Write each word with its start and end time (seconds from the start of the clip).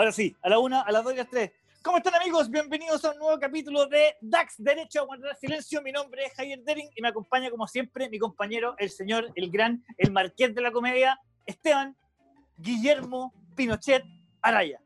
Ahora 0.00 0.12
sí, 0.12 0.34
a 0.40 0.48
la 0.48 0.58
una, 0.58 0.80
a 0.80 0.90
las 0.92 1.04
dos 1.04 1.12
y 1.12 1.16
a 1.16 1.24
las 1.24 1.30
tres. 1.30 1.52
¿Cómo 1.82 1.98
están 1.98 2.14
amigos? 2.14 2.48
Bienvenidos 2.48 3.04
a 3.04 3.10
un 3.10 3.18
nuevo 3.18 3.38
capítulo 3.38 3.84
de 3.84 4.14
DAX 4.22 4.54
Derecho 4.56 5.02
a 5.02 5.04
Guardar 5.04 5.36
Silencio. 5.36 5.82
Mi 5.82 5.92
nombre 5.92 6.24
es 6.24 6.32
Javier 6.32 6.64
Dering 6.64 6.88
y 6.96 7.02
me 7.02 7.08
acompaña 7.08 7.50
como 7.50 7.66
siempre 7.66 8.08
mi 8.08 8.18
compañero, 8.18 8.74
el 8.78 8.88
señor, 8.88 9.30
el 9.34 9.50
gran, 9.50 9.84
el 9.98 10.10
marqués 10.10 10.54
de 10.54 10.62
la 10.62 10.72
comedia, 10.72 11.20
Esteban 11.44 11.94
Guillermo 12.56 13.34
Pinochet 13.54 14.02
Araya. 14.40 14.80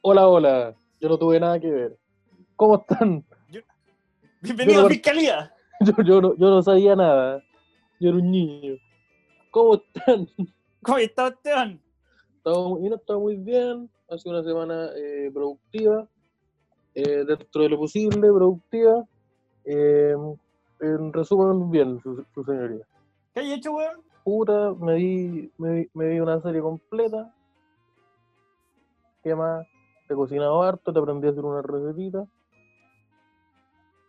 Hola, 0.00 0.26
hola. 0.26 0.74
Yo 0.98 1.10
no 1.10 1.18
tuve 1.18 1.38
nada 1.38 1.60
que 1.60 1.70
ver. 1.70 1.98
¿Cómo 2.56 2.76
están? 2.76 3.22
Bienvenido 4.40 4.76
Yo 4.76 4.80
a 4.80 4.82
no- 4.84 4.88
Fiscalía. 4.88 5.54
Yo, 5.82 5.92
yo, 6.06 6.20
no, 6.22 6.34
yo 6.38 6.48
no 6.48 6.62
sabía 6.62 6.96
nada. 6.96 7.44
Yo 8.00 8.08
era 8.08 8.16
un 8.16 8.30
niño. 8.30 8.76
¿Cómo 9.50 9.74
están? 9.74 10.26
¿Cómo 10.82 10.96
está 10.96 11.28
Esteban? 11.28 11.78
Estamos, 12.38 12.80
mira, 12.80 12.96
está 12.96 13.18
muy 13.18 13.36
bien. 13.36 13.90
Ha 14.12 14.18
sido 14.18 14.34
una 14.38 14.44
semana 14.44 14.90
eh, 14.94 15.30
productiva. 15.32 16.06
eh, 16.94 17.24
dentro 17.24 17.62
de 17.62 17.68
lo 17.70 17.78
posible, 17.78 18.20
productiva. 18.30 19.04
Eh, 19.64 20.14
en 20.80 21.12
resumen, 21.12 21.70
bien, 21.70 22.00
su, 22.02 22.22
su 22.34 22.44
señoría. 22.44 22.84
¿Qué 23.32 23.40
hay 23.40 23.52
hecho, 23.52 23.72
weón? 23.72 24.02
Puta, 24.24 24.74
me 24.78 24.94
vi, 24.96 25.50
me, 25.56 25.72
vi, 25.74 25.90
me 25.94 26.08
vi 26.08 26.20
una 26.20 26.40
serie 26.42 26.60
completa. 26.60 27.32
¿Qué 29.22 29.34
más? 29.34 29.66
Te 30.06 30.14
he 30.14 30.16
cocinado 30.16 30.62
harto, 30.62 30.92
te 30.92 30.98
aprendí 30.98 31.28
a 31.28 31.30
hacer 31.30 31.44
una 31.44 31.62
recetita. 31.62 32.26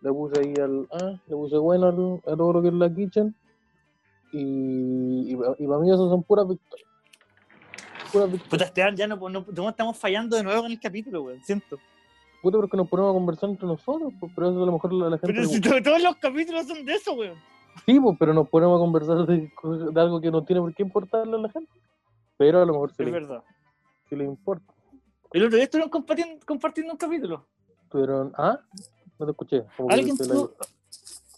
Le 0.02 0.12
puse 0.12 0.40
ahí 0.42 0.54
al. 0.62 0.88
Ah, 0.92 1.14
le 1.28 1.36
puse 1.36 1.58
bueno 1.58 1.88
al- 1.88 2.34
a 2.34 2.36
todo 2.36 2.54
lo 2.54 2.62
que 2.62 2.68
es 2.68 2.74
la 2.74 2.94
kitchen. 2.94 3.34
Y, 4.34 5.32
y, 5.32 5.34
y 5.34 5.68
para 5.68 5.80
mí 5.80 5.90
eso 5.92 6.10
son 6.10 6.24
puras 6.24 6.48
victorias. 6.48 6.90
Puta, 8.50 8.66
Esteban, 8.66 8.96
ya 8.96 9.08
no, 9.08 9.16
no- 9.30 9.46
no 9.52 9.70
estamos 9.70 9.98
fallando 9.98 10.38
de 10.38 10.44
nuevo 10.44 10.62
con 10.62 10.72
el 10.72 10.80
capítulo, 10.80 11.24
weón. 11.24 11.42
Siento. 11.44 11.78
Puta, 12.42 12.58
porque 12.58 12.78
nos 12.78 12.88
ponemos 12.88 13.12
a 13.12 13.14
conversar 13.14 13.50
entre 13.50 13.66
nosotros, 13.68 14.14
pues, 14.20 14.32
pero 14.36 14.50
eso 14.52 14.64
a 14.64 14.66
lo 14.66 14.72
mejor 14.74 14.94
la, 14.94 15.10
la 15.10 15.18
gente. 15.18 15.34
Pero 15.34 15.48
si 15.48 15.60
todos 15.62 16.02
los 16.02 16.16
capítulos 16.18 16.68
son 16.68 16.86
de 16.86 16.94
eso, 16.94 17.14
weón. 17.14 17.38
Sí, 17.86 18.00
pues, 18.00 18.16
pero 18.20 18.34
nos 18.34 18.48
ponemos 18.50 18.78
a 18.78 18.80
conversar 18.80 19.26
de, 19.26 19.52
algo 20.00 20.22
que 20.22 20.30
no 20.30 20.44
tiene 20.44 20.62
por 20.62 20.74
qué 20.76 20.84
importarle 20.84 21.36
a 21.36 21.40
la 21.40 21.50
gente. 21.50 21.72
Pero 22.38 22.62
a 22.62 22.66
lo 22.66 22.74
mejor 22.74 22.90
sí 22.92 22.98
Es 23.00 23.06
le, 23.06 23.12
verdad. 23.12 23.44
sí 24.10 24.16
le 24.16 24.26
importa. 24.26 24.74
El 25.32 25.46
otro 25.46 25.56
día 25.56 25.64
estuvieron 25.64 25.90
compartiendo, 25.90 26.46
compartiendo 26.46 26.92
un 26.94 26.98
capítulo. 26.98 27.46
Tuvieron. 27.90 28.32
¿Ah? 28.38 28.60
No 29.18 29.26
te 29.26 29.32
escuché. 29.32 29.64
¿Alguien 29.90 30.16
estuvo, 30.20 30.52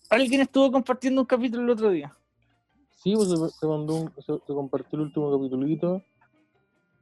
alguien 0.10 0.42
estuvo 0.42 0.72
compartiendo 0.72 1.22
un 1.22 1.28
capítulo 1.28 1.64
el 1.64 1.70
otro 1.70 1.90
día. 1.92 2.14
Sí, 3.04 3.14
pues 3.16 3.30
se, 3.30 3.36
se 3.60 3.68
mandó 3.68 3.96
un- 3.96 4.12
se, 4.18 4.34
se 4.34 4.54
compartió 4.54 4.98
el 4.98 5.06
último 5.06 5.32
capitulito 5.38 6.02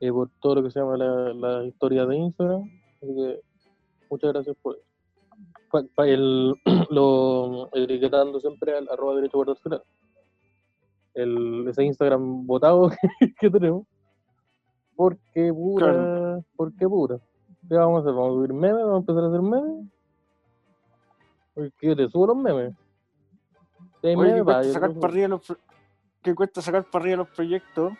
eh, 0.05 0.11
por 0.11 0.29
todo 0.41 0.55
lo 0.55 0.63
que 0.63 0.71
se 0.71 0.79
llama 0.79 0.97
la, 0.97 1.33
la 1.33 1.63
historia 1.65 2.05
de 2.05 2.15
Instagram. 2.17 2.63
Así 3.01 3.15
que 3.15 3.39
muchas 4.09 4.33
gracias 4.33 4.55
por 4.61 4.75
eso. 4.75 4.83
Pa- 5.71 5.85
pa- 5.95 6.07
el, 6.07 6.53
lo 6.89 7.69
etiquetando 7.73 8.39
siempre 8.39 8.77
al 8.77 8.89
arroba 8.89 9.15
derecho 9.15 9.43
silencio. 9.55 9.83
El, 11.13 11.67
ese 11.69 11.83
Instagram 11.83 12.45
votado 12.45 12.89
que, 13.19 13.33
que 13.39 13.49
tenemos. 13.49 13.85
Porque 14.95 15.51
pura, 15.53 15.85
Claro. 15.93 16.43
porque 16.55 16.87
pura. 16.87 17.19
¿Qué 17.69 17.75
vamos 17.75 17.97
a 17.97 18.01
hacer? 18.01 18.13
¿Vamos 18.13 18.29
a 18.31 18.33
subir 18.35 18.53
memes? 18.53 18.83
¿Vamos 18.83 18.95
a 18.95 18.97
empezar 18.99 19.23
a 19.23 19.27
hacer 19.27 19.41
memes? 19.41 19.87
Porque 21.53 21.87
yo 21.87 21.95
te 21.95 22.09
subo 22.09 22.27
los 22.27 22.37
memes. 22.37 22.73
Oye, 24.03 24.17
memes, 24.17 24.33
¿qué 24.33 24.41
va, 24.41 24.45
cuesta, 24.45 24.63
yo 24.67 24.73
sacar 24.73 24.89
subo. 24.91 24.99
para 25.01 25.13
arriba 25.13 25.27
los, 25.29 25.53
qué 26.21 26.35
cuesta 26.35 26.61
sacar 26.61 26.83
para 26.91 27.03
arriba 27.03 27.17
los 27.17 27.29
proyectos? 27.29 27.93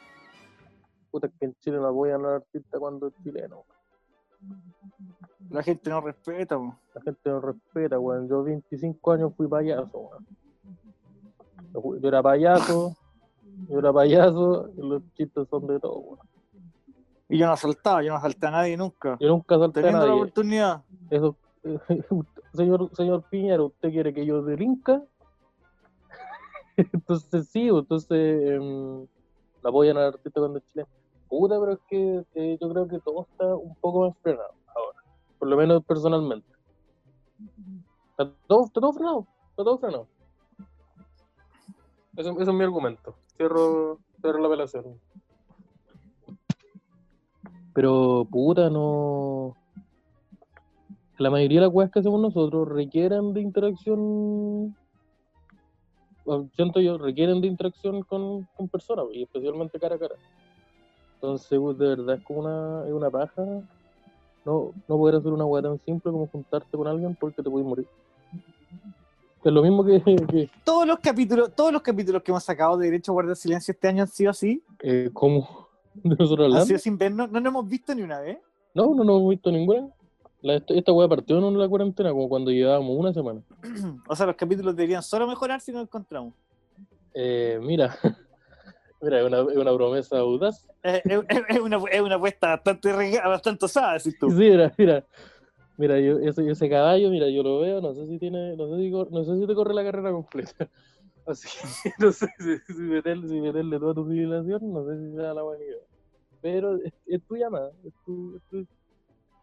Puta 1.13 1.29
que 1.29 1.45
en 1.45 1.53
Chile 1.59 1.77
no 1.77 1.87
apoyan 1.87 2.25
al 2.25 2.33
artista 2.37 2.79
cuando 2.79 3.07
es 3.07 3.13
chileno. 3.23 3.65
La 5.51 5.61
gente 5.61 5.89
no 5.91 6.01
respeta, 6.01 6.57
po. 6.57 6.75
La 6.95 7.01
gente 7.01 7.29
no 7.29 7.39
respeta, 7.39 7.99
weón. 7.99 8.27
Yo 8.27 8.43
25 8.43 9.11
años 9.11 9.33
fui 9.37 9.47
payaso, 9.47 10.09
weón. 11.73 12.01
Yo 12.01 12.07
era 12.07 12.23
payaso, 12.23 12.95
yo 13.69 13.79
era 13.79 13.93
payaso, 13.93 14.69
y 14.75 14.81
los 14.81 15.03
chistes 15.13 15.47
son 15.49 15.67
de 15.67 15.79
todo, 15.79 15.99
weón. 15.99 16.19
Y 17.29 17.37
yo 17.37 17.45
no 17.45 17.53
asaltaba, 17.53 18.01
yo 18.01 18.09
no 18.09 18.17
asalté 18.17 18.47
a 18.47 18.51
nadie 18.51 18.75
nunca. 18.75 19.15
Yo 19.19 19.29
nunca 19.29 19.57
salté 19.59 19.79
a 19.79 19.83
Teniendo 19.83 20.05
la 20.05 20.07
nadie. 20.07 20.21
oportunidad. 20.21 20.83
Eso, 21.11 21.37
señor, 22.53 22.89
señor 22.95 23.23
Piñera, 23.29 23.63
¿usted 23.63 23.91
quiere 23.91 24.13
que 24.13 24.25
yo 24.25 24.41
delinca? 24.41 25.03
entonces 26.77 27.47
sí, 27.49 27.67
entonces 27.67 28.51
em, 28.51 29.05
la 29.61 29.69
apoyan 29.69 29.97
al 29.97 30.07
artista 30.07 30.39
cuando 30.39 30.57
es 30.57 30.65
chileno. 30.65 30.89
Puta, 31.29 31.59
pero 31.59 31.73
es 31.73 31.79
que 31.87 32.25
eh, 32.35 32.57
yo 32.61 32.69
creo 32.69 32.87
que 32.87 32.99
todo 32.99 33.27
está 33.29 33.55
un 33.55 33.75
poco 33.75 34.07
más 34.07 34.17
frenado 34.19 34.53
ahora. 34.75 34.99
Por 35.39 35.47
lo 35.47 35.57
menos 35.57 35.83
personalmente. 35.83 36.47
Está 38.11 38.31
todo, 38.47 38.65
está 38.65 38.79
todo 38.79 38.93
frenado. 38.93 39.27
Está 39.49 39.63
todo 39.63 39.77
frenado. 39.77 40.07
Ese, 42.15 42.29
ese 42.29 42.41
es 42.41 42.53
mi 42.53 42.63
argumento. 42.63 43.15
Cierro, 43.37 43.99
cierro 44.21 44.39
la 44.39 44.47
apelación. 44.47 44.99
Pero, 47.73 48.27
puta, 48.29 48.69
no. 48.69 49.55
La 51.17 51.29
mayoría 51.29 51.59
de 51.59 51.67
las 51.67 51.73
weas 51.73 51.91
que 51.91 51.99
hacemos 51.99 52.21
nosotros 52.21 52.67
requieren 52.69 53.33
de 53.33 53.41
interacción. 53.41 54.75
o 56.25 56.47
Siento 56.55 56.79
yo, 56.81 56.97
requieren 56.97 57.41
de 57.41 57.47
interacción 57.47 58.03
con, 58.03 58.47
con 58.55 58.69
personas, 58.69 59.05
y 59.11 59.23
especialmente 59.23 59.79
cara 59.79 59.95
a 59.95 59.99
cara. 59.99 60.15
Entonces, 61.23 61.57
pues, 61.57 61.77
de 61.77 61.87
verdad 61.87 62.15
es 62.17 62.23
como 62.25 62.41
una, 62.41 62.85
es 62.85 62.91
una 62.91 63.09
paja. 63.09 63.41
No, 64.43 64.73
no 64.89 64.97
poder 64.97 65.15
hacer 65.15 65.31
una 65.31 65.45
wea 65.45 65.63
tan 65.63 65.79
simple 65.85 66.11
como 66.11 66.27
juntarte 66.27 66.77
con 66.77 66.85
alguien 66.85 67.15
porque 67.15 67.41
te 67.41 67.49
puedes 67.49 67.65
morir. 67.65 67.87
Es 69.41 69.51
lo 69.53 69.61
mismo 69.63 69.85
que, 69.85 70.03
que 70.29 70.49
Todos 70.65 70.85
los 70.85 70.99
capítulos, 70.99 71.55
todos 71.55 71.71
los 71.71 71.81
capítulos 71.81 72.21
que 72.21 72.31
hemos 72.31 72.43
sacado 72.43 72.77
de 72.77 72.87
Derecho 72.87 73.11
a 73.11 73.13
Guardar 73.13 73.37
Silencio 73.37 73.71
este 73.71 73.87
año 73.87 74.01
han 74.01 74.09
sido 74.09 74.31
así. 74.31 74.61
eh, 74.81 75.11
como 75.13 75.69
de 75.93 76.09
nosotros 76.09 76.39
Han 76.39 76.43
hablando. 76.45 76.65
sido 76.65 76.79
sin 76.79 76.97
vernos. 76.97 77.31
No 77.31 77.39
nos 77.39 77.51
hemos 77.51 77.69
visto 77.69 77.95
ni 77.95 78.01
una 78.01 78.19
vez. 78.19 78.39
No, 78.73 78.93
no, 78.93 79.05
no 79.05 79.17
hemos 79.17 79.29
visto 79.29 79.49
ninguna. 79.49 79.87
La, 80.41 80.55
esta, 80.55 80.91
wea 80.91 81.07
partió 81.07 81.37
en 81.37 81.57
la 81.57 81.69
cuarentena, 81.69 82.11
como 82.11 82.27
cuando 82.27 82.51
llevábamos 82.51 82.97
una 82.99 83.13
semana. 83.13 83.39
O 84.09 84.15
sea, 84.17 84.25
los 84.25 84.35
capítulos 84.35 84.75
deberían 84.75 85.01
solo 85.01 85.25
mejorar 85.25 85.61
si 85.61 85.71
nos 85.71 85.83
encontramos. 85.83 86.33
Eh, 87.13 87.61
mira, 87.63 87.95
mira, 89.03 89.19
es 89.21 89.25
una, 89.27 89.41
una 89.43 89.73
promesa 89.75 90.17
audaz. 90.19 90.67
Eh, 90.83 91.01
Es, 91.49 91.59
una, 91.59 91.77
es 91.91 92.01
una 92.01 92.15
apuesta 92.15 92.49
bastante, 92.49 92.91
bastante 93.19 93.65
osada, 93.65 93.93
decís 93.93 94.17
tú. 94.19 94.29
Sí, 94.29 94.35
mira, 94.37 94.73
mira. 94.77 95.05
Mira, 95.75 95.99
yo, 95.99 96.19
ese, 96.19 96.47
ese 96.49 96.69
caballo, 96.69 97.09
mira, 97.09 97.27
yo 97.29 97.41
lo 97.41 97.59
veo, 97.59 97.81
no 97.81 97.93
sé 97.95 98.05
si 98.07 98.19
tiene, 98.19 98.55
no 98.55 98.67
sé 98.69 98.77
si, 98.77 98.91
no 98.91 99.23
sé 99.23 99.39
si 99.39 99.47
te 99.47 99.55
corre 99.55 99.73
la 99.73 99.83
carrera 99.83 100.11
completa. 100.11 100.69
Así 101.25 101.47
que 101.47 101.89
no 101.99 102.11
sé 102.11 102.27
si, 102.37 102.57
si, 102.73 102.81
meterle, 102.81 103.27
si 103.27 103.39
meterle 103.41 103.79
toda 103.79 103.93
tu 103.95 104.05
civilización, 104.07 104.71
no 104.71 104.85
sé 104.85 104.97
si 104.99 105.15
sea 105.15 105.33
la 105.33 105.41
buena 105.41 105.63
idea. 105.63 105.77
Pero 106.41 106.75
es, 106.75 106.93
es 107.07 107.23
tu 107.25 107.35
llamada, 107.37 107.71
es 107.85 107.93
tu, 108.05 108.35
es 108.37 108.43
tu- 108.49 108.67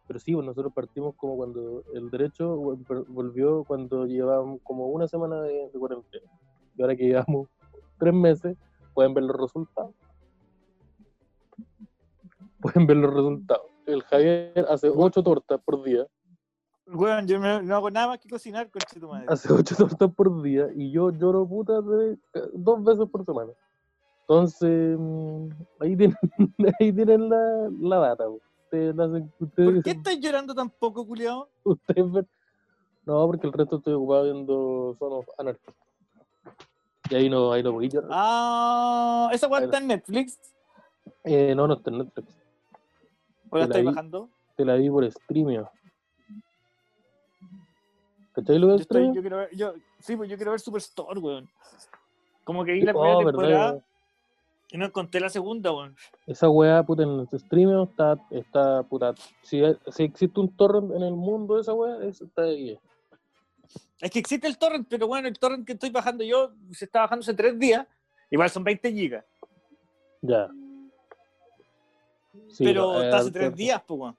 Pero 0.06 0.20
sí, 0.20 0.34
pues 0.34 0.46
nosotros 0.46 0.72
partimos 0.72 1.14
como 1.16 1.36
cuando 1.36 1.82
el 1.94 2.10
derecho 2.10 2.56
vol- 2.56 3.04
volvió 3.08 3.64
cuando 3.64 4.06
llevábamos 4.06 4.60
como 4.62 4.86
una 4.88 5.08
semana 5.08 5.42
de, 5.42 5.68
de 5.72 5.78
cuarentena. 5.78 6.30
Y 6.76 6.82
ahora 6.82 6.94
que 6.94 7.04
llevamos 7.06 7.48
tres 7.98 8.14
meses, 8.14 8.56
pueden 9.00 9.14
ver 9.14 9.24
los 9.24 9.36
resultados. 9.36 9.94
Pueden 12.60 12.86
ver 12.86 12.96
los 12.98 13.14
resultados. 13.14 13.64
El 13.86 14.02
Javier 14.02 14.66
hace 14.68 14.90
ocho 14.94 15.22
tortas 15.22 15.58
por 15.64 15.82
día. 15.82 16.06
Weón, 16.86 17.26
yo 17.26 17.38
no, 17.38 17.62
no 17.62 17.76
hago 17.76 17.90
nada 17.90 18.08
más 18.08 18.18
que 18.18 18.28
cocinar, 18.28 18.70
conche 18.70 19.00
tu 19.00 19.08
madre. 19.08 19.24
hace 19.30 19.50
ocho 19.52 19.74
tortas 19.74 20.12
por 20.14 20.42
día 20.42 20.66
y 20.74 20.92
yo 20.92 21.10
lloro 21.12 21.46
puta 21.48 21.80
de- 21.80 22.18
dos 22.52 22.84
veces 22.84 23.06
por 23.10 23.24
semana. 23.24 23.52
Entonces, 24.22 24.96
mm, 24.98 25.48
ahí 25.80 25.96
tienen, 25.96 26.16
ahí 26.80 26.92
tienen 26.92 27.28
la, 27.30 27.70
la 27.80 27.98
data. 28.00 28.28
Ustedes, 28.28 28.94
ustedes, 29.38 29.72
¿Por 29.72 29.82
qué 29.82 29.90
estás 29.92 30.20
llorando 30.20 30.54
tan 30.54 30.68
poco, 30.68 31.06
culiao? 31.06 31.48
ustedes 31.64 32.12
ven- 32.12 32.28
No, 33.06 33.26
porque 33.26 33.46
el 33.46 33.52
resto 33.54 33.76
estoy 33.76 33.94
ocupado 33.94 34.24
viendo 34.24 34.94
Son 34.98 35.12
of 35.14 35.26
Anarchy. 35.38 35.72
Y 37.10 37.14
ahí 37.16 37.28
no, 37.28 37.52
ahí 37.52 37.62
no 37.62 37.72
voy. 37.72 37.90
Ah, 38.08 39.28
esa 39.32 39.48
weá 39.48 39.64
está 39.64 39.78
en 39.78 39.88
Netflix. 39.88 40.38
Eh, 41.24 41.54
no, 41.56 41.66
no 41.66 41.74
está 41.74 41.90
en 41.90 41.98
Netflix. 41.98 42.28
¿O 43.50 43.58
la 43.58 43.64
estáis 43.64 43.84
bajando? 43.84 44.28
Te 44.56 44.64
la 44.64 44.76
vi 44.76 44.88
por 44.88 45.10
Streamio. 45.10 45.68
¿Cachai 48.32 48.58
lo 48.60 48.68
Yo, 48.68 48.72
del 48.74 48.80
estoy, 48.82 49.12
yo 49.12 49.20
quiero 49.20 49.36
ver, 49.38 49.50
yo, 49.56 49.74
sí, 49.98 50.16
pues 50.16 50.30
yo 50.30 50.36
quiero 50.36 50.52
ver 50.52 50.60
Superstore, 50.60 51.18
weón. 51.18 51.48
Como 52.44 52.64
que 52.64 52.72
vi 52.72 52.82
la 52.82 52.92
Oh, 52.92 53.00
primera 53.00 53.16
verdad. 53.16 53.32
temporada 53.32 53.84
y 54.70 54.78
no 54.78 54.86
encontré 54.86 55.20
la 55.20 55.28
segunda, 55.28 55.72
weón. 55.72 55.96
Esa 56.28 56.48
weá, 56.48 56.84
puta, 56.84 57.02
en 57.02 57.08
el 57.08 57.28
streaming 57.32 57.82
está, 57.82 58.16
está, 58.30 58.82
puta, 58.84 59.14
si, 59.42 59.60
si 59.88 60.04
existe 60.04 60.38
un 60.38 60.54
torrent 60.56 60.92
en 60.92 61.02
el 61.02 61.14
mundo 61.14 61.56
de 61.56 61.62
esa 61.62 61.74
weá, 61.74 62.04
es- 62.04 62.20
está 62.20 62.42
ahí. 62.42 62.78
Es 64.00 64.10
que 64.10 64.18
existe 64.18 64.46
el 64.46 64.56
torrent, 64.56 64.86
pero 64.88 65.06
bueno, 65.06 65.28
el 65.28 65.38
torrent 65.38 65.66
que 65.66 65.74
estoy 65.74 65.90
bajando 65.90 66.24
yo 66.24 66.52
se 66.72 66.86
está 66.86 67.00
bajando 67.00 67.22
hace 67.22 67.34
tres 67.34 67.58
días. 67.58 67.86
Igual 68.30 68.48
son 68.48 68.64
20 68.64 68.92
gigas. 68.92 69.24
Ya. 70.22 70.48
Sí, 72.48 72.64
pero 72.64 73.00
eh, 73.00 73.04
está 73.04 73.18
hace 73.18 73.30
tres 73.30 73.54
días, 73.54 73.82
pues, 73.86 74.00
weón. 74.00 74.16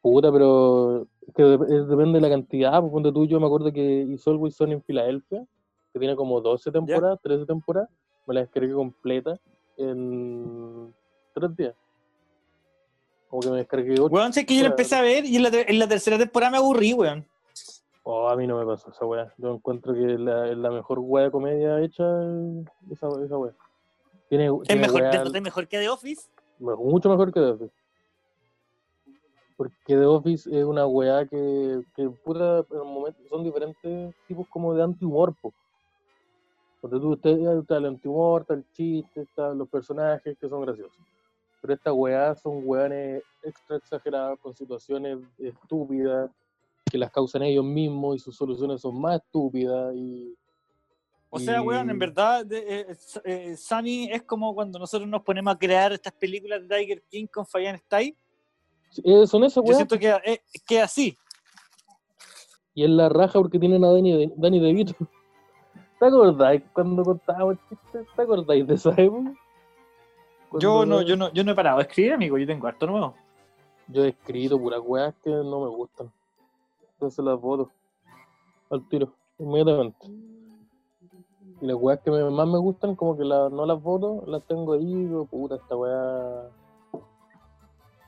Puta, 0.00 0.32
pero 0.32 1.06
es 1.26 1.34
que 1.34 1.42
depende 1.42 2.18
de 2.18 2.20
la 2.20 2.30
cantidad. 2.30 2.80
Pues, 2.80 2.92
ponte 2.92 3.12
tú, 3.12 3.26
yo 3.26 3.38
me 3.38 3.46
acuerdo 3.46 3.72
que 3.72 4.02
Is 4.02 4.26
Always 4.26 4.56
Sunny 4.56 4.74
en 4.74 4.82
Filadelfia, 4.82 5.46
que 5.92 5.98
tiene 5.98 6.16
como 6.16 6.40
12 6.40 6.72
temporadas, 6.72 7.20
13 7.22 7.46
temporadas, 7.46 7.90
me 8.26 8.34
la 8.34 8.40
descargué 8.40 8.72
completa 8.72 9.38
en 9.76 10.92
tres 11.34 11.56
días. 11.56 11.74
Como 13.28 13.42
que 13.42 13.50
me 13.50 13.56
descargué 13.58 13.92
8. 13.92 14.06
Weón, 14.06 14.32
sé 14.32 14.44
que 14.44 14.56
yo 14.56 14.62
la 14.62 14.70
empecé 14.70 14.96
a 14.96 15.02
ver 15.02 15.24
y 15.24 15.36
en 15.36 15.42
la, 15.42 15.50
en 15.52 15.78
la 15.78 15.86
tercera 15.86 16.18
temporada 16.18 16.50
me 16.50 16.58
aburrí, 16.58 16.92
weón. 16.94 17.26
Oh, 18.12 18.28
a 18.28 18.34
mí 18.34 18.44
no 18.44 18.58
me 18.58 18.66
pasó 18.66 18.90
esa 18.90 19.04
weá. 19.06 19.32
Yo 19.38 19.54
encuentro 19.54 19.94
que 19.94 20.14
es 20.14 20.18
la, 20.18 20.46
la 20.46 20.70
mejor 20.70 20.98
weá 20.98 21.26
de 21.26 21.30
comedia 21.30 21.78
hecha 21.80 22.04
esa, 22.90 23.06
esa 23.24 23.38
weá. 23.38 23.52
Tiene, 24.28 24.46
Es 24.46 24.62
tiene 24.66 24.82
mejor, 24.82 25.02
weá- 25.02 25.22
¿es 25.32 25.42
mejor 25.42 25.68
que 25.68 25.78
The 25.78 25.88
Office? 25.88 26.28
mucho 26.58 27.08
mejor 27.08 27.32
que 27.32 27.38
The 27.40 27.46
Office. 27.52 27.74
Porque 29.56 29.76
The 29.86 30.06
Office 30.06 30.58
es 30.58 30.64
una 30.64 30.86
weá 30.88 31.24
que, 31.24 31.84
que 31.94 32.08
puta, 32.24 32.64
en 32.68 32.80
un 32.80 32.94
momento, 32.94 33.20
son 33.28 33.44
diferentes 33.44 34.12
tipos 34.26 34.48
como 34.48 34.74
de 34.74 34.82
anti-humor, 34.82 35.32
po. 35.40 35.52
Porque 36.80 36.98
tú, 36.98 37.10
usted, 37.12 37.38
está 37.60 37.76
el 37.76 37.86
anti-humor, 37.86 38.40
está 38.40 38.54
el 38.54 38.64
chiste, 38.72 39.20
están 39.20 39.56
los 39.56 39.68
personajes 39.68 40.36
que 40.36 40.48
son 40.48 40.62
graciosos. 40.62 40.98
Pero 41.60 41.74
estas 41.74 41.94
weas 41.94 42.40
son 42.40 42.62
weones 42.64 43.22
extra 43.44 43.76
exageradas 43.76 44.36
con 44.40 44.52
situaciones 44.52 45.18
estúpidas 45.38 46.28
que 46.90 46.98
las 46.98 47.10
causan 47.10 47.42
ellos 47.42 47.64
mismos 47.64 48.16
y 48.16 48.18
sus 48.18 48.36
soluciones 48.36 48.80
son 48.80 49.00
más 49.00 49.20
estúpidas 49.20 49.94
y... 49.94 50.34
O 51.32 51.38
sea, 51.38 51.62
weón, 51.62 51.88
en 51.88 51.98
verdad, 51.98 52.44
eh, 52.52 52.88
eh, 53.24 53.56
Sunny 53.56 54.10
es 54.10 54.24
como 54.24 54.52
cuando 54.52 54.80
nosotros 54.80 55.08
nos 55.08 55.22
ponemos 55.22 55.54
a 55.54 55.58
crear 55.58 55.92
estas 55.92 56.12
películas 56.12 56.66
de 56.66 56.76
Tiger 56.76 57.02
King 57.08 57.26
con 57.28 57.46
Fabián 57.46 57.76
Stay. 57.76 58.16
Eh, 59.04 59.26
son 59.26 59.44
esas 59.44 59.56
Yo 59.56 59.62
weas. 59.62 59.76
siento 59.76 59.98
que 59.98 60.08
eh, 60.24 60.42
que 60.66 60.80
así. 60.80 61.16
Y 62.74 62.84
es 62.84 62.90
la 62.90 63.08
raja 63.08 63.34
porque 63.34 63.58
tienen 63.58 63.84
a 63.84 63.92
Dani, 63.92 64.12
de, 64.12 64.32
Dani 64.36 64.60
DeVito. 64.60 64.94
¿Te 66.00 66.06
acordáis 66.06 66.62
cuando 66.72 67.02
contábamos 67.02 67.58
chistes? 67.68 68.06
¿Te 68.16 68.22
acordáis 68.22 68.66
de 68.66 68.74
esa 68.74 68.90
época? 68.90 69.32
Yo 70.58 70.84
no, 70.84 71.02
yo 71.02 71.16
no, 71.16 71.32
yo 71.32 71.44
no 71.44 71.52
he 71.52 71.54
parado 71.54 71.78
de 71.78 71.84
escribir, 71.84 72.14
amigo. 72.14 72.36
Yo 72.38 72.46
tengo 72.46 72.66
harto 72.66 72.86
nuevo. 72.86 73.14
Yo 73.86 74.04
he 74.04 74.08
escrito 74.08 74.58
puras 74.58 74.80
weas 74.82 75.14
que 75.22 75.30
no 75.30 75.60
me 75.60 75.68
gustan. 75.68 76.10
Entonces 77.00 77.24
las 77.24 77.40
voto. 77.40 77.70
Al 78.68 78.86
tiro, 78.90 79.14
inmediatamente. 79.38 80.06
Y 81.62 81.66
las 81.66 81.76
weas 81.76 81.98
que 82.00 82.10
más 82.10 82.46
me 82.46 82.58
gustan, 82.58 82.94
como 82.94 83.16
que 83.16 83.24
la- 83.24 83.48
no 83.48 83.64
las 83.64 83.82
voto, 83.82 84.22
las 84.26 84.44
tengo 84.44 84.74
ahí 84.74 84.84
digo, 84.84 85.24
puta, 85.24 85.54
esta 85.54 85.76
wea. 85.78 86.50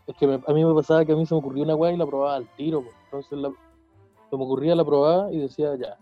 Es 0.07 0.15
que 0.17 0.27
me- 0.27 0.43
a 0.47 0.53
mí 0.53 0.63
me 0.63 0.75
pasaba 0.75 1.07
que 1.07 1.13
a 1.13 1.17
mí 1.17 1.25
se 1.25 1.35
me 1.35 1.39
ocurría 1.41 1.65
una 1.65 1.75
wea 1.75 1.93
y 1.93 1.97
la 1.97 2.05
probaba 2.05 2.35
al 2.37 2.47
tiro. 2.55 2.83
po. 2.83 2.91
Entonces 3.05 3.39
la, 3.39 3.49
se 4.29 4.37
me 4.37 4.45
ocurría, 4.45 4.75
la 4.75 4.85
probaba 4.85 5.33
y 5.33 5.39
decía, 5.39 5.75
ya, 5.77 5.97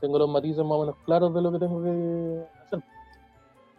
tengo 0.00 0.16
los 0.16 0.28
matices 0.30 0.62
más 0.64 0.72
o 0.78 0.80
menos 0.82 0.96
claros 1.04 1.34
de 1.34 1.42
lo 1.42 1.50
que 1.50 1.58
tengo 1.58 1.82
que 1.82 2.46
hacer. 2.64 2.80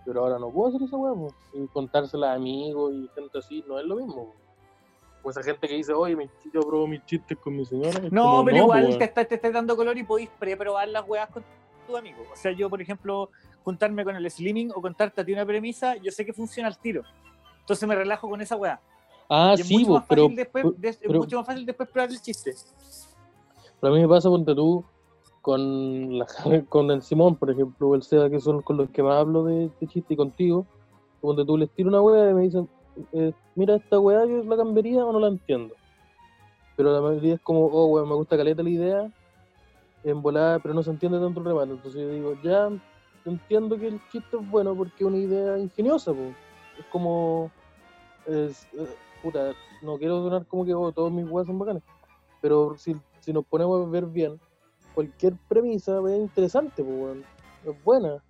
Pero 0.03 0.21
ahora 0.23 0.39
no 0.39 0.49
puedo 0.51 0.67
hacer 0.67 0.83
esa 0.83 0.97
wea, 0.97 1.13
po. 1.13 1.29
y 1.53 1.65
contársela 1.69 2.33
a 2.33 2.35
amigos 2.35 2.93
y 2.93 3.07
gente 3.15 3.37
así, 3.37 3.63
no 3.65 3.79
es 3.79 3.85
lo 3.85 3.95
mismo. 3.95 4.25
po. 4.25 4.46
Esa 5.29 5.43
gente 5.43 5.67
que 5.67 5.75
dice, 5.75 5.93
oye, 5.93 6.15
mi- 6.15 6.29
yo 6.53 6.61
pruebo 6.61 6.87
mis 6.87 7.03
chistes 7.05 7.37
con 7.37 7.55
mi 7.55 7.65
señora. 7.65 7.89
es 8.05 8.11
No, 8.11 8.23
como, 8.23 8.45
pero 8.45 8.57
igual 8.57 8.85
weón. 8.85 8.97
te 8.99 9.05
estás 9.05 9.27
te 9.27 9.35
estás 9.35 9.53
dando 9.53 9.75
color 9.75 9.97
y 9.97 10.03
podéis 10.03 10.29
preprobar 10.39 10.87
las 10.87 11.07
weas 11.07 11.29
con 11.29 11.43
tu 11.87 11.95
amigo. 11.97 12.23
O 12.31 12.35
sea, 12.35 12.51
yo, 12.51 12.69
por 12.69 12.81
ejemplo, 12.81 13.29
juntarme 13.63 14.03
con 14.03 14.15
el 14.15 14.29
Slimming 14.29 14.71
o 14.75 14.81
contarte 14.81 15.21
a 15.21 15.25
ti 15.25 15.33
una 15.33 15.45
premisa, 15.45 15.95
yo 15.97 16.11
sé 16.11 16.25
que 16.25 16.33
funciona 16.33 16.67
al 16.69 16.77
tiro. 16.77 17.03
Entonces 17.61 17.87
me 17.87 17.95
relajo 17.95 18.29
con 18.29 18.39
esa 18.41 18.55
wea. 18.55 18.79
Ah, 19.29 19.53
y 19.57 19.61
es 19.61 19.67
sí, 19.67 19.73
mucho, 19.73 19.87
po, 19.87 19.93
más 19.95 20.05
pero, 20.07 20.23
fácil 20.23 20.35
después, 20.37 20.65
pero- 20.81 20.93
es 21.01 21.09
mucho 21.09 21.37
más 21.37 21.45
fácil 21.45 21.65
después 21.65 21.89
probar 21.89 22.09
el 22.09 22.21
chiste. 22.21 22.55
pero 23.81 23.93
a 23.93 23.95
mí 23.95 24.01
me 24.01 24.07
pasa, 24.07 24.29
ponte 24.29 24.55
tú, 24.55 24.83
con, 25.41 26.17
la, 26.17 26.25
con 26.69 26.91
el 26.91 27.01
Simón, 27.01 27.35
por 27.35 27.51
ejemplo, 27.51 27.89
o 27.89 27.95
el 27.95 28.03
Seba, 28.03 28.29
que 28.29 28.39
son 28.39 28.61
con 28.61 28.77
los 28.77 28.89
que 28.89 29.03
más 29.03 29.15
hablo 29.17 29.43
de, 29.43 29.69
de 29.79 29.87
chiste 29.87 30.13
y 30.13 30.17
contigo, 30.17 30.65
donde 31.21 31.45
tú 31.45 31.57
les 31.57 31.69
tiro 31.71 31.89
una 31.89 32.01
wea 32.01 32.31
y 32.31 32.33
me 32.33 32.41
dicen, 32.43 32.69
eh, 33.13 33.33
mira, 33.55 33.75
esta 33.75 33.99
wea 33.99 34.25
yo 34.25 34.43
la 34.43 34.57
cambiaría 34.57 35.05
o 35.05 35.11
no 35.11 35.19
la 35.19 35.27
entiendo. 35.27 35.75
Pero 36.75 36.93
la 36.93 37.01
mayoría 37.01 37.35
es 37.35 37.41
como, 37.41 37.65
oh, 37.65 37.87
weón, 37.87 38.09
me 38.09 38.15
gusta 38.15 38.37
caleta 38.37 38.63
la 38.63 38.69
idea, 38.69 39.11
en 40.03 40.21
volada, 40.21 40.59
pero 40.59 40.73
no 40.73 40.83
se 40.83 40.91
entiende 40.91 41.19
tanto 41.19 41.39
el 41.39 41.45
remate. 41.45 41.71
Entonces 41.71 42.01
yo 42.01 42.09
digo, 42.09 42.33
ya 42.43 42.69
entiendo 43.25 43.77
que 43.77 43.87
el 43.87 44.01
chiste 44.11 44.37
es 44.37 44.49
bueno 44.49 44.75
porque 44.75 45.03
es 45.03 45.05
una 45.05 45.17
idea 45.17 45.57
ingeniosa, 45.57 46.13
po. 46.13 46.33
Es 46.79 46.85
como, 46.91 47.51
es, 48.25 48.67
eh, 48.73 48.95
puta, 49.21 49.53
no 49.81 49.97
quiero 49.97 50.23
sonar 50.23 50.45
como 50.45 50.65
que 50.65 50.73
oh, 50.73 50.91
todos 50.91 51.11
mis 51.11 51.27
weas 51.29 51.47
son 51.47 51.59
bacanes, 51.59 51.83
pero 52.41 52.77
si, 52.77 52.95
si 53.19 53.33
nos 53.33 53.45
ponemos 53.45 53.85
a 53.85 53.89
ver 53.89 54.05
bien, 54.05 54.39
cualquier 54.93 55.33
premisa 55.47 55.99
es 56.09 56.19
interesante, 56.19 56.81
weón. 56.81 57.23
es 57.65 57.83
buena. 57.83 58.21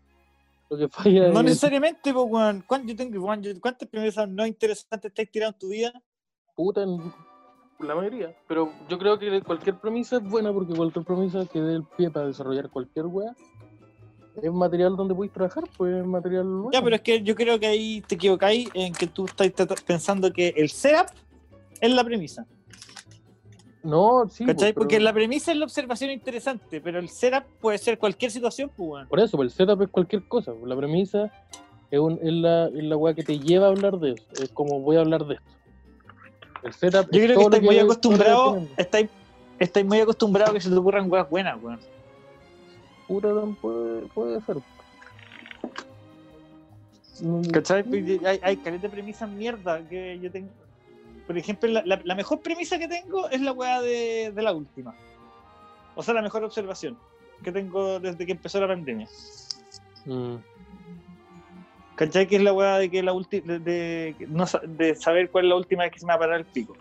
Lo 0.69 0.77
que 0.77 0.87
falla 0.89 1.29
No 1.29 1.39
es- 1.39 1.45
necesariamente, 1.45 2.13
pues, 2.13 2.25
weón. 2.27 2.63
¿Cuán- 2.67 2.87
yo 2.87 2.95
tengo, 2.95 3.21
¿Cuántas 3.61 3.87
premisas 3.89 4.27
no 4.29 4.45
interesantes 4.45 5.13
te 5.13 5.21
has 5.21 5.31
tirado 5.31 5.53
en 5.53 5.59
tu 5.59 5.69
vida? 5.69 5.93
puta 6.55 6.83
la 7.79 7.93
mayoría. 7.93 8.35
Pero 8.47 8.71
yo 8.89 8.97
creo 8.97 9.19
que 9.19 9.41
cualquier 9.43 9.79
premisa 9.79 10.17
es 10.17 10.23
buena 10.23 10.51
porque 10.51 10.73
cualquier 10.73 11.05
premisa 11.05 11.45
que 11.45 11.61
dé 11.61 11.75
el 11.75 11.83
pie 11.95 12.09
para 12.09 12.25
desarrollar 12.25 12.69
cualquier 12.71 13.05
wea 13.05 13.35
es 14.41 14.51
material 14.51 14.95
donde 14.95 15.13
podéis 15.13 15.31
trabajar, 15.33 15.63
pues 15.77 15.95
es 15.95 16.05
material 16.05 16.45
bueno. 16.47 16.71
Ya, 16.71 16.81
pero 16.83 16.95
es 16.95 17.01
que 17.01 17.21
yo 17.21 17.35
creo 17.35 17.59
que 17.59 17.67
ahí 17.67 18.01
te 18.01 18.15
equivocáis 18.15 18.69
en 18.73 18.93
que 18.93 19.05
tú 19.07 19.25
estás 19.25 19.51
pensando 19.83 20.33
que 20.33 20.49
el 20.57 20.69
setup 20.69 21.07
es 21.79 21.91
la 21.93 22.03
premisa. 22.03 22.47
No, 23.87 24.27
sí. 24.29 24.45
¿Cachai? 24.45 24.55
pues, 24.55 24.73
pero- 24.73 24.73
Porque 24.75 24.99
la 24.99 25.13
premisa 25.13 25.51
es 25.53 25.57
la 25.57 25.63
observación 25.63 26.11
interesante, 26.11 26.81
pero 26.81 26.99
el 26.99 27.07
setup 27.07 27.43
puede 27.61 27.77
ser 27.77 27.97
cualquier 27.97 28.31
situación, 28.31 28.69
pues, 28.75 28.89
weón. 28.89 29.07
Por 29.07 29.19
eso, 29.21 29.37
pues, 29.37 29.51
el 29.53 29.57
setup 29.57 29.81
es 29.81 29.89
cualquier 29.89 30.27
cosa. 30.27 30.51
La 30.65 30.75
premisa 30.75 31.31
es, 31.89 31.97
un, 31.99 32.19
es, 32.21 32.33
la, 32.33 32.65
es 32.67 32.83
la 32.83 32.97
weá 32.97 33.13
que 33.13 33.23
te 33.23 33.39
lleva 33.39 33.67
a 33.67 33.69
hablar 33.69 33.97
de 33.97 34.11
eso. 34.11 34.25
Es 34.43 34.49
como 34.49 34.81
voy 34.81 34.97
a 34.97 34.99
hablar 34.99 35.25
de 35.25 35.35
esto. 35.35 35.47
El 36.63 36.73
setup 36.73 37.09
Yo 37.11 37.19
es 37.21 37.25
creo 37.25 37.37
que 37.37 37.43
estáis 37.45 37.63
muy 37.63 37.79
acostumbrados, 37.79 38.63
estáis, 38.75 39.09
estáis 39.57 39.85
muy 39.85 39.99
acostumbrados 40.01 40.51
a 40.51 40.53
que 40.55 40.61
se 40.61 40.69
te 40.69 40.75
ocurran 40.75 41.09
weas 41.09 41.29
buenas, 41.29 41.57
weón. 41.63 41.79
Tan 43.21 43.55
puede, 43.55 44.01
puede 44.07 44.41
ser. 44.41 44.57
Mm, 47.21 47.41
¿Cachai? 47.51 47.83
Porque 47.83 48.19
Hay, 48.25 48.39
hay 48.43 48.57
caleta 48.57 48.83
de 48.83 48.89
premisas 48.89 49.29
mierda 49.29 49.81
que 49.87 50.19
yo 50.21 50.29
tengo. 50.29 50.49
Por 51.27 51.37
ejemplo, 51.37 51.69
la, 51.69 51.83
la- 51.85 52.01
la 52.03 52.15
mejor 52.15 52.39
premisa 52.41 52.79
que 52.79 52.87
tengo 52.87 53.29
es 53.29 53.41
la 53.41 53.51
weá 53.51 53.81
de, 53.81 54.31
de 54.33 54.41
la 54.41 54.53
última. 54.53 54.95
O 55.95 56.01
sea, 56.01 56.13
la 56.13 56.21
mejor 56.21 56.43
observación 56.43 56.97
que 57.43 57.51
tengo 57.51 57.99
desde 57.99 58.25
que 58.25 58.31
empezó 58.31 58.59
la 58.61 58.67
pandemia. 58.67 59.07
mm, 60.05 60.35
¿Cachai? 61.95 62.27
Que 62.27 62.37
es 62.37 62.41
la 62.43 62.53
weá 62.53 62.77
de 62.77 62.89
que 62.89 63.03
la 63.03 63.13
última. 63.13 63.53
De, 63.53 63.59
de- 63.59 64.27
no 64.29 64.45
de 64.67 64.95
saber 64.95 65.29
cuál 65.29 65.45
es 65.45 65.49
la 65.49 65.55
última 65.57 65.83
vez 65.83 65.91
que 65.93 65.99
se 65.99 66.05
me 66.05 66.11
va 66.11 66.15
a 66.15 66.19
parar 66.19 66.39
el 66.39 66.45
pico. 66.45 66.75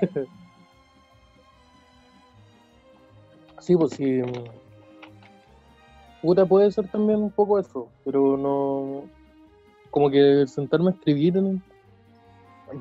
Sí, 3.60 3.76
pues 3.76 3.92
sí. 3.92 4.22
Puta, 6.22 6.46
puede 6.46 6.70
ser 6.72 6.88
también 6.88 7.20
un 7.20 7.30
poco 7.30 7.58
eso, 7.58 7.88
pero 8.04 8.36
no. 8.36 9.04
Como 9.90 10.10
que 10.10 10.46
sentarme 10.46 10.90
a 10.90 10.94
escribir, 10.94 11.36
en- 11.36 11.62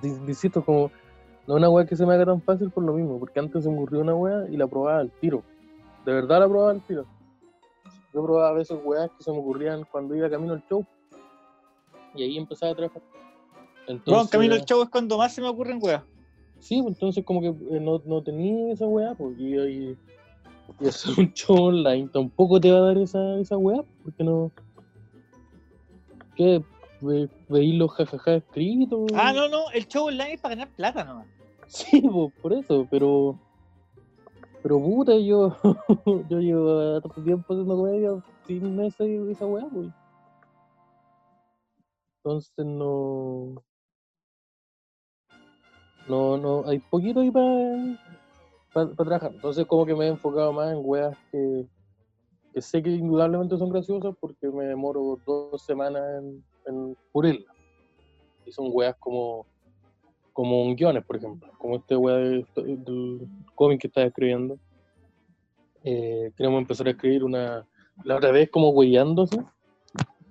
insisto, 0.03 0.63
como. 0.63 0.91
No 1.48 1.55
es 1.55 1.60
una 1.60 1.69
weá 1.69 1.86
que 1.86 1.96
se 1.96 2.05
me 2.05 2.13
haga 2.13 2.25
tan 2.25 2.41
fácil 2.41 2.69
por 2.69 2.84
lo 2.84 2.93
mismo, 2.93 3.17
porque 3.17 3.39
antes 3.39 3.63
se 3.63 3.69
me 3.69 3.77
ocurrió 3.77 4.01
una 4.01 4.13
weá 4.13 4.48
y 4.50 4.58
la 4.58 4.67
probaba 4.67 5.00
al 5.00 5.10
tiro. 5.10 5.41
De 6.05 6.13
verdad 6.13 6.41
la 6.41 6.48
probaba 6.48 6.72
al 6.72 6.81
tiro. 6.81 7.05
Yo 8.13 8.24
probaba 8.24 8.50
a 8.50 8.53
veces 8.53 8.77
weas 8.84 9.10
que 9.17 9.24
se 9.24 9.31
me 9.31 9.39
ocurrían 9.39 9.84
cuando 9.91 10.15
iba 10.15 10.29
camino 10.29 10.53
al 10.53 10.63
show. 10.67 10.86
Y 12.13 12.24
ahí 12.24 12.38
empezaba 12.38 12.72
a 12.72 12.75
trabajar. 12.75 13.01
Entonces, 13.88 14.13
Bueno, 14.13 14.29
camino 14.29 14.53
al 14.53 14.65
show 14.65 14.81
es 14.84 14.89
cuando 14.89 15.17
más 15.17 15.34
se 15.34 15.41
me 15.41 15.48
ocurren 15.48 15.79
weas. 15.81 16.03
Sí, 16.60 16.81
pues 16.81 16.96
entonces 16.96 17.24
como 17.24 17.41
que 17.41 17.48
eh, 17.48 17.79
no, 17.79 18.01
no 18.05 18.22
tenía 18.22 18.74
esa 18.74 18.86
weá, 18.86 19.15
pues, 19.15 19.38
y, 19.39 19.55
y, 19.55 19.98
hacer 20.88 21.13
un 21.17 21.34
show 21.34 21.55
online 21.55 22.10
tampoco 22.12 22.60
te 22.60 22.72
va 22.72 22.79
a 22.79 22.81
dar 22.81 22.98
esa, 22.98 23.39
esa 23.39 23.58
weá, 23.58 23.81
porque 24.03 24.24
no... 24.24 24.51
¿Qué? 26.36 26.63
Ve, 27.01 27.29
veis 27.48 27.75
los 27.75 27.91
jajaja 27.91 28.36
escritos. 28.36 29.12
Ah, 29.13 29.32
no, 29.34 29.48
no, 29.48 29.70
el 29.72 29.88
show 29.88 30.08
online 30.08 30.34
es 30.34 30.41
para 30.41 30.56
ganar 30.56 30.75
plata 30.75 31.03
nomás. 31.03 31.27
Sí, 31.68 32.01
pues, 32.01 32.34
por 32.41 32.53
eso, 32.53 32.88
pero... 32.89 33.39
Pero 34.62 34.77
puta, 34.79 35.18
yo, 35.18 35.56
yo 36.29 36.39
llevo 36.39 37.00
tanto 37.01 37.24
tiempo 37.24 37.53
haciendo 37.53 37.77
comedia 37.77 38.12
sin 38.46 38.79
esa, 38.82 39.06
esa 39.06 39.46
weá, 39.46 39.65
pues. 39.72 39.88
Entonces 42.18 42.65
no... 42.65 43.63
No, 46.10 46.38
no, 46.38 46.68
hay 46.68 46.79
poquito 46.79 47.20
ahí 47.22 47.32
para 47.32 48.89
trabajar. 48.96 49.32
Entonces 49.34 49.65
como 49.68 49.86
que 49.86 49.96
me 49.96 50.06
he 50.06 50.10
enfocado 50.10 50.51
más 50.51 50.72
en 50.72 50.82
weas 50.82 51.15
que, 51.32 51.68
que 52.51 52.62
sé 52.62 52.82
que 52.82 52.89
indudablemente 52.89 53.58
son 53.58 53.70
graciosas 53.70 54.15
porque 54.20 54.50
me 54.50 54.65
demoro 54.65 55.20
dos 55.25 55.62
semanas 55.62 56.01
en, 56.18 56.44
en. 56.70 57.46
Y 58.46 58.52
son 58.52 58.70
weas 58.72 58.96
como 59.00 59.46
como 60.34 60.64
un 60.64 60.74
guiones, 60.76 61.04
por 61.06 61.18
ejemplo, 61.18 61.52
como 61.58 61.76
este 61.76 61.98
weá 61.98 62.16
de- 62.16 62.46
del 62.56 63.28
cómic 63.56 63.82
que 63.82 63.88
estás 63.88 64.06
escribiendo. 64.06 64.58
Eh, 65.84 66.32
queremos 66.38 66.60
empezar 66.62 66.88
a 66.88 66.92
escribir 66.92 67.24
una, 67.26 67.68
la 68.06 68.16
otra 68.16 68.32
vez 68.32 68.50
como 68.50 68.72
así, 69.24 69.38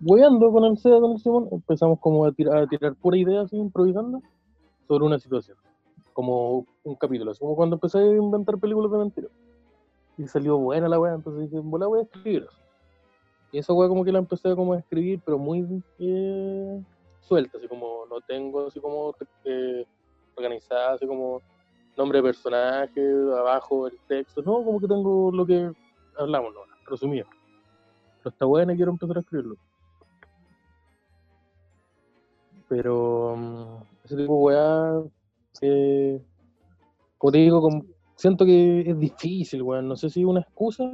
weyando 0.01 0.51
con 0.51 0.65
el 0.65 0.79
con 1.01 1.13
el 1.13 1.19
Simón, 1.19 1.49
empezamos 1.51 1.99
como 2.01 2.25
a 2.25 2.33
tirar, 2.33 2.67
pura 2.97 3.17
idea 3.19 3.43
así, 3.43 3.57
improvisando, 3.57 4.23
sobre 4.87 5.05
una 5.05 5.19
situación, 5.19 5.57
como 6.15 6.67
un 6.85 6.95
capítulo, 6.95 7.33
así 7.33 7.41
como 7.41 7.57
cuando 7.57 7.77
empecé 7.77 7.99
a 7.99 8.07
inventar 8.17 8.59
películas 8.59 8.91
de 8.93 8.99
mentiras. 8.99 9.31
Y 10.17 10.27
salió 10.27 10.57
buena 10.59 10.89
la 10.89 10.99
weá, 10.99 11.15
entonces 11.15 11.51
dije, 11.51 11.61
"Bueno, 11.63 11.85
la 11.85 11.89
voy 11.89 11.99
a 12.01 12.03
escribir. 12.03 12.43
eso". 12.45 12.68
Y 13.51 13.59
esa 13.59 13.73
weá 13.73 13.89
como 13.89 14.05
que 14.05 14.13
la 14.13 14.19
empecé 14.19 14.55
como 14.55 14.75
a 14.75 14.79
escribir, 14.79 15.21
pero 15.25 15.39
muy 15.39 15.67
eh, 15.99 16.83
suelta, 17.21 17.59
así 17.59 17.67
como 17.67 18.07
no 18.07 18.21
tengo 18.21 18.67
así 18.67 18.81
como 18.81 19.15
eh, 19.45 19.87
organizada, 20.37 20.95
así 20.95 21.07
como 21.07 21.41
nombre 21.97 22.19
de 22.19 22.25
personaje, 22.25 23.01
abajo 23.39 23.89
el 23.89 23.99
texto, 24.07 24.43
no, 24.43 24.63
como 24.65 24.81
que 24.81 24.87
tengo 24.87 25.31
lo 25.33 25.47
que 25.47 25.71
hablamos, 26.17 26.53
no, 26.55 26.61
resumido. 26.87 27.27
Pero 28.19 28.31
está 28.31 28.45
buena 28.45 28.73
y 28.73 28.77
quiero 28.77 28.93
empezar 28.93 29.17
a 29.17 29.21
escribirlo. 29.21 29.57
Pero 32.69 33.35
mm, 33.37 33.83
ese 34.05 34.17
tipo 34.17 34.35
de 34.35 34.57
weá, 34.57 35.03
eh, 35.63 36.23
como 37.17 37.33
te 37.33 37.39
digo, 37.39 37.61
como- 37.63 37.85
siento 38.15 38.45
que 38.45 38.81
es 38.81 38.99
difícil, 38.99 39.63
weón. 39.63 39.89
No 39.89 39.97
sé 39.97 40.11
si 40.11 40.21
es 40.21 40.27
una 40.27 40.41
excusa 40.41 40.85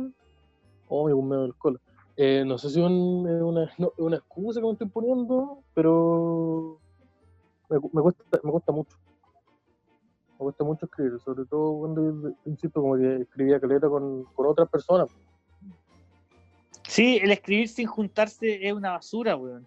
o 0.88 1.06
me 1.08 1.14
medio 1.14 1.42
del 1.42 1.54
cola. 1.56 1.80
Eh, 2.16 2.44
no 2.46 2.58
sé 2.58 2.70
si 2.70 2.80
es 2.80 2.86
un- 2.86 3.26
una, 3.28 3.70
no, 3.78 3.88
es 3.88 3.98
una 3.98 4.16
excusa 4.16 4.60
que 4.60 4.66
me 4.66 4.72
estoy 4.72 4.88
poniendo, 4.88 5.64
pero 5.74 6.78
me, 7.68 7.78
me 7.92 8.02
cuesta, 8.02 8.24
me 8.42 8.50
cuesta 8.52 8.72
mucho. 8.72 8.96
Me 10.32 10.38
cuesta 10.38 10.64
mucho 10.64 10.86
escribir, 10.86 11.18
sobre 11.20 11.44
todo 11.46 11.78
cuando, 11.78 12.32
insisto, 12.44 12.80
como 12.80 12.96
que 12.96 13.16
escribía 13.22 13.60
caleta 13.60 13.88
con, 13.88 14.24
con 14.34 14.46
otras 14.46 14.68
personas. 14.68 15.10
Sí, 16.86 17.18
el 17.22 17.30
escribir 17.32 17.68
sin 17.68 17.86
juntarse 17.86 18.66
es 18.66 18.72
una 18.72 18.92
basura, 18.92 19.36
weón. 19.36 19.66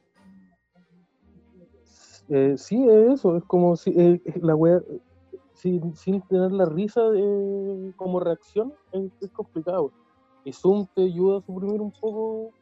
Eh, 2.30 2.56
sí, 2.58 2.86
es 2.88 3.14
eso, 3.20 3.38
es 3.38 3.44
como 3.46 3.76
si 3.78 3.90
eh, 3.92 4.22
la 4.42 4.54
wea, 4.56 4.78
eh, 4.78 5.02
sin, 5.54 5.96
sin 5.96 6.22
tener 6.28 6.52
la 6.52 6.66
risa 6.66 7.02
eh, 7.16 7.94
como 7.96 8.20
reacción, 8.20 8.74
es, 8.92 9.12
es 9.22 9.32
complicado. 9.32 9.92
Y 10.48 10.54
Zoom 10.54 10.88
te 10.96 11.04
ayuda 11.04 11.40
a 11.40 11.42
suprimir 11.42 11.82
un 11.82 11.92
poco 11.92 12.54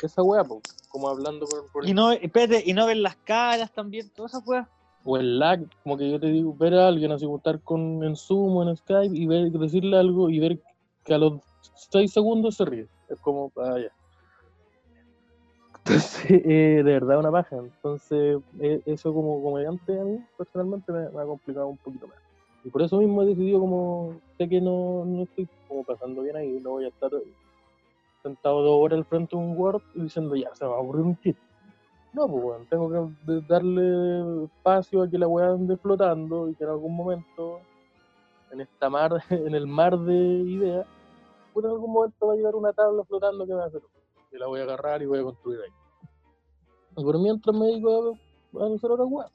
esa 0.00 0.22
po, 0.22 0.60
como 0.88 1.08
hablando 1.08 1.44
por, 1.44 1.68
por- 1.72 1.84
Y 1.88 1.92
no, 1.92 2.12
espérate, 2.12 2.62
y 2.64 2.74
no 2.74 2.86
ver 2.86 2.98
las 2.98 3.16
caras 3.16 3.72
también, 3.72 4.08
todas 4.10 4.34
esas 4.34 4.46
weas. 4.46 4.68
o 5.02 5.16
el 5.16 5.36
lag, 5.40 5.66
como 5.82 5.96
que 5.96 6.08
yo 6.08 6.20
te 6.20 6.28
digo, 6.28 6.54
ver 6.54 6.74
a 6.74 6.86
alguien 6.86 7.10
así, 7.10 7.26
estar 7.26 7.60
con, 7.62 8.04
en 8.04 8.14
Zoom 8.14 8.56
o 8.58 8.62
en 8.62 8.76
Skype 8.76 9.18
y 9.18 9.26
ver, 9.26 9.50
decirle 9.50 9.98
algo 9.98 10.30
y 10.30 10.38
ver 10.38 10.60
que 11.04 11.14
a 11.14 11.18
los 11.18 11.40
6 11.90 12.12
segundos 12.12 12.54
se 12.54 12.64
ríe. 12.64 12.86
Es 13.08 13.18
como, 13.18 13.50
ah, 13.56 13.78
ya. 13.80 13.90
Entonces, 15.78 16.24
eh, 16.30 16.82
de 16.84 16.92
verdad 16.92 17.18
una 17.18 17.32
paja. 17.32 17.56
Entonces, 17.56 18.38
eh, 18.60 18.80
eso 18.86 19.12
como 19.12 19.42
comediante 19.42 19.98
a 19.98 20.04
mí, 20.04 20.18
personalmente, 20.38 20.92
me, 20.92 21.10
me 21.10 21.20
ha 21.20 21.24
complicado 21.26 21.66
un 21.66 21.78
poquito 21.78 22.06
más. 22.06 22.18
Y 22.66 22.70
por 22.70 22.82
eso 22.82 22.98
mismo 22.98 23.22
he 23.22 23.26
decidido 23.26 23.60
como, 23.60 24.20
sé 24.36 24.48
que 24.48 24.60
no, 24.60 25.04
no 25.04 25.22
estoy 25.22 25.48
como 25.68 25.84
pasando 25.84 26.22
bien 26.22 26.34
ahí, 26.34 26.58
no 26.60 26.70
voy 26.70 26.84
a 26.84 26.88
estar 26.88 27.12
sentado 28.24 28.60
dos 28.60 28.80
horas 28.80 28.98
al 28.98 29.04
frente 29.04 29.36
de 29.36 29.42
un 29.42 29.56
Word 29.56 29.80
y 29.94 30.02
diciendo, 30.02 30.34
ya, 30.34 30.52
se 30.52 30.66
va 30.66 30.74
a 30.74 30.80
ocurrir 30.80 31.02
un 31.06 31.16
chiste. 31.20 31.40
No, 32.12 32.26
pues 32.26 32.42
bueno, 32.42 32.66
tengo 32.68 32.90
que 32.90 33.40
darle 33.46 34.46
espacio 34.46 35.02
a 35.02 35.08
que 35.08 35.16
la 35.16 35.28
weá 35.28 35.50
ande 35.50 35.76
flotando 35.76 36.48
y 36.48 36.56
que 36.56 36.64
en 36.64 36.70
algún 36.70 36.96
momento, 36.96 37.60
en 38.50 38.62
esta 38.62 38.90
mar, 38.90 39.12
en 39.30 39.54
el 39.54 39.68
mar 39.68 39.96
de 39.96 40.16
ideas, 40.16 40.88
pues 41.54 41.66
en 41.66 41.70
algún 41.70 41.92
momento 41.92 42.26
va 42.26 42.32
a 42.32 42.36
llegar 42.36 42.56
una 42.56 42.72
tabla 42.72 43.04
flotando 43.04 43.46
que 43.46 43.52
me 43.52 43.58
va 43.58 43.64
a 43.64 43.68
hacer. 43.68 43.82
Y 44.32 44.38
la 44.38 44.48
voy 44.48 44.58
a 44.58 44.64
agarrar 44.64 45.02
y 45.02 45.06
voy 45.06 45.20
a 45.20 45.22
construir 45.22 45.60
ahí. 45.60 45.70
Y 46.96 47.04
por 47.04 47.16
mientras 47.20 47.54
me 47.54 47.66
dedico 47.66 48.16
a, 48.58 48.64
a 48.64 48.74
hacer 48.74 48.90
otra 48.90 49.04
weá. 49.04 49.28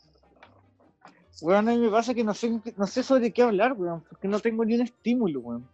Weón, 1.40 1.70
a 1.70 1.72
mí 1.72 1.78
me 1.78 1.90
pasa 1.90 2.14
que 2.14 2.24
no 2.24 2.34
sé, 2.34 2.62
no 2.78 2.86
sé 2.88 3.04
sobre 3.04 3.32
qué 3.32 3.42
hablar, 3.42 3.74
weón, 3.74 4.04
porque 4.10 4.28
no 4.28 4.40
tengo 4.40 4.66
ni 4.66 4.76
un 4.76 4.82
estímulo, 4.82 5.40
weón. 5.40 5.68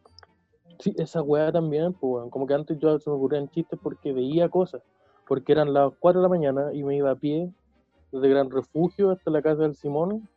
Sí, 0.79 0.93
esa 0.97 1.21
weá 1.21 1.51
también, 1.51 1.93
pues, 1.93 2.13
weón. 2.13 2.29
como 2.29 2.45
que 2.45 2.53
antes 2.53 2.77
yo 2.79 2.99
se 2.99 3.09
me 3.09 3.15
ocurrían 3.15 3.49
chistes 3.49 3.79
porque 3.81 4.13
veía 4.13 4.47
cosas, 4.47 4.81
porque 5.27 5.51
eran 5.51 5.73
las 5.73 5.91
4 5.99 6.21
de 6.21 6.23
la 6.23 6.29
mañana 6.29 6.73
y 6.73 6.83
me 6.83 6.95
iba 6.95 7.11
a 7.11 7.15
pie 7.15 7.49
desde 8.11 8.29
Gran 8.29 8.49
Refugio 8.49 9.11
hasta 9.11 9.31
la 9.31 9.41
casa 9.41 9.63
del 9.63 9.75
Simón, 9.75 10.27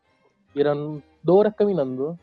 y 0.54 0.60
eran 0.60 1.02
dos 1.22 1.36
horas 1.36 1.54
caminando, 1.56 2.18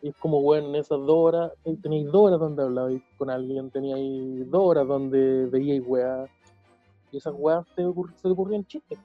y 0.00 0.08
es 0.08 0.16
como, 0.16 0.40
weón, 0.40 0.64
en 0.64 0.74
esas 0.76 0.98
dos 0.98 1.16
horas, 1.16 1.52
eh, 1.64 1.76
teníais 1.80 2.06
dos 2.06 2.22
horas 2.22 2.40
donde 2.40 2.62
hablabais 2.62 3.02
con 3.18 3.30
alguien, 3.30 3.70
teníais 3.70 4.50
dos 4.50 4.62
horas 4.62 4.88
donde 4.88 5.46
veíais 5.46 5.82
weá, 5.86 6.26
y 7.12 7.18
esas 7.18 7.34
weas 7.36 7.64
te 7.76 7.84
ocurr- 7.84 8.14
se 8.16 8.26
ocurrían 8.26 8.64
chistes. 8.64 8.98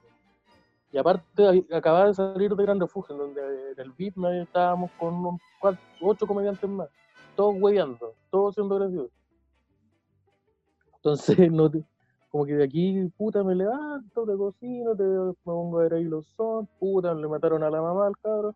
Y 0.92 0.98
aparte, 0.98 1.66
acababa 1.74 2.08
de 2.08 2.14
salir 2.14 2.56
de 2.56 2.64
Gran 2.64 2.80
Refugio, 2.80 3.14
en 3.16 3.20
donde 3.20 3.72
en 3.74 3.80
el 3.80 3.92
VIP 3.92 4.42
estábamos 4.42 4.92
con 4.98 5.14
unos 5.16 5.42
cuatro, 5.60 5.82
ocho 6.02 6.26
comediantes 6.28 6.70
más 6.70 6.90
todos 7.36 7.56
hueveando, 7.60 8.16
todos 8.32 8.56
siendo 8.56 8.76
graciosos. 8.76 9.12
Entonces, 10.96 11.38
no 11.52 11.70
te- 11.70 11.84
como 12.30 12.46
que 12.46 12.54
de 12.56 12.64
aquí, 12.66 13.08
puta, 13.18 13.44
me 13.44 13.56
levanto, 13.56 14.26
te 14.26 14.36
cocino, 14.36 14.96
te, 14.96 15.04
me 15.04 15.34
pongo 15.44 15.80
a 15.80 15.84
ver 15.84 15.94
ahí 15.96 16.04
los 16.04 16.28
son, 16.36 16.68
puta, 16.80 17.14
le 17.14 17.28
mataron 17.28 17.64
a 17.64 17.70
la 17.70 17.82
mamá 17.82 18.08
al 18.08 18.18
cabro. 18.18 18.56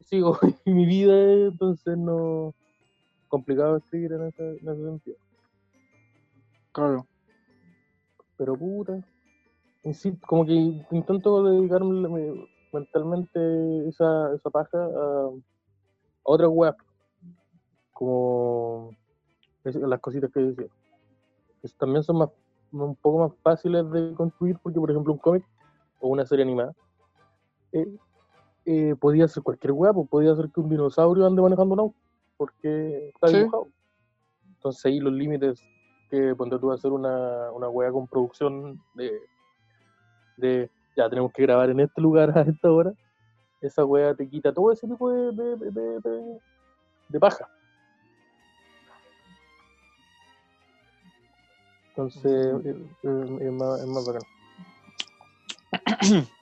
Sigo 0.00 0.38
mi 0.66 0.86
vida, 0.86 1.14
entonces 1.48 1.96
no. 1.96 2.54
Complicado 3.28 3.78
escribir 3.78 4.12
en 4.12 4.26
ese, 4.26 4.42
en 4.60 4.68
ese 4.68 4.82
sentido. 4.84 5.16
Claro. 6.72 7.06
Pero 8.36 8.56
puta, 8.56 9.02
insisto, 9.86 10.26
como 10.26 10.44
que 10.44 10.52
intento 10.90 11.42
dedicarme 11.44 12.08
me- 12.08 12.48
mentalmente 12.72 13.88
esa, 13.88 14.34
esa 14.34 14.50
paja 14.50 14.76
a, 14.78 15.28
a 15.28 15.30
otras 16.24 16.50
weas. 16.52 16.76
Como 17.92 18.94
las 19.64 20.00
cositas 20.00 20.30
que 20.32 20.40
decía. 20.40 20.66
Que 21.62 21.68
también 21.78 22.02
son 22.02 22.18
más, 22.18 22.30
un 22.72 22.94
poco 22.96 23.18
más 23.28 23.32
fáciles 23.42 23.90
de 23.90 24.12
construir 24.14 24.58
porque, 24.62 24.78
por 24.78 24.90
ejemplo, 24.90 25.12
un 25.12 25.18
cómic 25.18 25.44
o 26.00 26.08
una 26.08 26.26
serie 26.26 26.44
animada 26.44 26.74
eh, 27.72 27.96
eh, 28.66 28.94
podía 29.00 29.26
ser 29.28 29.42
cualquier 29.42 29.72
wea, 29.72 29.92
pues 29.92 30.08
podía 30.08 30.34
ser 30.34 30.50
que 30.50 30.60
un 30.60 30.68
dinosaurio 30.68 31.26
ande 31.26 31.40
manejando 31.42 31.74
un 31.74 31.80
auto 31.80 31.96
porque 32.36 33.08
está 33.08 33.28
Sí. 33.28 33.38
dibujado. 33.38 33.68
Entonces 34.56 34.84
ahí 34.84 35.00
los 35.00 35.12
límites 35.12 35.62
que 36.10 36.34
ponte 36.36 36.58
tú 36.58 36.70
a 36.70 36.74
hacer 36.74 36.92
una, 36.92 37.50
una 37.52 37.68
wea 37.68 37.90
con 37.90 38.06
producción 38.06 38.80
de, 38.94 39.10
de 40.36 40.70
ya 40.96 41.08
tenemos 41.08 41.32
que 41.32 41.42
grabar 41.42 41.70
en 41.70 41.80
este 41.80 42.00
lugar 42.00 42.36
a 42.36 42.42
esta 42.42 42.70
hora, 42.70 42.92
esa 43.60 43.84
wea 43.84 44.14
te 44.14 44.28
quita 44.28 44.52
todo 44.52 44.72
ese 44.72 44.86
tipo 44.86 45.10
de, 45.10 45.32
de, 45.32 45.56
de, 45.56 45.70
de- 45.70 46.00
de- 46.00 46.38
de 47.08 47.20
paja. 47.20 47.48
Entonces 51.90 52.24
eh, 52.64 52.76
eh, 53.04 53.38
es, 53.40 53.52
más, 53.52 53.80
es 53.80 53.86
más 53.86 54.06
bacán. 54.06 54.22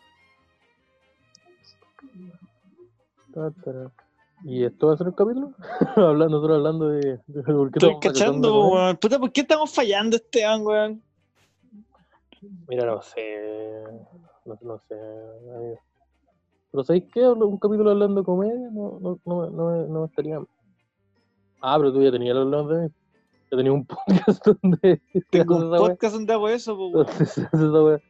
¿Y 4.45 4.65
esto 4.65 4.89
va 4.89 4.95
a 4.95 4.97
ser 4.97 5.07
el 5.09 5.15
capítulo? 5.15 5.53
hablando, 5.97 6.29
nosotros 6.37 6.57
hablando 6.57 6.89
de, 6.89 7.21
de 7.27 7.43
por 7.43 7.71
qué 7.71 7.79
Estoy 7.79 7.91
estamos 7.91 8.01
cachando. 8.01 8.99
Puta, 9.01 9.19
¿por 9.19 9.33
qué 9.33 9.41
estamos 9.41 9.75
fallando 9.75 10.17
este 10.17 10.45
año, 10.45 10.65
weón? 10.65 11.03
Mira, 12.69 12.87
no 12.87 13.03
sé. 13.03 13.83
No, 14.45 14.59
no 14.61 14.79
sé. 14.79 14.95
amigo. 14.95 15.79
Pero 16.75 16.83
¿sabéis 16.83 17.05
qué? 17.13 17.21
Un 17.21 17.57
capítulo 17.59 17.93
hablando 17.93 18.21
de 18.21 18.25
comedia 18.25 18.69
no, 18.73 18.99
no, 19.01 19.21
no, 19.25 19.51
no, 19.51 19.87
no 19.87 20.05
estaría. 20.07 20.41
Ah, 21.61 21.77
pero 21.79 21.93
tú 21.93 22.03
ya 22.03 22.11
tenías 22.11 22.35
los 22.35 22.47
hablando 22.47 22.75
de 22.75 22.89
mí. 22.89 22.95
Ya 23.51 23.57
tenía 23.57 23.73
un 23.73 23.87
podcast 23.87 24.45
donde 24.45 25.01
Tengo 25.31 25.57
un 25.57 25.71
podcast 25.71 26.15
donde 26.15 26.33
hago 26.33 26.49
eso, 26.49 26.77
wea. 26.77 28.01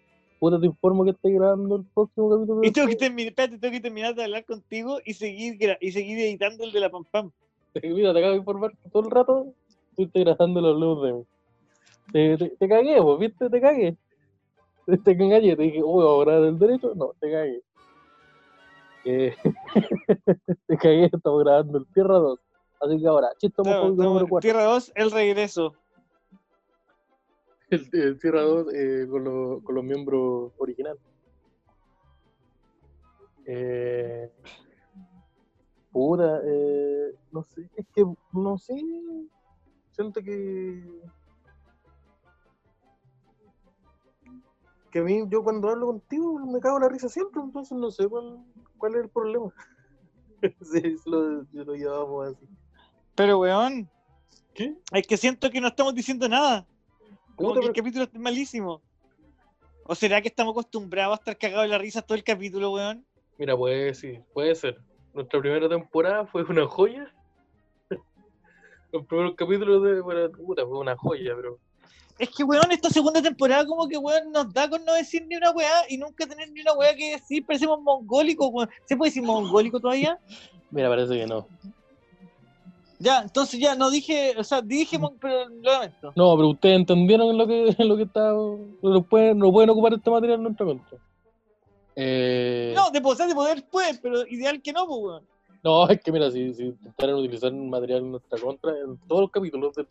Puta, 0.41 0.61
te 0.61 0.67
informo 0.67 1.05
que 1.05 1.11
estoy 1.11 1.35
grabando 1.35 1.77
el 1.77 1.85
próximo 1.95 2.31
capítulo. 2.31 2.65
Y 2.65 2.71
tengo 2.71 2.89
que 2.89 2.97
terminar, 2.97 3.29
espérate, 3.29 3.59
tengo 3.59 3.73
que 3.73 3.81
terminar 3.81 4.15
de 4.15 4.25
hablar 4.25 4.45
contigo 4.47 4.99
y 5.05 5.13
seguir, 5.13 5.59
y 5.81 5.93
seguir 5.93 6.19
editando 6.19 6.65
el 6.65 6.73
de 6.73 6.81
la 6.81 6.91
Pam 6.91 7.05
Pam. 7.05 7.31
Mira, 7.83 8.13
te 8.15 8.19
acabo 8.19 8.33
de 8.33 8.39
informar 8.39 8.71
que 8.73 8.89
todo 8.89 9.05
el 9.05 9.11
rato 9.11 9.55
estuviste 9.91 10.21
grabando 10.21 10.63
los 10.63 10.75
hablamos 10.75 11.03
de 11.03 11.13
mí. 11.13 11.25
Te, 12.13 12.37
te, 12.39 12.57
te 12.57 12.69
cagué, 12.69 12.99
vos, 13.01 13.19
¿viste? 13.19 13.51
Te 13.51 13.61
cagué. 13.61 13.97
Te, 14.87 15.13
engañé, 15.13 15.57
te 15.57 15.63
dije, 15.63 15.83
uy, 15.83 16.05
¿voy 16.05 16.23
a 16.23 16.25
grabar 16.25 16.45
el 16.49 16.59
derecho? 16.59 16.93
No, 16.95 17.13
te 17.19 17.31
cagué. 17.31 17.63
Eh, 19.07 19.35
te 20.67 20.77
cagué, 20.77 21.07
estamos 21.13 21.43
grabando 21.43 21.79
el 21.79 21.87
Tierra 21.93 22.19
2. 22.19 22.39
Así 22.81 23.01
que 23.01 23.07
ahora, 23.07 23.29
chiste 23.39 23.61
homofóbico 23.63 23.93
estamos- 23.93 24.07
número 24.07 24.27
4. 24.29 24.43
Tierra 24.47 24.65
2, 24.65 24.93
el 24.95 25.11
regreso. 25.11 25.75
El, 27.71 27.89
el 27.93 28.19
Tierra 28.21 28.43
2 28.43 28.67
eh, 28.75 29.07
con, 29.11 29.25
los- 29.25 29.63
con 29.63 29.75
los 29.75 29.85
miembros 29.85 30.53
originales. 30.59 31.01
Eh, 33.47 34.31
puta, 35.91 36.41
eh, 36.45 37.15
no 37.33 37.43
sé, 37.45 37.69
es 37.77 37.87
que, 37.95 38.05
no 38.33 38.59
sé, 38.59 38.75
siento 39.93 40.21
que... 40.23 40.85
Que 44.95 45.01
a 45.01 45.03
mí, 45.03 45.25
yo 45.29 45.43
cuando 45.43 45.71
hablo 45.71 45.87
contigo 45.87 46.39
me 46.47 46.61
cago 46.61 46.77
en 46.77 46.85
la 46.85 46.89
risa 46.89 47.09
siempre, 47.09 47.43
entonces 47.43 47.77
no 47.77 47.91
sé 47.91 48.07
cuál, 48.07 48.39
cuál 48.79 48.95
es 48.95 49.03
el 49.03 49.09
problema. 49.09 49.53
sí, 50.63 50.95
lo, 51.05 51.45
lo 51.53 51.75
llevamos 51.75 52.29
así. 52.29 52.47
Pero, 53.17 53.41
weón, 53.41 53.91
¿Qué? 54.55 54.77
es 54.93 55.07
que 55.09 55.17
siento 55.17 55.51
que 55.51 55.61
no 55.61 55.67
estamos 55.67 55.97
diciendo 55.97 56.29
nada. 56.29 56.65
Como 57.35 57.55
que 57.55 57.67
el 57.67 57.73
capítulo 57.73 58.05
es 58.05 58.15
malísimo. 58.15 58.83
¿O 59.83 59.97
será 59.97 60.23
que 60.23 60.29
estamos 60.29 60.53
acostumbrados 60.53 61.15
a 61.15 61.19
estar 61.19 61.39
cagados 61.39 61.65
de 61.65 61.71
la 61.71 61.79
risa 61.79 62.01
todo 62.01 62.17
el 62.17 62.23
capítulo, 62.23 62.71
weón? 62.71 63.05
Mira, 63.37 63.57
puede, 63.57 63.95
sí, 63.95 64.21
puede 64.33 64.55
ser. 64.55 64.81
Nuestra 65.13 65.41
primera 65.41 65.69
temporada 65.69 66.25
fue 66.25 66.45
una 66.45 66.69
joya. 66.69 67.13
Los 68.93 69.05
primeros 69.07 69.35
capítulos 69.35 69.83
de, 69.83 70.01
bueno, 70.01 70.31
puta, 70.31 70.65
fue 70.65 70.79
una 70.79 70.97
joya, 70.97 71.35
pero 71.35 71.59
Es 72.19 72.31
que, 72.31 72.45
weón, 72.45 72.71
esta 72.71 72.91
segunda 72.91 73.21
temporada 73.21 73.67
como 73.67 73.89
que, 73.89 73.97
weón, 73.99 74.31
nos 74.33 74.53
da 74.53 74.69
con 74.71 74.85
no 74.85 74.95
decir 74.95 75.27
ni 75.27 75.37
una 75.37 75.51
weá 75.51 75.83
y 75.89 75.97
nunca 75.99 76.27
tener 76.27 76.51
ni 76.53 76.61
una 76.61 76.73
weá 76.75 76.95
que 76.95 77.13
decir. 77.13 77.45
Parecemos 77.45 77.81
mongólicos, 77.83 78.49
weón. 78.53 78.71
¿Se 78.85 78.97
puede 78.97 79.11
decir 79.11 79.23
mongólico 79.23 79.81
todavía? 79.81 80.19
mira, 80.71 80.89
parece 80.89 81.15
que 81.15 81.27
no. 81.27 81.47
Ya, 83.01 83.23
entonces 83.23 83.59
ya, 83.61 83.75
no 83.75 83.91
dije, 83.91 84.35
o 84.39 84.45
sea, 84.45 84.63
dije, 84.63 84.99
pero 85.21 85.49
lo 85.49 85.73
lamento. 85.73 86.13
No, 86.17 86.37
pero 86.37 86.49
ustedes 86.51 86.77
entendieron 86.77 87.37
lo 87.37 87.47
que, 87.47 87.75
lo 87.85 87.97
que 87.97 88.05
está. 88.05 88.31
No 88.31 89.03
pueden, 89.09 89.39
no 89.39 89.53
pueden 89.53 89.71
ocupar 89.71 89.95
este 89.95 90.11
material 90.11 90.39
en 90.39 90.43
nuestra 90.45 90.65
contra. 90.67 90.99
Eh, 91.97 92.73
No, 92.77 92.91
de 92.91 93.01
poder, 93.01 93.29
de 93.29 93.35
poder, 93.35 93.65
pues, 93.71 93.99
pero 94.03 94.27
ideal 94.29 94.61
que 94.63 94.73
no, 94.73 94.87
pues, 94.87 94.99
weón. 95.01 95.23
no, 95.63 95.89
es 95.89 96.01
que 96.01 96.13
mira, 96.13 96.31
si, 96.31 96.55
si 96.55 96.65
intentaran 96.67 97.17
utilizar 97.17 97.53
material 97.53 98.01
en 98.01 98.11
nuestra 98.13 98.39
contra, 98.39 98.71
en 98.73 98.97
todos 99.09 99.23
los 99.23 99.31
capítulos 99.31 99.75
de- 99.77 99.87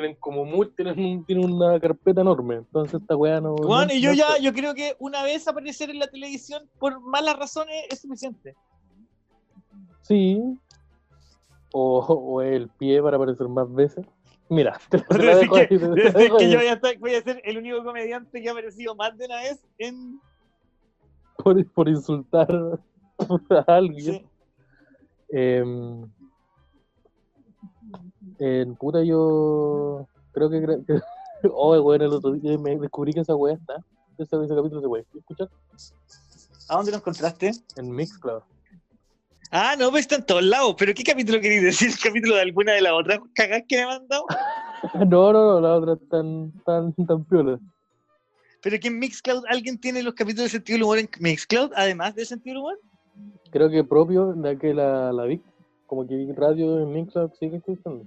tienen 0.00 0.16
como 0.20 0.44
muy, 0.44 0.70
tienen, 0.76 0.98
un- 0.98 1.24
tienen 1.24 1.52
una 1.52 1.78
carpeta 1.80 2.20
enorme. 2.20 2.56
Entonces 2.56 3.00
esta 3.00 3.16
weá 3.16 3.40
no. 3.40 3.54
Weón, 3.54 3.88
no- 3.88 3.92
y 3.94 4.00
yo 4.00 4.10
no 4.10 4.14
ya, 4.16 4.38
yo 4.38 4.52
creo 4.52 4.74
que 4.74 4.94
una 5.00 5.22
vez 5.24 5.46
aparecer 5.48 5.90
en 5.90 5.98
la 5.98 6.06
televisión 6.06 6.68
por 6.78 7.00
malas 7.00 7.36
razones 7.36 7.84
es 7.90 8.00
suficiente. 8.00 8.54
Sí. 10.02 10.40
O, 11.72 11.98
o 12.00 12.42
el 12.42 12.68
pie 12.68 13.02
para 13.02 13.16
aparecer 13.16 13.48
más 13.48 13.72
veces. 13.74 14.06
Mira, 14.48 14.78
te, 14.88 14.98
te 15.00 15.18
la 15.22 15.36
dejo 15.36 15.54
que, 15.56 15.60
ahí, 15.60 15.66
te 15.68 15.78
la 15.78 15.94
desde 15.94 16.18
dejo 16.18 16.36
que 16.38 16.44
ahí. 16.44 16.50
yo 16.52 16.58
voy 16.58 16.68
a, 16.68 16.72
estar- 16.80 16.98
voy 16.98 17.14
a 17.14 17.22
ser 17.22 17.40
el 17.44 17.58
único 17.58 17.82
comediante 17.84 18.40
que 18.40 18.48
ha 18.48 18.52
aparecido 18.52 18.94
más 18.94 19.16
de 19.18 19.26
una 19.26 19.36
vez 19.42 19.60
en. 19.78 20.20
por, 21.36 21.72
por 21.72 21.88
insultar 21.88 22.48
a 23.66 23.74
alguien. 23.74 24.14
sí. 24.14 24.26
Em, 25.30 26.06
en 28.38 28.74
puta 28.76 29.02
yo 29.04 30.06
creo 30.32 30.50
que, 30.50 30.60
que 30.86 31.00
oh 31.52 31.80
weón 31.80 32.02
el 32.02 32.12
otro 32.12 32.32
día 32.32 32.56
me 32.58 32.76
descubrí 32.78 33.12
que 33.12 33.20
esa 33.20 33.34
weá 33.36 33.54
está 33.54 33.76
ese, 34.18 34.36
ese 34.44 34.54
capítulo 34.54 34.80
se 34.80 34.88
puede 34.88 35.06
escuchar 35.14 35.48
¿A 36.68 36.76
dónde 36.76 36.90
lo 36.90 36.98
encontraste? 36.98 37.52
en 37.76 37.90
Mixcloud 37.90 38.42
Ah, 39.50 39.76
no, 39.78 39.90
pues 39.90 40.02
está 40.02 40.16
en 40.16 40.26
todos 40.26 40.42
lados. 40.42 40.74
¿Pero 40.78 40.92
qué 40.92 41.02
capítulo 41.02 41.40
queréis 41.40 41.62
decir? 41.62 41.88
¿El 41.88 41.98
capítulo 41.98 42.34
de 42.34 42.42
alguna 42.42 42.72
de 42.74 42.82
las 42.82 42.92
otras 42.92 43.18
cagadas 43.34 43.62
que 43.66 43.76
me 43.76 43.82
han 43.82 43.88
mandado? 44.00 44.26
no 45.08 45.32
no 45.32 45.32
no 45.32 45.60
la 45.60 45.74
otra 45.76 45.96
tan 46.10 46.52
tan 46.64 46.92
tan 46.92 47.24
piola 47.24 47.58
¿Pero 48.60 48.78
que 48.78 48.88
en 48.88 48.98
Mixcloud 48.98 49.44
alguien 49.48 49.78
tiene 49.78 50.02
los 50.02 50.14
capítulos 50.14 50.46
de 50.46 50.58
sentido 50.58 50.76
del 50.76 50.82
humor 50.82 50.98
en 50.98 51.08
Mixcloud, 51.20 51.70
además 51.76 52.14
de 52.14 52.24
sentido 52.26 52.54
del 52.54 52.62
humor? 52.62 52.78
creo 53.50 53.70
que 53.70 53.82
propio 53.82 54.34
de 54.34 54.58
que 54.58 54.74
la, 54.74 55.12
la 55.12 55.24
Vic 55.24 55.42
como 55.86 56.06
que 56.06 56.32
radio 56.36 56.80
en 56.82 56.92
Mixcloud 56.92 57.30
sigue 57.40 57.56
escuchando 57.56 58.04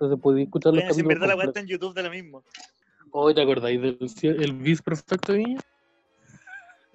entonces 0.00 0.22
podéis 0.22 0.46
escuchar 0.46 0.72
los 0.72 0.98
en 0.98 1.06
verdad 1.06 1.28
la 1.28 1.36
weá 1.36 1.46
está 1.46 1.60
en 1.60 1.66
YouTube 1.66 1.94
da 1.94 2.02
lo 2.02 2.10
mismo. 2.10 2.42
Hoy 3.12 3.34
te 3.34 3.42
acordáis 3.42 3.80
del 3.82 3.98
el 4.22 4.52
bis 4.54 4.80
perfecto 4.80 5.32
de 5.32 5.38
Viña 5.38 5.60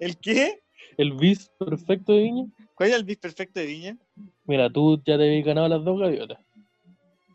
¿El 0.00 0.16
qué? 0.18 0.60
el 0.96 1.12
bis 1.12 1.48
perfecto 1.56 2.12
de 2.12 2.22
Viña 2.22 2.46
¿Cuál 2.74 2.90
es 2.90 2.96
el 2.96 3.04
bis 3.04 3.18
perfecto 3.18 3.60
de 3.60 3.66
Viña? 3.66 3.96
mira 4.44 4.68
tú 4.70 4.96
ya 5.06 5.16
te 5.16 5.24
habías 5.24 5.44
ganado 5.44 5.68
las 5.68 5.84
dos 5.84 6.00
gaviotas 6.00 6.38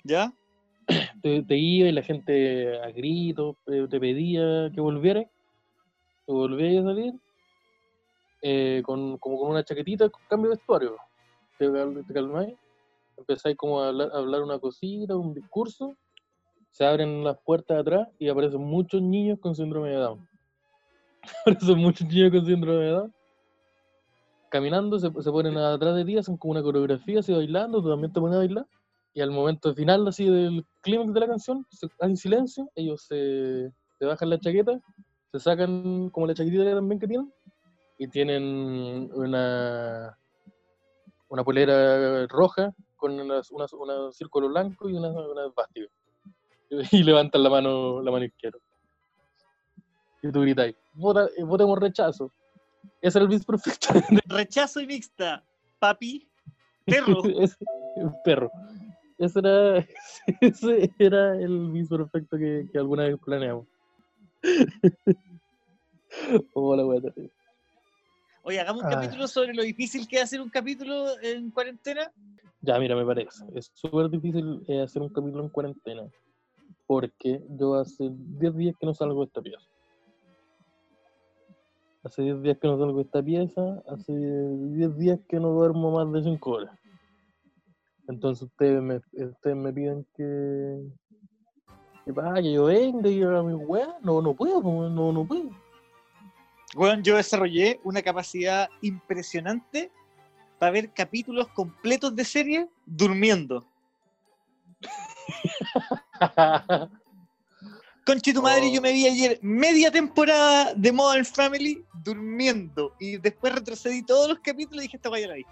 ¿Ya? 0.03 0.33
te, 1.21 1.41
te 1.43 1.57
iba 1.57 1.87
y 1.87 1.91
la 1.93 2.03
gente 2.03 2.77
a 2.81 2.91
gritos 2.91 3.55
te, 3.65 3.87
te 3.87 3.99
pedía 3.99 4.69
que 4.73 4.81
volvieras, 4.81 5.25
te 6.25 6.33
volvías 6.33 6.83
a 6.83 6.89
salir 6.89 7.13
eh, 8.41 8.81
con, 8.83 9.17
como 9.19 9.39
con 9.39 9.51
una 9.51 9.63
chaquetita 9.63 10.09
con 10.09 10.21
cambio 10.27 10.49
de 10.49 10.57
vestuario. 10.57 10.97
Te, 11.59 11.69
te 11.69 12.13
calmáis, 12.13 12.55
empezáis 13.21 13.55
como 13.57 13.81
a 13.81 13.89
hablar, 13.89 14.09
a 14.13 14.17
hablar 14.17 14.43
una 14.43 14.59
cosita, 14.59 15.15
un 15.15 15.33
discurso, 15.33 15.95
se 16.69 16.85
abren 16.85 17.23
las 17.23 17.37
puertas 17.43 17.75
de 17.77 17.81
atrás 17.81 18.07
y 18.19 18.29
aparecen 18.29 18.61
muchos 18.61 19.01
niños 19.01 19.39
con 19.39 19.55
síndrome 19.55 19.89
de 19.89 19.95
Down. 19.95 20.27
aparecen 21.45 21.77
muchos 21.77 22.07
niños 22.07 22.31
con 22.31 22.45
síndrome 22.45 22.83
de 22.85 22.91
Down. 22.91 23.13
Caminando, 24.49 24.99
se, 24.99 25.09
se 25.09 25.31
ponen 25.31 25.57
atrás 25.57 25.95
de 25.95 26.05
ti, 26.05 26.17
hacen 26.17 26.37
como 26.37 26.51
una 26.51 26.63
coreografía, 26.63 27.19
así 27.19 27.31
bailando, 27.31 27.81
tú 27.81 27.89
también 27.89 28.11
te 28.11 28.19
pones 28.19 28.35
a 28.35 28.39
bailar 28.39 28.65
y 29.13 29.21
al 29.21 29.31
momento 29.31 29.73
final 29.73 30.07
así 30.07 30.25
del 30.25 30.65
clímax 30.81 31.13
de 31.13 31.19
la 31.19 31.27
canción, 31.27 31.65
se, 31.69 31.87
hay 31.99 32.15
silencio, 32.15 32.69
ellos 32.75 33.05
se, 33.07 33.71
se 33.99 34.05
bajan 34.05 34.29
la 34.29 34.39
chaqueta, 34.39 34.79
se 35.31 35.39
sacan 35.39 36.09
como 36.09 36.27
la 36.27 36.33
chaquetita 36.33 36.63
que 36.63 36.71
también 36.71 36.99
que 36.99 37.07
tienen, 37.07 37.33
y 37.97 38.07
tienen 38.07 39.11
una, 39.13 40.17
una 41.29 41.43
polera 41.43 42.25
roja 42.27 42.73
con 43.01 43.19
unas- 43.19 43.49
unas- 43.51 43.73
un 43.73 44.13
círculo 44.13 44.47
blanco 44.47 44.87
y 44.87 44.93
una, 44.93 45.09
una 45.09 45.47
esvástica. 45.47 45.87
Y, 46.93 47.03
levantan 47.03 47.43
la 47.43 47.49
mano, 47.49 48.01
la 48.01 48.11
mano 48.11 48.23
izquierda. 48.23 48.59
Y 50.21 50.31
tú 50.31 50.39
gritáis, 50.41 50.75
"Vota- 50.93 51.27
eh, 51.35 51.43
votemos 51.43 51.77
rechazo. 51.79 52.31
Ese 53.01 53.17
era 53.17 53.23
el 53.23 53.29
bis 53.29 53.43
perfecto. 53.43 53.87
Rechazo 54.27 54.79
y 54.79 54.87
mixta. 54.87 55.43
Papi. 55.79 56.29
Perro. 56.85 57.21
Ese- 57.41 57.57
perro. 58.23 58.49
Ese 59.17 59.39
era, 59.39 59.85
ese 60.41 60.91
era 60.97 61.35
el 61.35 61.71
bis 61.71 61.89
perfecto 61.89 62.37
que, 62.37 62.67
que 62.71 62.77
alguna 62.77 63.03
vez 63.03 63.17
planeamos. 63.25 63.67
Hola, 66.53 66.85
wea, 66.85 67.01
terrible. 67.01 67.31
Oye, 68.43 68.59
hagamos 68.59 68.83
un 68.83 68.89
Ay. 68.89 68.95
capítulo 68.95 69.27
sobre 69.27 69.53
lo 69.53 69.61
difícil 69.61 70.07
que 70.07 70.17
es 70.17 70.23
hacer 70.23 70.41
un 70.41 70.49
capítulo 70.49 71.19
en 71.21 71.51
cuarentena. 71.51 72.11
Ya, 72.61 72.79
mira, 72.79 72.95
me 72.95 73.05
parece. 73.05 73.43
Es 73.55 73.71
súper 73.73 74.09
difícil 74.09 74.63
eh, 74.67 74.81
hacer 74.81 75.01
un 75.01 75.09
capítulo 75.09 75.43
en 75.43 75.49
cuarentena. 75.49 76.03
Porque 76.87 77.41
yo 77.49 77.75
hace 77.75 78.09
10 78.11 78.55
días 78.55 78.75
que 78.79 78.85
no 78.85 78.93
salgo 78.93 79.21
de 79.21 79.27
esta 79.27 79.41
pieza. 79.41 79.65
Hace 82.03 82.23
10 82.23 82.41
días 82.41 82.57
que 82.57 82.67
no 82.67 82.77
salgo 82.77 82.97
de 82.97 83.03
esta 83.03 83.23
pieza. 83.23 83.83
Hace 83.87 84.13
10 84.13 84.97
días 84.97 85.19
que 85.27 85.39
no 85.39 85.49
duermo 85.49 85.91
más 85.91 86.11
de 86.11 86.23
5 86.23 86.51
horas. 86.51 86.79
Entonces 88.07 88.43
ustedes 88.43 88.81
me, 88.81 88.97
ustedes 89.13 89.55
me 89.55 89.71
piden 89.71 90.05
que, 90.15 90.83
que, 92.05 92.13
que 92.13 92.53
yo 92.53 92.65
venga 92.65 93.09
y 93.09 93.21
haga 93.21 93.43
mi 93.43 93.53
weá. 93.53 93.97
No, 94.01 94.21
no 94.21 94.35
puedo, 94.35 94.61
no, 94.61 95.11
no 95.13 95.25
puedo. 95.25 95.51
Bueno, 96.75 97.01
yo 97.03 97.17
desarrollé 97.17 97.79
una 97.83 98.01
capacidad 98.01 98.69
impresionante 98.81 99.91
para 100.57 100.71
ver 100.71 100.93
capítulos 100.93 101.47
completos 101.49 102.15
de 102.15 102.23
serie 102.23 102.69
durmiendo. 102.85 103.65
Conche 108.05 108.33
tu 108.33 108.41
madre, 108.41 108.67
Oh. 108.67 108.73
yo 108.73 108.81
me 108.81 108.91
vi 108.93 109.07
ayer 109.07 109.39
media 109.41 109.91
temporada 109.91 110.73
de 110.73 110.91
Modern 110.91 111.25
Family 111.25 111.83
durmiendo. 112.03 112.93
Y 112.99 113.17
después 113.17 113.53
retrocedí 113.53 114.03
todos 114.03 114.29
los 114.29 114.39
capítulos 114.39 114.83
y 114.83 114.87
dije, 114.87 114.97
esta 114.97 115.09
weá 115.09 115.21
ya 115.21 115.27
la 115.27 115.35
vi. 115.35 115.45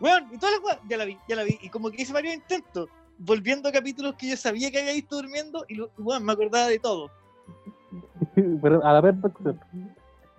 Weón, 0.00 0.28
y 0.32 0.38
todas 0.38 0.56
las 0.56 0.64
weas, 0.64 0.78
ya 0.88 0.96
la 0.96 1.04
vi, 1.04 1.18
ya 1.28 1.36
la 1.36 1.44
vi. 1.44 1.58
Y 1.62 1.68
como 1.70 1.90
que 1.90 2.02
hice 2.02 2.12
varios 2.12 2.34
intentos, 2.34 2.88
volviendo 3.18 3.68
a 3.68 3.72
capítulos 3.72 4.14
que 4.16 4.28
yo 4.28 4.36
sabía 4.36 4.70
que 4.70 4.80
había 4.80 4.92
visto 4.92 5.16
durmiendo, 5.16 5.64
y 5.68 5.80
weón, 5.98 6.24
me 6.24 6.32
acordaba 6.32 6.66
de 6.66 6.78
todo. 6.78 7.10
Pero 8.62 8.84
a 8.84 8.92
la 8.92 9.02
perfección. 9.02 9.60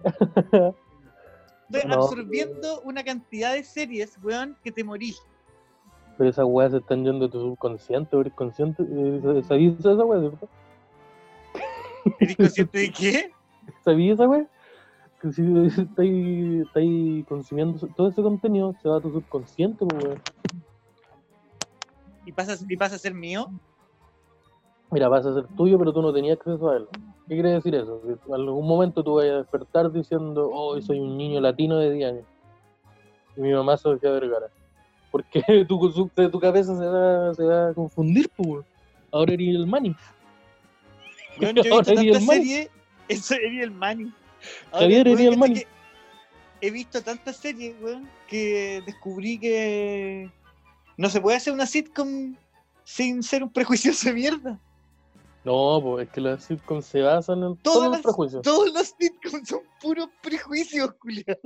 Estoy 0.05 1.89
No. 1.89 1.95
absorbiendo 1.95 2.81
una 2.81 3.03
cantidad 3.03 3.53
de 3.53 3.63
series, 3.63 4.17
weón, 4.23 4.55
que 4.63 4.71
te 4.71 4.83
morís. 4.83 5.21
Pero 6.17 6.29
esas 6.29 6.45
weas 6.47 6.71
se 6.71 6.77
están 6.77 7.03
yendo 7.03 7.25
de 7.25 7.31
tu 7.31 7.41
subconsciente, 7.41 8.17
eres 8.17 8.33
consciente. 8.33 8.83
eh, 8.83 9.43
¿Sabías 9.47 9.79
esa 9.79 10.05
wea? 10.05 10.31
¿Eres 12.19 12.37
consciente 12.37 12.77
de 12.77 12.91
qué? 12.91 13.31
¿Sabías 13.83 14.13
esa 14.15 14.27
wea? 14.29 14.47
Que 15.21 15.31
si 15.31 15.41
estáis 15.81 16.59
estáis 16.67 17.25
consumiendo 17.25 17.87
todo 17.95 18.09
ese 18.09 18.21
contenido, 18.21 18.73
se 18.81 18.87
va 18.87 18.97
a 18.97 19.01
tu 19.01 19.11
subconsciente, 19.11 19.85
pues, 19.85 20.03
weón. 20.03 20.21
¿Y 22.25 22.31
pasa, 22.31 22.55
¿Y 22.67 22.77
pasa 22.77 22.95
a 22.95 22.99
ser 22.99 23.13
mío? 23.13 23.51
Mira, 24.91 25.09
vas 25.09 25.25
a 25.25 25.33
ser 25.33 25.47
tuyo, 25.57 25.77
pero 25.77 25.91
tú 25.91 26.01
no 26.01 26.13
tenías 26.13 26.37
acceso 26.37 26.69
a 26.69 26.77
él. 26.77 26.87
¿Qué 27.27 27.33
quiere 27.33 27.49
decir 27.51 27.73
eso? 27.73 28.01
Que 28.01 28.11
en 28.27 28.33
algún 28.33 28.67
momento 28.67 29.03
tú 29.03 29.15
vas 29.15 29.25
a 29.25 29.37
despertar 29.37 29.91
diciendo, 29.91 30.49
oh, 30.51 30.79
soy 30.81 30.99
un 30.99 31.17
niño 31.17 31.41
latino 31.41 31.77
de 31.77 31.91
10 31.91 32.11
años. 32.11 32.25
Y 33.35 33.41
mi 33.41 33.51
mamá 33.51 33.77
Sofía 33.77 34.11
Vergara. 34.11 34.47
Porque 35.11 35.41
tu, 35.67 36.09
tu 36.13 36.39
cabeza 36.39 36.77
se 36.77 36.85
va, 36.85 37.33
se 37.33 37.43
va 37.43 37.69
a 37.69 37.73
confundir, 37.73 38.29
pues. 38.35 38.63
Ahora 39.11 39.33
eres 39.33 39.55
el 39.55 39.65
Manny. 39.65 39.95
Yo 41.39 41.49
he 41.49 41.53
visto 41.53 42.19
Manny. 42.21 42.45
series. 42.45 42.69
Eso 43.07 43.35
eres 43.35 43.63
el 43.63 43.71
Manny. 43.71 44.11
Ahora, 44.71 44.85
Javier, 44.85 45.07
eres 45.07 45.21
el 45.21 45.37
Manny. 45.37 45.63
He 46.61 46.71
visto 46.71 47.01
tantas 47.01 47.37
series, 47.37 47.75
weón, 47.81 48.09
que 48.27 48.81
descubrí 48.85 49.39
que 49.39 50.31
no 50.97 51.09
se 51.09 51.21
puede 51.21 51.37
hacer 51.37 51.53
una 51.53 51.65
sitcom 51.65 52.35
sin 52.83 53.23
ser 53.23 53.43
un 53.43 53.49
prejuicioso 53.49 54.07
de 54.09 54.13
mierda. 54.13 54.59
No, 55.45 55.79
pues 55.81 56.07
es 56.07 56.13
que 56.13 56.21
las 56.21 56.43
sitcoms 56.43 56.85
se 56.85 57.01
basan 57.01 57.43
en 57.43 57.55
Todas 57.57 57.61
todos 57.61 57.83
los 57.85 57.91
las- 57.93 58.01
prejuicios. 58.01 58.41
Todos 58.41 58.73
los 58.73 58.95
sitcoms 58.99 59.47
son 59.47 59.59
puros 59.81 60.09
prejuicios, 60.23 60.91
culiao. 60.99 61.37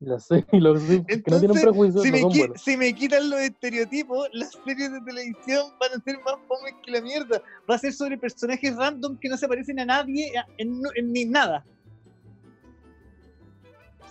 Y 0.00 0.06
las 0.06 0.26
series 0.26 0.46
y 0.52 0.58
los 0.60 0.80
sitcoms 0.82 1.06
que 1.06 1.16
no 1.16 1.22
tienen 1.22 1.42
Entonces, 1.44 1.62
prejuicios 1.62 2.02
Si 2.02 2.08
no 2.10 2.16
me, 2.16 2.20
son 2.22 2.30
qui- 2.32 2.38
buenos. 2.38 2.62
si 2.62 2.76
me 2.76 2.94
quitan 2.94 3.30
los 3.30 3.40
estereotipos, 3.40 4.28
las 4.32 4.52
series 4.64 4.90
de 4.92 5.00
televisión 5.02 5.66
van 5.78 5.90
a 6.00 6.02
ser 6.02 6.16
más 6.24 6.34
fomes 6.48 6.74
que 6.82 6.90
la 6.90 7.00
mierda. 7.02 7.42
Va 7.70 7.74
a 7.74 7.78
ser 7.78 7.92
sobre 7.92 8.16
personajes 8.18 8.74
random 8.76 9.18
que 9.18 9.28
no 9.28 9.36
se 9.36 9.46
parecen 9.48 9.78
a 9.80 9.84
nadie 9.84 10.32
en 10.58 10.82
ni 11.12 11.24
nada. 11.26 11.64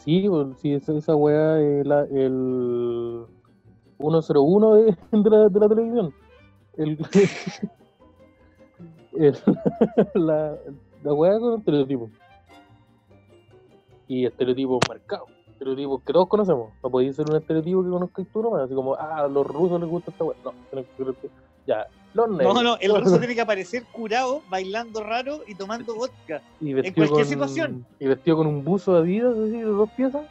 Sí, 0.04 0.26
pues, 0.28 0.48
sí, 0.62 0.74
esa, 0.74 0.94
esa 0.98 1.16
weá 1.16 1.60
es 1.62 1.86
la- 1.88 2.04
el 2.12 3.26
101 4.00 4.76
de, 4.76 4.86
de, 5.12 5.30
la, 5.30 5.50
de 5.50 5.60
la 5.60 5.70
televisión. 5.70 6.14
El, 6.78 6.98
el- 9.18 9.38
la, 10.16 10.58
la 11.04 11.14
weá 11.14 11.40
con 11.40 11.60
estereotipos. 11.60 12.10
Y 14.08 14.26
estereotipos 14.26 14.80
marcados. 14.88 15.30
Estereotipos 15.52 16.02
que 16.04 16.14
todos 16.14 16.28
conocemos. 16.28 16.72
No 16.84 16.90
podéis 16.90 17.16
ser 17.16 17.30
un 17.30 17.38
estereotipo 17.38 17.84
que 17.84 17.90
conozcas 17.90 18.28
tú 18.34 18.42
nomás. 18.42 18.62
Así 18.64 18.76
como, 18.76 18.96
ah, 18.96 19.20
a 19.20 19.28
los 19.28 19.46
rusos 19.46 19.80
les 19.80 19.90
gusta 19.90 20.12
esta 20.12 20.24
weá. 20.24 20.38
No, 20.44 20.54
ya, 21.66 21.88
los 22.14 22.30
negros. 22.30 22.54
No, 22.54 22.64
no, 22.64 22.78
el 22.80 22.96
ruso 23.04 23.18
tiene 23.20 23.36
que 23.36 23.42
aparecer 23.42 23.84
curado, 23.92 24.42
bailando 24.50 25.02
raro 25.04 25.42
y 25.48 25.56
tomando 25.56 25.96
vodka. 25.96 26.42
y 26.60 26.74
vestido 26.74 27.08
cualquier 27.08 27.26
con, 27.26 27.26
situación. 27.26 27.86
Y 28.00 28.08
vestido 28.08 28.38
con 28.38 28.48
un 28.48 28.64
buzo 28.64 28.96
Adidas 28.98 29.38
así 29.38 29.58
de 29.58 29.64
dos 29.64 29.90
piezas, 29.92 30.26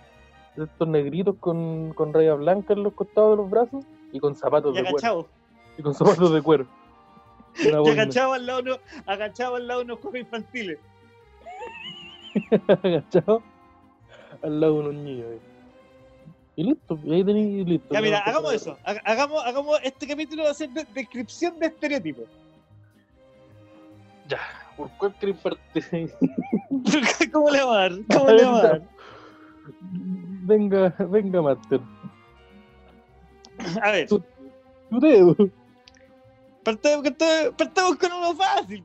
de 0.56 0.64
estos 0.64 0.88
negritos 0.88 1.36
con, 1.40 1.92
con 1.94 2.12
rayas 2.12 2.38
blancas 2.38 2.76
en 2.76 2.82
los 2.82 2.92
costados 2.92 3.30
de 3.32 3.36
los 3.42 3.50
brazos 3.50 3.84
y 4.12 4.20
con 4.20 4.36
zapatos 4.36 4.76
Y 4.76 4.82
de 4.82 4.90
cuero. 4.90 5.26
Y 5.78 5.82
con 5.82 5.94
zapatos 5.94 6.32
de 6.32 6.42
cuero. 6.42 6.66
Y 7.58 7.68
una 7.68 7.76
Y 7.78 7.80
boina. 7.80 8.02
agachado 8.02 8.32
al 8.32 8.46
lado, 8.46 8.60
uno- 8.60 8.78
agachado 9.06 9.56
al 9.56 9.66
lado 9.66 9.80
de 9.80 9.84
unos 9.86 9.98
juegos 10.00 10.20
infantiles. 10.20 10.78
agachado 12.82 13.42
al 14.42 14.60
lado 14.60 14.74
de 14.74 14.80
unos 14.80 14.94
niños. 14.94 15.26
ahí. 15.32 15.40
Y 16.56 16.64
listo, 16.64 16.98
y 17.04 17.14
ahí 17.14 17.24
tenéis 17.24 17.66
listo. 17.66 17.94
Ya, 17.94 18.00
mira, 18.02 18.18
hagamos 18.20 18.52
eso. 18.52 18.76
Haga- 18.84 19.02
Hagamos, 19.04 19.44
hagamos 19.44 19.78
este 19.82 20.06
capítulo 20.06 20.44
va 20.44 20.50
a 20.50 20.54
ser 20.54 20.70
de 20.70 20.84
descripción 20.94 21.58
de 21.58 21.66
estereotipos. 21.66 22.24
Ya, 24.28 24.38
por 24.76 24.90
cuál 24.98 25.14
partir. 25.42 26.12
¿Cómo 27.32 27.50
le 27.50 27.62
va 27.64 27.72
a 27.74 27.88
dar? 27.88 27.92
¿Cómo 28.12 28.30
le 28.30 28.44
va 28.44 28.58
a 28.58 28.62
dar? 28.62 28.82
venga, 30.44 30.94
venga, 31.10 31.42
Master. 31.42 31.80
A 33.82 33.90
ver, 33.92 34.08
Tu 34.08 34.22
dedo. 35.00 35.36
Partamos 36.62 37.02
con, 37.02 37.16
partamos 37.56 37.98
uno 38.02 38.34
fácil. 38.34 38.84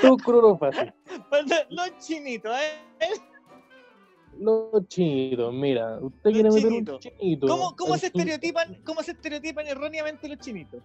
Todo 0.00 0.16
con 0.18 0.34
uno 0.36 0.58
fácil. 0.58 0.92
Los 1.70 1.98
chinitos, 1.98 2.56
¿eh? 2.56 3.20
Los 4.38 4.88
chinitos, 4.88 5.52
mira, 5.52 5.98
usted 6.00 6.30
Los 6.30 6.32
quiere 6.32 6.50
meter 6.50 6.72
un 6.72 6.98
chinito. 6.98 7.46
¿Cómo, 7.48 7.76
cómo 7.76 7.96
se 7.98 8.06
estereotipan, 8.06 8.82
¿Cómo 8.84 9.02
se 9.02 9.12
estereotipan 9.12 9.66
erróneamente 9.66 10.28
los 10.28 10.38
chinitos? 10.38 10.82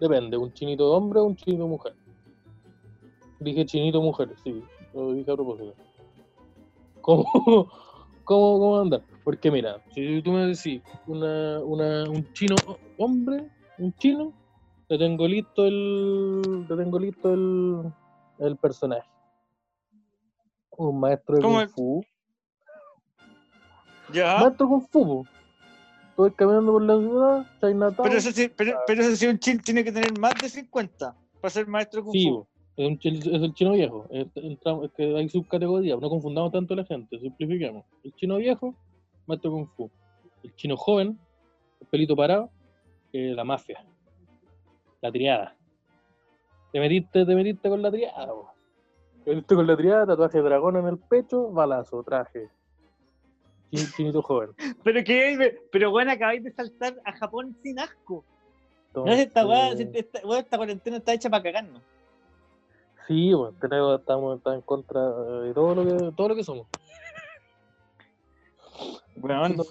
Depende, 0.00 0.36
un 0.36 0.52
chinito 0.52 0.92
hombre 0.92 1.20
o 1.20 1.24
un 1.24 1.36
chinito 1.36 1.66
mujer. 1.66 1.94
Dije 3.40 3.64
chinito 3.64 4.02
mujer, 4.02 4.34
sí, 4.42 4.62
lo 4.92 5.12
dije 5.12 5.30
a 5.30 5.34
propósito. 5.34 5.74
¿Cómo, 7.00 7.70
cómo, 8.26 8.58
cómo 8.58 8.80
andar? 8.80 9.02
Porque 9.24 9.50
mira, 9.50 9.80
si 9.94 10.20
tú 10.22 10.32
me 10.32 10.46
decís 10.46 10.82
una, 11.06 11.60
una, 11.60 12.04
un 12.10 12.30
chino 12.34 12.56
hombre, 12.98 13.46
un 13.78 13.92
chino, 13.94 14.32
te 14.88 14.98
tengo 14.98 15.26
listo 15.26 15.64
el, 15.66 16.64
te 16.68 16.76
tengo 16.76 16.98
listo 16.98 17.32
el, 17.32 17.82
el 18.38 18.56
personaje. 18.58 19.08
Un 20.78 21.00
maestro 21.00 21.36
de 21.36 21.42
¿Cómo 21.42 21.54
Kung 21.54 21.62
el- 21.62 21.68
Fu. 21.70 22.04
Ya. 24.12 24.38
Maestro 24.38 24.68
Kung 24.68 24.82
Fu. 24.90 25.26
Estoy 26.10 26.30
caminando 26.32 26.72
por 26.72 26.82
la 26.82 26.96
ciudad, 26.98 27.46
Chinatown. 27.60 28.08
Pero 28.08 28.16
eso 28.18 28.30
sí, 28.32 28.48
pero, 28.56 28.78
pero 28.86 29.02
eso 29.02 29.16
sí, 29.16 29.26
un 29.26 29.38
chin 29.38 29.60
tiene 29.60 29.84
que 29.84 29.92
tener 29.92 30.18
más 30.18 30.34
de 30.40 30.48
50 30.48 31.14
para 31.40 31.50
ser 31.50 31.66
maestro 31.66 32.00
de 32.00 32.04
Kung 32.04 32.12
Sí, 32.12 32.28
Fu. 32.28 32.46
Es, 32.76 32.86
un 32.88 32.98
chi- 32.98 33.18
es 33.18 33.26
el 33.42 33.52
chino 33.54 33.72
viejo. 33.72 34.06
Es, 34.10 34.26
entramos- 34.36 34.86
es 34.86 34.92
que 34.92 35.16
hay 35.16 35.28
subcategorías, 35.28 35.98
no 36.00 36.08
confundamos 36.08 36.52
tanto 36.52 36.74
a 36.74 36.78
la 36.78 36.84
gente, 36.84 37.18
simplifiquemos. 37.18 37.84
El 38.04 38.14
chino 38.14 38.36
viejo, 38.36 38.74
maestro 39.26 39.50
Kung 39.50 39.68
Fu. 39.76 39.90
El 40.42 40.54
chino 40.54 40.76
joven, 40.76 41.18
el 41.80 41.86
pelito 41.88 42.14
parado, 42.16 42.50
eh, 43.12 43.32
la 43.34 43.44
mafia. 43.44 43.84
La 45.00 45.10
triada. 45.10 45.56
Te 46.72 46.80
metiste, 46.80 47.24
te 47.24 47.34
metiste 47.34 47.68
con 47.68 47.80
la 47.82 47.90
triada. 47.90 48.28
Te 49.24 49.30
metiste 49.30 49.54
con 49.54 49.66
la 49.66 49.76
triada, 49.76 50.06
tatuaje 50.06 50.38
de 50.38 50.44
dragón 50.44 50.76
en 50.76 50.86
el 50.86 50.98
pecho, 50.98 51.50
balazo, 51.50 52.02
traje. 52.02 52.48
Chin- 53.72 53.88
Chinito 53.96 54.22
joven. 54.22 54.50
Pero 54.84 55.02
que, 55.02 55.58
pero 55.72 55.90
bueno, 55.90 56.12
acabáis 56.12 56.42
de 56.44 56.52
saltar 56.52 56.94
a 57.04 57.12
Japón 57.16 57.56
sin 57.62 57.78
asco. 57.80 58.24
No, 58.94 59.12
esta, 59.12 59.46
weá, 59.46 59.70
esta 60.38 60.56
cuarentena 60.56 60.96
está 60.98 61.12
hecha 61.12 61.28
para 61.28 61.42
cagarnos. 61.42 61.82
Sí, 63.06 63.32
bueno, 63.34 63.56
tenemos, 63.60 64.00
estamos, 64.00 64.36
estamos 64.38 64.56
en 64.58 64.62
contra 64.62 65.00
de 65.40 65.54
todo 65.54 65.74
lo 65.74 65.84
que, 65.84 66.12
todo 66.16 66.28
lo 66.28 66.34
que 66.34 66.44
somos. 66.44 66.66
Bueno, 69.16 69.48
No- 69.48 69.54
no- 69.56 69.64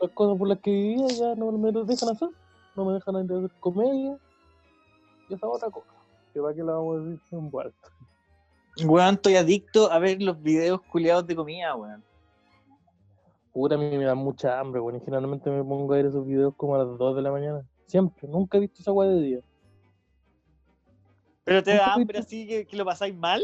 las 0.00 0.10
cosas 0.12 0.38
por 0.38 0.48
las 0.48 0.58
que 0.60 0.70
vivía 0.70 1.06
ya 1.08 1.34
no 1.34 1.50
me 1.52 1.72
dejan 1.72 2.08
hacer, 2.10 2.28
no 2.76 2.84
me 2.84 2.94
dejan 2.94 3.16
hacer 3.16 3.50
comedia 3.60 4.18
y 5.28 5.34
esa 5.34 5.48
otra 5.48 5.70
cosa. 5.70 5.88
Que 6.34 6.40
para 6.40 6.54
qué 6.54 6.62
la 6.62 6.72
vamos 6.72 6.96
a 6.98 7.00
decir 7.04 7.38
en 7.38 7.50
vuelta. 7.50 7.88
weón, 8.84 9.14
estoy 9.14 9.36
adicto 9.36 9.90
a 9.90 9.98
ver 9.98 10.20
los 10.22 10.40
videos 10.42 10.80
culiados 10.82 11.26
de 11.26 11.36
comida, 11.36 11.74
weón. 11.74 12.02
Puta, 13.52 13.74
a 13.74 13.78
mí 13.78 13.84
me 13.98 14.04
da 14.04 14.14
mucha 14.14 14.58
hambre, 14.58 14.80
bueno, 14.80 14.98
y 14.98 15.02
generalmente 15.04 15.50
me 15.50 15.62
pongo 15.62 15.92
a 15.92 15.96
ver 15.96 16.06
esos 16.06 16.26
videos 16.26 16.54
como 16.56 16.74
a 16.74 16.78
las 16.84 16.98
2 16.98 17.14
de 17.16 17.22
la 17.22 17.30
mañana. 17.30 17.62
Siempre, 17.86 18.26
nunca 18.28 18.56
he 18.56 18.60
visto 18.60 18.80
esa 18.80 18.92
weá 18.92 19.08
de 19.10 19.20
día. 19.20 19.40
Pero 21.44 21.62
te 21.62 21.72
¿Nunca 21.72 21.86
da 21.86 21.94
hambre 21.94 22.18
así 22.18 22.46
que, 22.46 22.66
que 22.66 22.76
lo 22.76 22.84
pasáis 22.84 23.14
mal. 23.14 23.42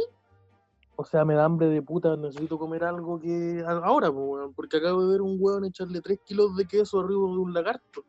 O 0.96 1.04
sea, 1.04 1.24
me 1.24 1.34
da 1.34 1.44
hambre 1.44 1.68
de 1.68 1.80
puta, 1.80 2.16
necesito 2.16 2.58
comer 2.58 2.82
algo 2.84 3.20
que 3.20 3.64
ahora, 3.66 4.12
porque 4.54 4.78
acabo 4.78 5.04
de 5.04 5.12
ver 5.12 5.22
un 5.22 5.36
weón 5.38 5.64
echarle 5.64 6.00
3 6.00 6.18
kilos 6.24 6.56
de 6.56 6.66
queso 6.66 7.00
arriba 7.00 7.20
de 7.20 7.38
un 7.38 7.54
lagarto. 7.54 8.04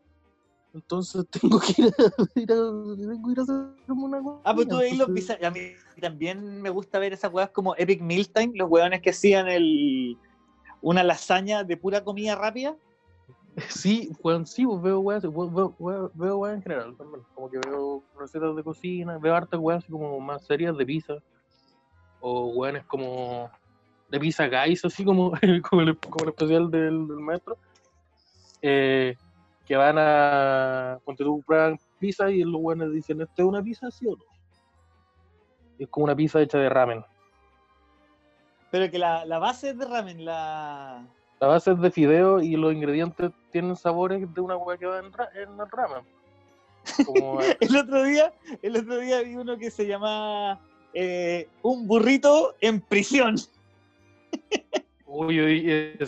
Entonces 0.73 1.25
tengo 1.41 1.59
que 1.59 1.83
ir 1.83 1.93
a, 1.97 2.39
ir 2.39 2.51
a, 2.51 2.55
tengo 2.55 3.25
que 3.25 3.31
ir 3.31 3.39
a 3.39 3.41
hacerme 3.43 3.75
una 3.87 4.21
cosa. 4.21 4.41
Ah, 4.43 4.55
pues 4.55 4.67
tú 4.67 4.77
veis 4.77 4.97
los 4.97 5.09
bizar- 5.09 5.43
A 5.43 5.51
mí 5.51 5.59
también 6.01 6.61
me 6.61 6.69
gusta 6.69 6.99
ver 6.99 7.13
esas 7.13 7.31
weas 7.31 7.49
como 7.51 7.75
Epic 7.75 8.01
Meal 8.01 8.27
Time, 8.29 8.51
los 8.55 8.69
weones 8.69 9.01
que 9.01 9.11
hacían 9.11 9.47
el 9.47 10.17
una 10.81 11.03
lasaña 11.03 11.63
de 11.63 11.77
pura 11.77 12.03
comida 12.03 12.35
rápida. 12.35 12.75
Sí, 13.67 14.11
weón, 14.23 14.45
sí, 14.45 14.65
pues 14.65 14.81
veo 14.81 14.99
weas, 14.99 15.23
veo, 15.23 15.75
veo, 15.77 16.11
veo, 16.13 16.37
weas 16.37 16.55
en 16.55 16.61
general. 16.61 16.95
Como 17.33 17.49
que 17.49 17.59
veo 17.59 18.03
recetas 18.17 18.55
de 18.55 18.63
cocina, 18.63 19.17
veo 19.17 19.35
hartas 19.35 19.59
weas 19.59 19.83
así 19.83 19.91
como 19.91 20.19
más 20.19 20.45
serias 20.45 20.77
de 20.77 20.85
pizza. 20.85 21.15
O 22.21 22.49
weones 22.49 22.83
como 22.85 23.49
de 24.09 24.19
pizza 24.19 24.47
guys, 24.47 24.83
así 24.85 25.03
como, 25.03 25.31
como, 25.69 25.81
el, 25.81 25.97
especial 26.27 26.69
del, 26.69 27.07
del 27.07 27.19
maestro. 27.19 27.57
Eh, 28.61 29.15
que 29.65 29.75
van 29.75 29.97
a. 29.97 30.99
Ponte 31.05 31.23
tú, 31.23 31.43
prueban 31.45 31.79
pizza 31.99 32.29
y 32.29 32.43
los 32.43 32.61
weones 32.61 32.91
dicen: 32.91 33.21
¿Esto 33.21 33.43
es 33.43 33.47
una 33.47 33.63
pizza, 33.63 33.89
sí 33.91 34.07
o 34.07 34.15
no? 34.15 34.23
Es 35.77 35.87
como 35.89 36.05
una 36.05 36.15
pizza 36.15 36.41
hecha 36.41 36.57
de 36.57 36.69
ramen. 36.69 37.05
Pero 38.71 38.91
que 38.91 38.99
la, 38.99 39.25
la 39.25 39.39
base 39.39 39.69
es 39.69 39.77
de 39.77 39.85
ramen, 39.85 40.25
la. 40.25 41.07
La 41.39 41.47
base 41.47 41.71
es 41.71 41.79
de 41.79 41.91
fideo 41.91 42.41
y 42.41 42.55
los 42.55 42.73
ingredientes 42.73 43.31
tienen 43.51 43.75
sabores 43.75 44.33
de 44.33 44.41
una 44.41 44.57
wea 44.57 44.77
que 44.77 44.85
va 44.85 44.99
en, 44.99 45.11
ra- 45.13 45.29
en 45.35 45.49
el 45.59 45.69
ramen. 45.71 46.03
Como, 47.05 47.39
El 47.41 47.75
otro 47.75 48.03
día, 48.03 48.33
el 48.61 48.75
otro 48.77 48.97
día 48.99 49.21
vi 49.21 49.35
uno 49.35 49.57
que 49.57 49.69
se 49.69 49.85
llama 49.85 50.59
eh, 50.93 51.47
Un 51.61 51.87
burrito 51.87 52.55
en 52.61 52.81
prisión. 52.81 53.35
Uy, 55.05 55.41
uy, 55.41 55.69
y 55.69 56.03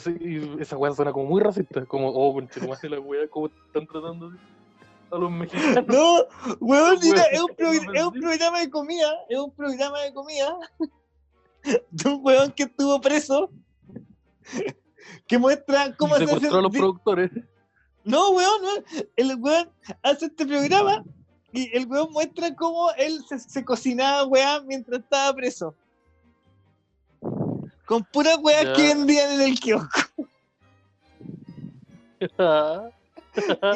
esa 0.62 0.78
weá 0.78 0.94
suena 0.94 1.12
como 1.12 1.26
muy 1.26 1.41
racista, 1.41 1.86
como, 1.86 2.10
oh, 2.10 2.34
conchetumare, 2.34 2.89
la 2.89 3.00
weá, 3.00 3.28
como 3.28 3.48
están 3.48 3.88
tratando 3.88 4.32
a 5.12 5.17
los 5.17 5.32
mexicanos. 5.32 5.86
No, 5.88 6.26
weón, 6.60 7.00
mira, 7.02 7.24
un, 7.44 7.52
es 7.96 8.04
un 8.04 8.13
programa 8.13 8.60
de 8.60 8.70
comida, 8.70 9.12
es 9.30 9.39
un 9.39 9.52
programa 9.52 10.02
de 10.02 10.13
comida 10.13 10.56
de 11.91 12.10
un 12.10 12.20
weón 12.24 12.52
que 12.52 12.63
estuvo 12.63 13.00
preso 13.02 13.50
que 15.27 15.37
muestra 15.37 15.95
cómo 15.97 16.15
se 16.17 16.23
a 16.23 16.61
los 16.61 16.71
productores. 16.71 17.31
No, 18.03 18.31
weón, 18.31 18.61
no. 18.61 18.69
El 19.15 19.35
weón 19.35 19.69
hace 20.03 20.25
este 20.25 20.45
programa 20.45 21.03
y 21.53 21.69
el 21.77 21.85
weón 21.87 22.11
muestra 22.11 22.53
cómo 22.55 22.91
él 22.97 23.23
se, 23.29 23.39
se 23.39 23.63
cocinaba, 23.63 24.25
weón, 24.25 24.65
mientras 24.67 25.01
estaba 25.01 25.33
preso. 25.35 25.75
Con 27.85 28.03
puras 28.05 28.37
weas 28.41 28.63
Ya. 28.65 28.73
que 28.73 28.87
vendían 28.87 29.31
en 29.33 29.41
el 29.41 29.59
kiosco. 29.59 29.99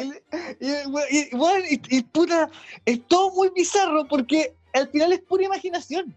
Y, 0.00 0.04
le- 0.04 0.22
y 0.60 0.66
weón- 0.86 1.06
y, 1.10 1.34
weón, 1.34 1.62
y- 1.70 1.96
y 1.96 2.02
puta, 2.02 2.50
es 2.84 3.06
todo 3.06 3.30
muy 3.32 3.48
bizarro 3.54 4.06
porque 4.06 4.54
al 4.74 4.88
final 4.90 5.12
es 5.14 5.20
pura 5.22 5.44
imaginación. 5.44 6.14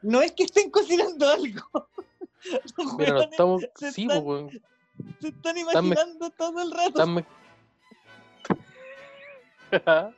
No 0.00 0.22
es 0.22 0.32
que 0.32 0.44
estén 0.44 0.70
cocinando 0.70 1.28
algo. 1.28 1.62
Los 2.76 2.94
Mira, 2.94 3.10
no 3.12 3.18
weones 3.18 3.30
estamos. 3.30 3.62
se 3.76 3.92
Sí, 3.92 4.02
están- 4.02 4.24
weón. 4.24 4.50
se 5.20 5.28
están 5.28 5.56
imaginando 5.58 6.30
todo 6.30 6.62
el 6.62 6.70
rato. 6.70 6.88
Están 6.88 7.14
me- 7.14 7.24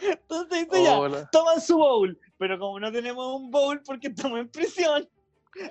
Entonces 0.00 0.68
dice 0.68 0.82
ya, 0.84 1.28
toman 1.30 1.60
su 1.60 1.76
bowl, 1.78 2.18
pero 2.38 2.58
como 2.58 2.78
no 2.78 2.92
tenemos 2.92 3.26
un 3.40 3.50
bowl 3.50 3.80
porque 3.82 4.08
estamos 4.08 4.38
en 4.38 4.48
prisión, 4.48 5.08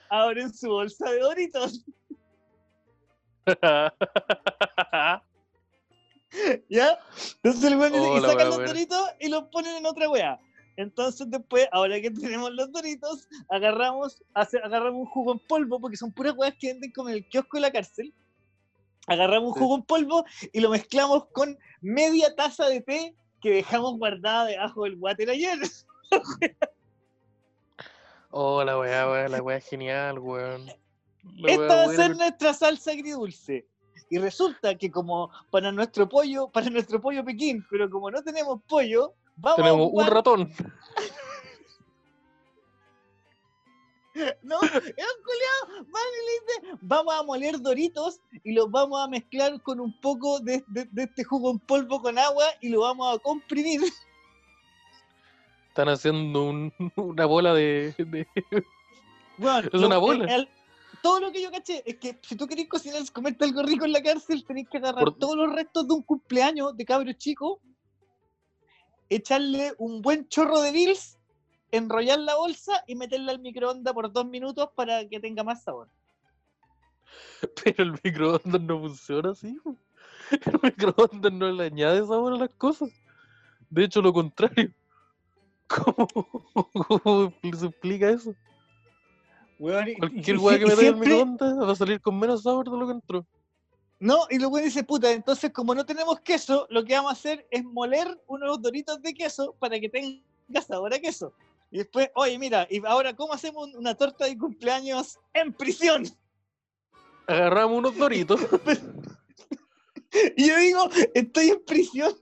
abren 0.09 0.51
su 0.53 0.69
bolsa 0.69 1.09
de 1.11 1.19
doritos, 1.19 1.85
¿ya? 6.69 6.97
Entonces 7.43 7.63
el 7.71 7.77
weón 7.77 7.93
dice, 7.93 8.05
y 8.05 8.09
Oh, 8.09 8.19
la 8.19 8.29
sacan 8.29 8.47
wea 8.49 8.57
los 8.57 8.67
doritos 8.67 9.09
y 9.19 9.29
los 9.29 9.43
ponen 9.49 9.75
en 9.77 9.85
otra 9.85 10.09
weá. 10.09 10.39
Entonces 10.75 11.29
después, 11.29 11.67
ahora 11.71 11.99
que 12.01 12.09
tenemos 12.11 12.51
los 12.51 12.71
doritos, 12.71 13.27
agarramos, 13.49 14.23
hace- 14.33 14.59
agarramos 14.59 15.01
un 15.01 15.05
jugo 15.07 15.33
en 15.33 15.39
polvo, 15.39 15.79
porque 15.79 15.97
son 15.97 16.11
puras 16.11 16.33
weas 16.37 16.55
que 16.59 16.67
venden 16.73 16.91
como 16.91 17.09
en 17.09 17.15
el 17.15 17.27
kiosco 17.29 17.57
de 17.57 17.61
la 17.61 17.71
cárcel. 17.71 18.13
Agarramos 19.07 19.53
un 19.53 19.59
jugo 19.61 19.75
en 19.75 19.83
polvo 19.83 20.23
y 20.53 20.59
lo 20.61 20.69
mezclamos 20.69 21.25
con 21.33 21.57
media 21.81 22.33
taza 22.35 22.67
de 22.67 22.79
té 22.81 23.15
que 23.41 23.51
dejamos 23.51 23.97
guardada 23.97 24.45
debajo 24.45 24.83
del 24.85 24.95
water 24.95 25.29
ayer. 25.29 25.59
Oh, 28.35 28.63
la 28.63 28.79
weá, 28.79 29.07
weá, 29.09 29.27
la 29.29 29.43
weá 29.43 29.57
es 29.57 29.65
genial, 29.65 30.17
weón. 30.17 30.65
La 30.65 31.51
Esta 31.51 31.67
weá 31.67 31.75
va 31.75 31.83
a 31.83 31.95
ser 31.95 32.15
nuestra 32.17 32.53
salsa 32.53 32.91
agridulce. 32.91 33.67
Y 34.09 34.17
resulta 34.17 34.75
que 34.75 34.89
como 34.89 35.29
para 35.51 35.71
nuestro 35.71 36.09
pollo, 36.09 36.47
para 36.49 36.69
nuestro 36.69 36.99
pollo 36.99 37.23
Pekín, 37.23 37.63
pero 37.69 37.89
como 37.89 38.09
no 38.09 38.23
tenemos 38.23 38.59
pollo, 38.67 39.13
vamos 39.35 39.55
Tenemos 39.57 39.89
un 39.91 40.07
ratón. 40.07 40.51
No, 44.43 44.61
es 44.61 44.71
un 44.71 44.81
culiao, 44.83 45.85
van 45.87 46.03
y 46.03 46.25
le 46.25 46.67
dice, 46.67 46.77
vamos 46.81 47.15
a 47.15 47.23
moler 47.23 47.59
doritos 47.59 48.19
y 48.43 48.51
los 48.53 48.69
vamos 48.69 49.01
a 49.03 49.07
mezclar 49.07 49.59
con 49.63 49.79
un 49.79 49.91
poco 50.01 50.39
de, 50.39 50.63
de- 50.67 50.85
de 50.91 51.03
este 51.03 51.23
jugo 51.23 51.49
en 51.49 51.57
polvo 51.57 51.99
con 51.99 52.19
agua 52.19 52.45
y 52.61 52.69
lo 52.69 52.81
vamos 52.81 53.15
a 53.15 53.19
comprimir. 53.19 53.81
Están 55.69 55.89
haciendo 55.89 56.43
un- 56.43 56.71
una 56.95 57.25
bola 57.25 57.55
de. 57.55 57.95
de- 57.97 58.27
Bueno, 59.39 59.67
Es 59.73 59.81
una 59.81 59.97
bola. 59.97 60.25
el- 60.35 60.47
todo 61.01 61.19
lo 61.19 61.31
que 61.31 61.41
yo 61.41 61.49
caché 61.49 61.81
es 61.83 61.97
que 61.97 62.19
si 62.21 62.35
tú 62.35 62.45
querés 62.45 62.67
cocinar, 62.69 63.01
comerte 63.11 63.45
algo 63.45 63.63
rico 63.63 63.85
en 63.85 63.93
la 63.93 64.03
cárcel, 64.03 64.45
tenés 64.45 64.69
que 64.69 64.77
agarrar 64.77 65.05
Por- 65.05 65.17
todos 65.17 65.35
los 65.35 65.51
restos 65.51 65.87
de 65.87 65.93
un 65.95 66.03
cumpleaños 66.03 66.77
de 66.77 66.85
cabros 66.85 67.17
chicos, 67.17 67.57
echarle 69.15 69.73
un 69.77 70.01
buen 70.01 70.27
chorro 70.27 70.61
de 70.61 70.71
bills, 70.71 71.17
enrollar 71.71 72.19
la 72.19 72.35
bolsa 72.35 72.83
y 72.87 72.95
meterla 72.95 73.31
al 73.31 73.39
microondas 73.39 73.93
por 73.93 74.11
dos 74.11 74.25
minutos 74.25 74.69
para 74.75 75.07
que 75.07 75.19
tenga 75.19 75.43
más 75.43 75.63
sabor. 75.63 75.89
Pero 77.63 77.83
el 77.83 77.91
microondas 78.03 78.61
no 78.61 78.79
funciona 78.79 79.31
así. 79.31 79.57
El 80.45 80.59
microondas 80.63 81.33
no 81.33 81.51
le 81.51 81.65
añade 81.65 81.99
sabor 82.07 82.33
a 82.33 82.37
las 82.37 82.49
cosas. 82.51 82.89
De 83.69 83.83
hecho, 83.83 84.01
lo 84.01 84.13
contrario. 84.13 84.71
¿Cómo, 85.67 86.07
cómo 86.73 87.33
se 87.59 87.65
explica 87.67 88.09
eso? 88.09 88.33
Weón, 89.59 89.93
Cualquier 89.97 90.37
weá 90.37 90.57
que 90.59 90.65
al 90.65 90.71
siempre- 90.77 91.09
microondas 91.09 91.57
va 91.67 91.71
a 91.71 91.75
salir 91.75 92.01
con 92.01 92.19
menos 92.19 92.43
sabor 92.43 92.69
de 92.69 92.77
lo 92.77 92.85
que 92.87 92.93
entró. 92.93 93.25
No, 94.03 94.27
y 94.29 94.37
luego 94.37 94.57
dice, 94.57 94.83
puta, 94.83 95.09
entonces 95.13 95.53
como 95.53 95.73
no 95.73 95.85
tenemos 95.85 96.19
queso, 96.19 96.67
lo 96.69 96.83
que 96.83 96.93
vamos 96.93 97.11
a 97.11 97.13
hacer 97.13 97.47
es 97.49 97.63
moler 97.63 98.21
unos 98.27 98.61
doritos 98.61 99.01
de 99.01 99.13
queso 99.13 99.55
para 99.59 99.79
que 99.79 99.87
tenga 99.87 100.61
sabor 100.61 100.93
a 100.93 100.99
queso. 100.99 101.33
Y 101.71 101.77
después, 101.77 102.09
oye, 102.15 102.37
mira, 102.37 102.67
y 102.69 102.85
ahora, 102.85 103.15
¿cómo 103.15 103.31
hacemos 103.31 103.73
una 103.75 103.95
torta 103.95 104.25
de 104.25 104.37
cumpleaños 104.37 105.17
en 105.33 105.53
prisión? 105.53 106.03
Agarramos 107.27 107.77
unos 107.77 107.97
doritos. 107.97 108.41
Y 110.35 110.47
yo 110.47 110.57
digo, 110.57 110.89
estoy 111.15 111.49
en 111.49 111.65
prisión. 111.65 112.13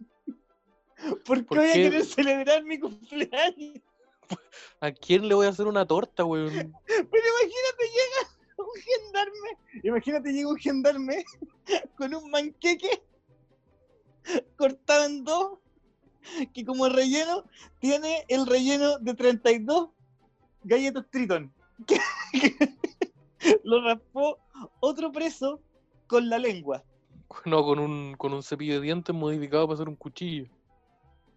¿Por 1.25 1.39
qué 1.39 1.43
¿Por 1.43 1.57
voy 1.57 1.69
a 1.71 1.73
querer 1.73 2.05
celebrar 2.05 2.63
mi 2.63 2.79
cumpleaños? 2.79 3.81
¿A 4.79 4.91
quién 4.91 5.27
le 5.27 5.33
voy 5.33 5.47
a 5.47 5.49
hacer 5.49 5.67
una 5.67 5.85
torta, 5.85 6.23
weón? 6.23 6.53
Pero 6.85 7.03
imagínate 7.03 7.83
llega 7.89 8.40
un 8.73 8.81
gendarme, 8.81 9.57
imagínate 9.83 10.31
llega 10.31 10.49
un 10.49 10.57
gendarme 10.57 11.25
con 11.97 12.13
un 12.13 12.29
manqueque 12.31 13.03
cortado 14.55 15.05
en 15.05 15.23
dos, 15.23 15.59
que 16.53 16.65
como 16.65 16.87
relleno 16.87 17.45
tiene 17.79 18.25
el 18.27 18.45
relleno 18.45 18.99
de 18.99 19.13
32 19.13 19.89
galletas 20.63 21.05
Triton. 21.09 21.51
Lo 23.63 23.83
raspó 23.83 24.37
otro 24.79 25.11
preso 25.11 25.59
con 26.07 26.29
la 26.29 26.37
lengua. 26.37 26.83
No, 27.45 27.63
con 27.63 27.79
un, 27.79 28.15
con 28.17 28.33
un 28.33 28.43
cepillo 28.43 28.75
de 28.75 28.81
dientes 28.81 29.15
modificado 29.15 29.65
para 29.65 29.75
hacer 29.75 29.89
un 29.89 29.95
cuchillo. 29.95 30.47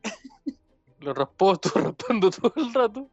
Lo 1.01 1.15
raspó, 1.15 1.53
estuvo 1.53 1.81
raspando 1.81 2.31
todo 2.31 2.53
el 2.57 2.75
rato. 2.75 3.11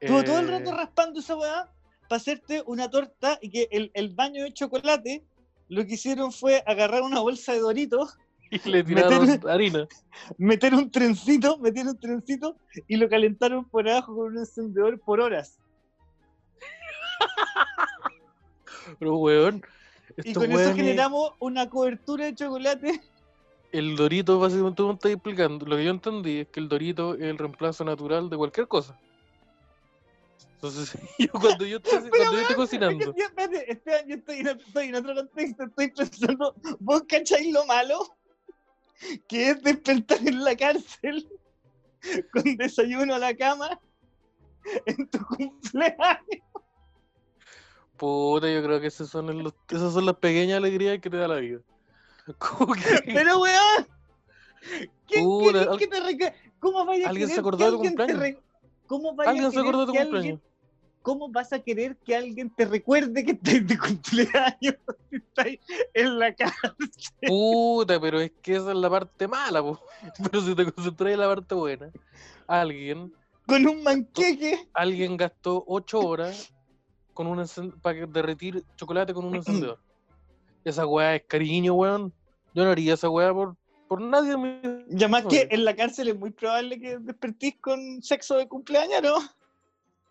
Estuvo 0.00 0.24
todo 0.24 0.38
el 0.38 0.48
rato 0.48 0.70
Eh, 0.70 0.74
raspando 0.74 1.20
esa 1.20 1.36
weá 1.36 1.72
para 2.08 2.16
hacerte 2.18 2.62
una 2.66 2.90
torta 2.90 3.38
y 3.42 3.50
que 3.50 3.68
el, 3.70 3.90
el 3.94 4.14
baño 4.14 4.42
de 4.44 4.52
chocolate 4.52 5.22
lo 5.68 5.84
que 5.86 5.94
hicieron 5.94 6.32
fue 6.32 6.62
agarrar 6.66 7.02
una 7.02 7.20
bolsa 7.20 7.52
de 7.52 7.60
doritos 7.60 8.16
Y 8.50 8.66
le 8.68 8.82
tiraron 8.82 9.26
meter- 9.26 9.48
harina. 9.50 9.86
meter 10.38 10.74
un 10.74 10.90
trencito, 10.90 11.58
metieron 11.58 11.90
un 11.92 12.00
trencito 12.00 12.56
y 12.86 12.96
lo 12.96 13.08
calentaron 13.08 13.68
por 13.68 13.86
abajo 13.88 14.16
con 14.16 14.28
un 14.28 14.38
encendedor 14.38 14.98
por 15.00 15.20
horas. 15.20 15.58
Pero, 18.98 19.16
weón, 19.18 19.62
Y 20.24 20.32
con 20.32 20.50
eso 20.50 20.74
generamos 20.74 21.32
una 21.38 21.68
cobertura 21.68 22.24
de 22.26 22.34
chocolate. 22.34 23.00
el 23.72 23.96
dorito, 23.96 24.38
básicamente, 24.38 24.76
tú 24.76 24.88
me 24.88 24.94
estás 24.94 25.12
explicando. 25.12 25.66
Lo 25.66 25.76
que 25.76 25.84
yo 25.84 25.90
entendí 25.90 26.38
es 26.40 26.48
que 26.48 26.60
el 26.60 26.68
dorito 26.68 27.14
es 27.14 27.20
el 27.22 27.36
reemplazo 27.38 27.84
natural 27.84 28.30
de 28.30 28.36
cualquier 28.38 28.66
cosa. 28.66 28.98
Entonces, 30.58 30.92
yo 31.18 31.28
cuando 31.40 31.64
yo 31.64 31.76
estoy, 31.76 32.10
cuando 32.10 32.32
yo 32.34 32.40
estoy 32.40 32.56
cocinando, 32.56 33.14
espérate, 33.16 33.72
Esteban, 33.72 34.08
yo 34.08 34.14
estoy 34.16 34.38
en, 34.40 34.46
estoy 34.48 34.86
en 34.88 34.94
otro 34.96 35.14
contexto, 35.14 35.64
estoy 35.64 35.88
pensando, 35.92 36.54
¿vos 36.80 37.04
cacháis 37.08 37.52
lo 37.52 37.64
malo? 37.66 38.00
Que 39.28 39.50
es 39.50 39.62
despertar 39.62 40.18
en 40.26 40.42
la 40.42 40.56
cárcel 40.56 41.28
con 42.32 42.56
desayuno 42.56 43.14
a 43.14 43.20
la 43.20 43.36
cama 43.36 43.80
en 44.84 45.08
tu 45.08 45.20
cumpleaños. 45.26 46.42
puta, 47.96 48.50
yo 48.50 48.60
creo 48.60 48.80
que 48.80 48.88
esas 48.88 49.08
son, 49.08 49.28
el- 49.28 49.54
esas 49.70 49.92
son 49.92 50.06
las 50.06 50.16
pequeñas 50.16 50.56
alegrías 50.56 50.98
que 51.00 51.08
te 51.08 51.18
da 51.18 51.28
la 51.28 51.36
vida. 51.36 51.60
Que 53.06 53.12
Pero 53.14 53.40
weón, 53.40 53.88
¿quién 55.06 55.24
Puta, 55.24 55.52
querés 55.52 55.68
al- 55.68 55.78
que 55.78 55.86
te 55.86 56.34
¿Cómo 56.58 56.84
vaya 56.84 57.06
a 57.06 57.10
¿Alguien 57.10 57.28
se 57.28 57.38
acordó 57.38 57.64
de 57.64 57.70
tu 57.70 57.78
cumpleaños? 57.78 58.42
¿Cómo 58.88 59.14
vaya 59.14 59.30
a 59.30 59.32
alguien 59.32 59.50
se 59.52 59.56
querer 59.58 59.68
acordó 59.68 59.80
de 59.82 59.86
tu 59.86 59.92
que 59.92 59.98
alguien- 59.98 60.14
cumpleaños. 60.14 60.42
¿Cómo 61.02 61.28
vas 61.30 61.52
a 61.52 61.60
querer 61.60 61.96
que 61.98 62.14
alguien 62.16 62.50
te 62.50 62.64
recuerde 62.66 63.24
que 63.24 63.30
estás 63.32 63.66
de 63.66 63.78
cumpleaños 63.78 64.74
estás 65.10 65.46
en 65.94 66.18
la 66.18 66.34
cárcel? 66.34 66.74
Puta, 67.26 68.00
pero 68.00 68.20
es 68.20 68.32
que 68.42 68.56
esa 68.56 68.70
es 68.72 68.76
la 68.76 68.90
parte 68.90 69.26
mala, 69.28 69.62
po. 69.62 69.80
Pero 70.30 70.40
si 70.42 70.54
te 70.54 70.70
concentras 70.70 71.12
en 71.12 71.20
la 71.20 71.28
parte 71.28 71.54
buena, 71.54 71.90
alguien, 72.46 73.12
Con 73.46 73.66
un 73.66 73.82
manqueque. 73.82 74.68
alguien 74.74 75.16
gastó 75.16 75.64
ocho 75.66 76.00
horas 76.00 76.52
con 77.14 77.26
un 77.26 77.42
para 77.80 78.06
derretir 78.06 78.64
chocolate 78.76 79.14
con 79.14 79.24
un 79.24 79.36
encendedor. 79.36 79.78
Esa 80.64 80.84
weá 80.86 81.14
es 81.16 81.22
cariño, 81.26 81.74
weón. 81.74 82.12
Yo 82.54 82.64
no 82.64 82.70
haría 82.70 82.94
esa 82.94 83.08
weá 83.08 83.32
por, 83.32 83.56
por 83.88 84.00
nadie. 84.00 84.36
mi- 84.36 84.60
Y 84.90 84.96
además 84.96 85.24
que 85.26 85.48
en 85.50 85.64
la 85.64 85.74
cárcel 85.74 86.08
es 86.08 86.18
muy 86.18 86.30
probable 86.30 86.78
que 86.78 86.98
despertís 86.98 87.56
con 87.60 88.02
sexo 88.02 88.36
de 88.36 88.46
cumpleaños, 88.46 89.02
¿no? 89.02 89.16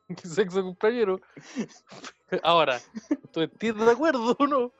Sexo 0.23 0.63
compañero. 0.63 1.19
Ahora, 2.43 2.79
¿tú 3.31 3.41
estás 3.41 3.75
de 3.77 3.91
acuerdo 3.91 4.35
o 4.39 4.47
no? 4.47 4.71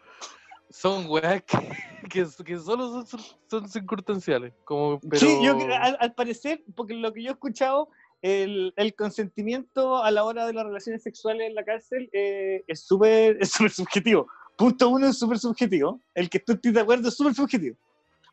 Son 0.70 1.06
weas 1.10 1.44
que, 1.44 1.58
que, 2.10 2.26
que 2.44 2.58
solo 2.60 3.06
son, 3.06 3.22
son 3.50 3.70
circunstanciales. 3.70 4.54
Como, 4.66 5.00
pero... 5.00 5.20
Sí, 5.20 5.40
yo 5.42 5.54
al, 5.82 5.98
al 6.00 6.14
parecer, 6.14 6.64
porque 6.76 6.94
lo 6.94 7.14
que 7.14 7.24
yo 7.24 7.30
he 7.30 7.34
escuchado, 7.34 7.90
el, 8.22 8.74
el 8.76 8.96
consentimiento 8.96 10.04
a 10.04 10.12
la 10.12 10.24
hora 10.24 10.46
de 10.46 10.54
las 10.54 10.66
relaciones 10.66 11.04
sexuales 11.04 11.48
en 11.48 11.56
la 11.56 11.64
cárcel 11.64 12.10
eh, 12.12 12.64
es 12.68 12.82
súper 12.82 13.38
es 13.40 13.52
súper 13.52 13.72
subjetivo. 13.72 14.28
punto 14.58 14.90
uno 14.90 15.08
es 15.08 15.18
súper 15.18 15.40
subjetivo. 15.40 16.02
El 16.14 16.30
que 16.30 16.40
tú 16.40 16.54
estés 16.54 16.74
de 16.74 16.82
acuerdo 16.82 17.08
es 17.10 17.16
súper 17.16 17.34
subjetivo. 17.34 17.78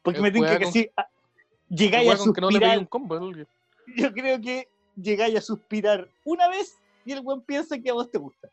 Porque 0.05 0.19
El 0.19 0.23
me 0.23 0.31
tinca 0.31 0.59
que 0.59 0.64
con- 0.64 0.73
si 0.73 0.88
ah, 0.97 1.09
llegáis 1.69 2.07
a 2.07 2.12
Weón, 2.12 2.25
con 2.27 2.33
que 2.35 2.40
no 2.43 2.51
le 2.51 2.61
pegué 2.61 2.75
suspirar, 2.75 2.79
un 2.79 2.87
combo. 2.87 3.19
¿no? 3.19 3.33
yo 3.97 4.12
creo 4.12 4.40
que 4.40 4.69
llegáis 4.95 5.37
a 5.37 5.40
suspirar 5.40 6.09
una 6.25 6.49
vez 6.49 6.77
y 7.05 7.12
el 7.12 7.23
buen 7.23 7.40
piensa 7.40 7.79
que 7.79 7.90
a 7.90 7.95
vos 7.95 8.11
te 8.11 8.19
gusta. 8.19 8.49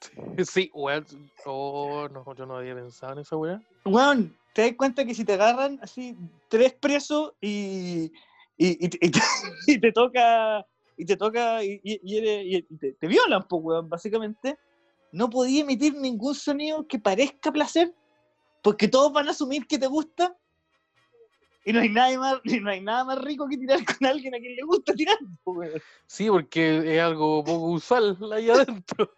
Sí, 0.44 0.70
weón. 0.74 1.06
Oh, 1.44 2.08
no, 2.10 2.24
yo 2.34 2.46
no 2.46 2.56
había 2.56 2.74
pensado 2.74 3.12
en 3.14 3.18
esa 3.20 3.36
weá. 3.36 3.60
Weón, 3.84 4.36
te 4.54 4.62
das 4.62 4.72
cuenta 4.76 5.04
que 5.04 5.14
si 5.14 5.24
te 5.24 5.34
agarran 5.34 5.78
así 5.82 6.16
tres 6.48 6.74
presos 6.74 7.32
y, 7.40 8.10
y, 8.56 8.84
y 8.84 8.88
te, 8.88 8.98
y 9.06 9.10
te- 9.10 9.20
y 9.66 9.80
te 9.80 9.92
toca 9.92 10.64
y 10.96 11.04
te 11.04 11.16
toca 11.16 11.62
y, 11.62 11.80
eres- 11.84 12.64
te, 12.80 12.92
te 12.94 13.06
violan, 13.06 13.46
pues, 13.48 13.62
weón, 13.62 13.88
básicamente, 13.88 14.56
no 15.12 15.28
podía 15.28 15.60
emitir 15.62 15.94
ningún 15.94 16.34
sonido 16.34 16.86
que 16.86 16.98
parezca 16.98 17.52
placer, 17.52 17.94
porque 18.66 18.88
todos 18.88 19.12
van 19.12 19.28
a 19.28 19.30
asumir 19.30 19.64
que 19.68 19.78
te 19.78 19.86
gusta 19.86 20.36
y 21.64 21.72
no 21.72 21.78
hay 21.78 21.88
nada 21.88 22.18
más, 22.18 22.40
no 22.44 22.68
hay 22.68 22.80
nada 22.80 23.04
más 23.04 23.22
rico 23.22 23.46
que 23.46 23.56
tirar 23.56 23.78
con 23.84 24.04
alguien 24.04 24.34
a 24.34 24.38
quien 24.38 24.56
le 24.56 24.62
gusta 24.64 24.92
tirar, 24.92 25.16
weón. 25.44 25.80
Sí, 26.08 26.28
porque 26.28 26.96
es 26.96 27.00
algo 27.00 27.44
poco 27.44 27.66
usual 27.66 28.18
ahí 28.32 28.50
adentro. 28.50 29.14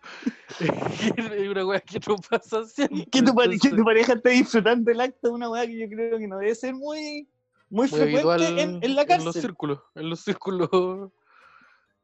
es 0.60 1.48
una 1.48 1.64
weá 1.64 1.80
que 1.80 1.98
no 2.06 2.16
pasa 2.16 2.62
siempre. 2.66 3.06
Que 3.10 3.22
tu, 3.22 3.34
pare- 3.34 3.48
que 3.48 3.54
entonces, 3.54 3.78
tu 3.78 3.84
pareja 3.84 4.12
esté 4.12 4.30
disfrutando 4.32 4.90
el 4.90 5.00
acto 5.00 5.28
de 5.28 5.34
una 5.34 5.48
weá 5.48 5.66
que 5.66 5.78
yo 5.78 5.88
creo 5.88 6.18
que 6.18 6.28
no 6.28 6.36
debe 6.36 6.54
ser 6.54 6.74
muy, 6.74 7.26
muy, 7.70 7.88
frecuente 7.88 8.48
en, 8.60 8.80
en 8.82 8.94
la 8.94 9.02
En 9.04 9.08
los 9.08 9.24
cárcel. 9.24 9.40
círculos. 9.40 9.80
En 9.94 10.10
los 10.10 10.20
círculos. 10.20 10.68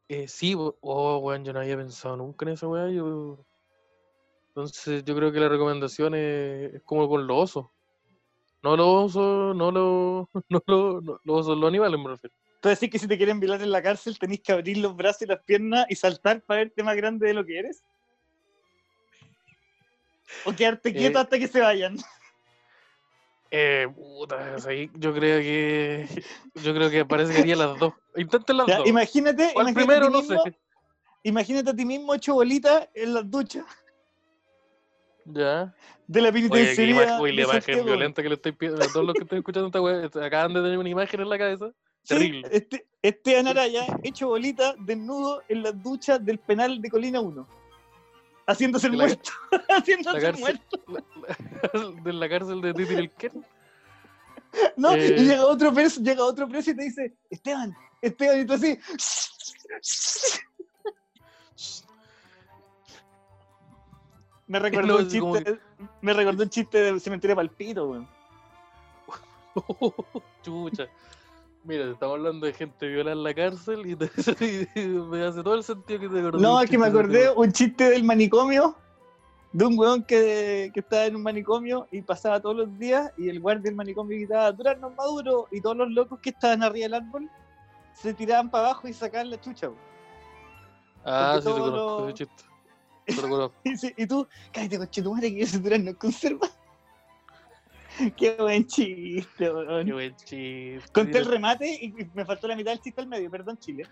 Eh, 0.09 0.28
sí, 0.28 0.54
oh, 0.57 1.18
weón, 1.18 1.44
yo 1.44 1.52
no 1.54 1.61
había 1.61 1.78
pensado 1.78 2.16
nunca 2.16 2.46
en 2.46 2.52
esa 2.52 2.68
weá. 2.68 2.90
Yo... 2.90 3.38
Entonces, 4.56 5.04
yo 5.04 5.16
creo 5.16 5.32
que 5.32 5.40
la 5.40 5.48
recomendación 5.48 6.14
es, 6.14 6.74
es 6.74 6.82
como 6.82 7.08
con 7.08 7.26
los 7.26 7.50
osos. 7.50 7.66
No 8.62 8.76
los 8.76 8.86
osos, 9.16 9.56
no 9.56 9.72
los. 9.72 10.28
No 10.48 10.62
los, 10.66 11.02
no, 11.02 11.20
los 11.24 11.40
osos, 11.40 11.58
los 11.58 11.68
animales, 11.68 11.98
me 11.98 12.10
refiero. 12.10 12.32
Tú 12.60 12.68
decís 12.68 12.88
que 12.88 12.98
si 13.00 13.08
te 13.08 13.16
quieren 13.16 13.40
violar 13.40 13.60
en 13.60 13.72
la 13.72 13.82
cárcel 13.82 14.16
tenés 14.16 14.40
que 14.40 14.52
abrir 14.52 14.78
los 14.78 14.94
brazos 14.94 15.22
y 15.22 15.26
las 15.26 15.42
piernas 15.42 15.86
y 15.88 15.96
saltar 15.96 16.40
para 16.42 16.60
verte 16.60 16.84
más 16.84 16.96
grande 16.96 17.26
de 17.26 17.34
lo 17.34 17.44
que 17.44 17.58
eres. 17.58 17.82
O 20.46 20.52
quedarte 20.54 20.94
quieto 20.94 21.18
Eh, 21.18 21.22
hasta 21.22 21.38
que 21.38 21.48
se 21.48 21.60
vayan. 21.60 21.96
Eh, 23.56 23.86
puta, 23.94 24.56
ahí 24.66 24.90
yo 24.94 25.14
creo 25.14 25.38
que. 25.38 26.08
Yo 26.56 26.74
creo 26.74 26.90
que 26.90 27.04
parece 27.04 27.32
que 27.34 27.38
haría 27.38 27.54
las 27.54 27.78
dos. 27.78 27.92
Intenten 28.16 28.56
las 28.56 28.66
Ya, 28.66 28.78
dos. 28.78 28.88
imagínate, 28.88 29.50
¿Cuál 29.52 29.68
imagínate, 29.68 29.86
primero? 29.86 30.10
No 30.10 30.22
mismo, 30.22 30.42
sé. 30.42 30.56
imagínate 31.22 31.70
a 31.70 31.76
ti 31.76 31.84
mismo 31.84 32.14
hecho 32.14 32.34
bolita 32.34 32.90
en 32.94 33.14
las 33.14 33.30
duchas 33.30 33.64
Ya. 35.26 35.74
de 36.06 36.20
la 36.20 36.32
penitenciaría. 36.32 37.18
oye, 37.18 37.32
la 37.32 37.42
imagen 37.42 37.84
violenta 37.84 38.22
que 38.22 38.28
le 38.28 38.34
estoy 38.34 38.52
pidiendo 38.52 38.84
a 38.84 38.88
todos 38.88 39.06
los 39.06 39.14
que 39.14 39.22
están 39.22 39.38
escuchando 39.38 39.66
esta 39.68 39.80
weá. 39.80 40.06
Acaban 40.26 40.52
de 40.54 40.60
tener 40.62 40.78
una 40.78 40.88
imagen 40.88 41.20
en 41.20 41.28
la 41.28 41.38
cabeza. 41.38 41.70
Sí, 42.02 42.14
terrible. 42.14 42.48
Este, 42.52 42.87
Esteban 43.00 43.48
Araya 43.48 43.87
hecho 44.02 44.28
bolita 44.28 44.74
desnudo 44.78 45.42
en 45.48 45.62
las 45.62 45.82
duchas 45.82 46.22
del 46.24 46.38
penal 46.38 46.80
de 46.82 46.90
Colina 46.90 47.20
1. 47.20 47.48
Haciéndose 48.46 48.88
el 48.88 48.98
la- 48.98 49.04
muerto. 49.06 49.30
Haciéndose 49.70 50.26
el 50.26 50.37
muerto. 50.38 50.84
La- 50.88 51.04
la- 51.72 51.90
de 52.02 52.12
la 52.12 52.28
cárcel 52.28 52.60
de 52.60 52.74
Titi 52.74 52.94
el 52.94 53.10
Ken. 53.10 53.46
No, 54.76 54.94
Eh. 54.94 55.16
y 55.18 55.24
llega 55.24 55.46
otro 55.46 55.72
preso, 55.72 56.00
llega 56.02 56.22
otro 56.24 56.46
preso 56.46 56.70
y 56.72 56.76
te 56.76 56.82
dice, 56.84 57.14
Esteban, 57.30 57.74
Esteban, 58.02 58.40
y 58.40 58.44
tú 58.46 58.52
así. 58.52 58.78
Me 64.46 64.59
recordó 64.61 64.87
No, 64.87 64.96
un 64.98 65.18
como 65.20 65.35
chiste, 65.37 65.59
me 66.00 66.12
recordó 66.12 66.42
un 66.42 66.48
chiste 66.50 66.78
de 66.92 67.00
cementerio 67.00 67.37
palpito, 67.37 67.88
weón. 67.88 68.09
Chucha. 70.42 70.87
Mira, 71.64 71.90
estamos 71.92 72.16
hablando 72.18 72.44
de 72.46 72.52
gente 72.52 72.87
violada 72.88 73.12
en 73.16 73.22
la 73.22 73.33
cárcel 73.35 73.87
y, 73.87 73.96
te- 73.96 74.11
y 74.74 74.87
me 74.87 75.24
hace 75.24 75.42
todo 75.42 75.54
el 75.54 75.62
sentido 75.62 76.00
que 76.00 76.09
te 76.09 76.18
acordé. 76.20 76.42
No, 76.42 76.61
es 76.61 76.68
que 76.68 76.76
me 76.76 76.87
acordé 76.87 77.30
un 77.30 77.50
chiste 77.52 77.88
del 77.90 78.04
manicomio, 78.04 78.76
de 79.52 79.64
un 79.64 79.78
weón 79.78 80.02
que, 80.02 80.70
que 80.74 80.80
estaba 80.80 81.07
en 81.07 81.16
un 81.16 81.22
manicomio 81.22 81.87
y 81.90 82.02
pasaba 82.02 82.40
todos 82.40 82.57
los 82.57 82.78
días 82.78 83.11
y 83.16 83.30
el 83.30 83.40
guardia 83.40 83.62
del 83.64 83.76
manicomio 83.76 84.14
gritaba, 84.18 84.52
Durazno 84.52 84.90
maduro, 84.90 85.48
y 85.50 85.61
todos 85.62 85.76
los 85.76 85.90
locos 85.90 86.20
que 86.20 86.30
estaban 86.30 86.62
arriba 86.62 86.85
del 86.85 86.94
árbol 86.94 87.30
se 87.94 88.12
tiraban 88.12 88.50
para 88.50 88.66
abajo 88.66 88.87
y 88.88 88.92
sacaban 88.92 89.30
la 89.30 89.40
chucha, 89.40 89.68
weón. 89.68 89.80
Ah, 91.07 91.37
sí, 91.38 91.44
te 91.46 91.50
todo 91.50 91.61
conozco 91.70 91.98
lo- 92.00 92.04
ese 92.09 92.14
chiste. 92.14 92.44
Y, 93.96 94.06
tú, 94.06 94.26
cállate 94.52 94.78
con 94.78 94.88
tu 94.88 95.14
madre 95.14 95.34
que 95.34 95.42
ese 95.42 95.58
durazno 95.58 95.90
es 95.90 95.96
conserva. 95.96 96.48
Qué 98.16 98.36
buen 98.38 98.66
chiste, 98.66 99.52
weón. 99.52 99.86
Qué 99.86 99.92
buen 99.92 100.16
chiste. 100.16 100.92
Conté 100.92 101.18
el 101.18 101.26
remate 101.26 101.68
y 101.68 101.92
me 102.14 102.24
faltó 102.24 102.48
la 102.48 102.56
mitad 102.56 102.72
del 102.72 102.80
chiste 102.80 103.00
al 103.00 103.06
medio, 103.06 103.30
perdón, 103.30 103.58
Chile. 103.58 103.84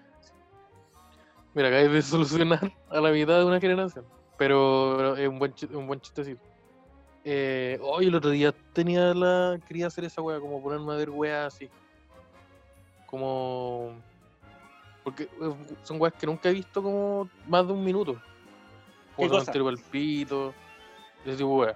Mira, 1.55 1.68
acabas 1.68 1.92
de 1.92 2.03
solucionar 2.03 2.72
a 2.88 3.01
la 3.01 3.11
mitad 3.11 3.38
de 3.38 3.44
una 3.44 3.61
generación. 3.61 4.05
Pero 4.38 5.16
es 5.16 5.29
un 5.29 5.38
buen, 5.38 5.55
chi- 5.55 5.68
un 5.72 5.87
buen 5.87 6.01
chistecito. 6.01 6.40
Eh, 7.25 7.79
hoy 7.83 8.07
el 8.07 8.14
otro 8.14 8.31
día 8.31 8.53
tenía 8.72 9.14
la. 9.14 9.61
Quería 9.68 9.87
hacer 9.87 10.05
esa 10.05 10.22
wea, 10.22 10.40
como 10.40 10.61
ponerme 10.62 10.92
a 10.92 10.96
ver 10.96 11.11
weas 11.11 11.55
así. 11.55 11.70
Como. 13.07 13.94
Porque 15.05 15.25
eh, 15.25 15.77
son 15.83 16.01
weas 16.01 16.14
que 16.14 16.27
nunca 16.27 16.48
he 16.48 16.53
visto 16.53 16.83
como 16.83 17.31
más 17.46 17.66
de 17.66 17.72
un 17.72 17.85
minuto. 17.85 18.20
¿Qué 19.12 19.16
Como 19.16 19.29
cosa? 19.29 19.53
Cementerio 19.53 19.64
Palpito, 19.66 20.55
ese 21.25 21.37
tipo 21.37 21.66
de. 21.66 21.75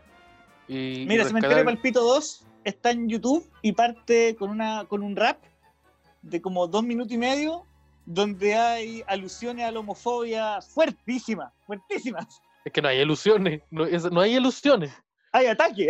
Y, 0.68 1.02
y 1.02 1.06
Mira, 1.06 1.24
Cementerio 1.24 1.64
Palpito 1.64 2.00
2 2.02 2.44
está 2.64 2.90
en 2.90 3.08
YouTube 3.08 3.48
y 3.62 3.72
parte 3.72 4.34
con, 4.36 4.50
una, 4.50 4.84
con 4.86 5.02
un 5.02 5.14
rap 5.16 5.38
de 6.22 6.40
como 6.40 6.66
dos 6.66 6.82
minutos 6.82 7.12
y 7.12 7.18
medio 7.18 7.64
donde 8.04 8.54
hay 8.54 9.02
alusiones 9.06 9.64
a 9.66 9.70
la 9.70 9.80
homofobia 9.80 10.60
fuertísimas, 10.62 11.52
fuertísimas. 11.66 12.26
Es 12.64 12.72
que 12.72 12.82
no 12.82 12.88
hay 12.88 12.98
ilusiones. 13.00 13.62
No, 13.70 13.84
es- 13.84 14.10
no 14.10 14.20
hay 14.20 14.36
ilusiones. 14.36 14.92
Hay 15.32 15.46
ataque. 15.46 15.88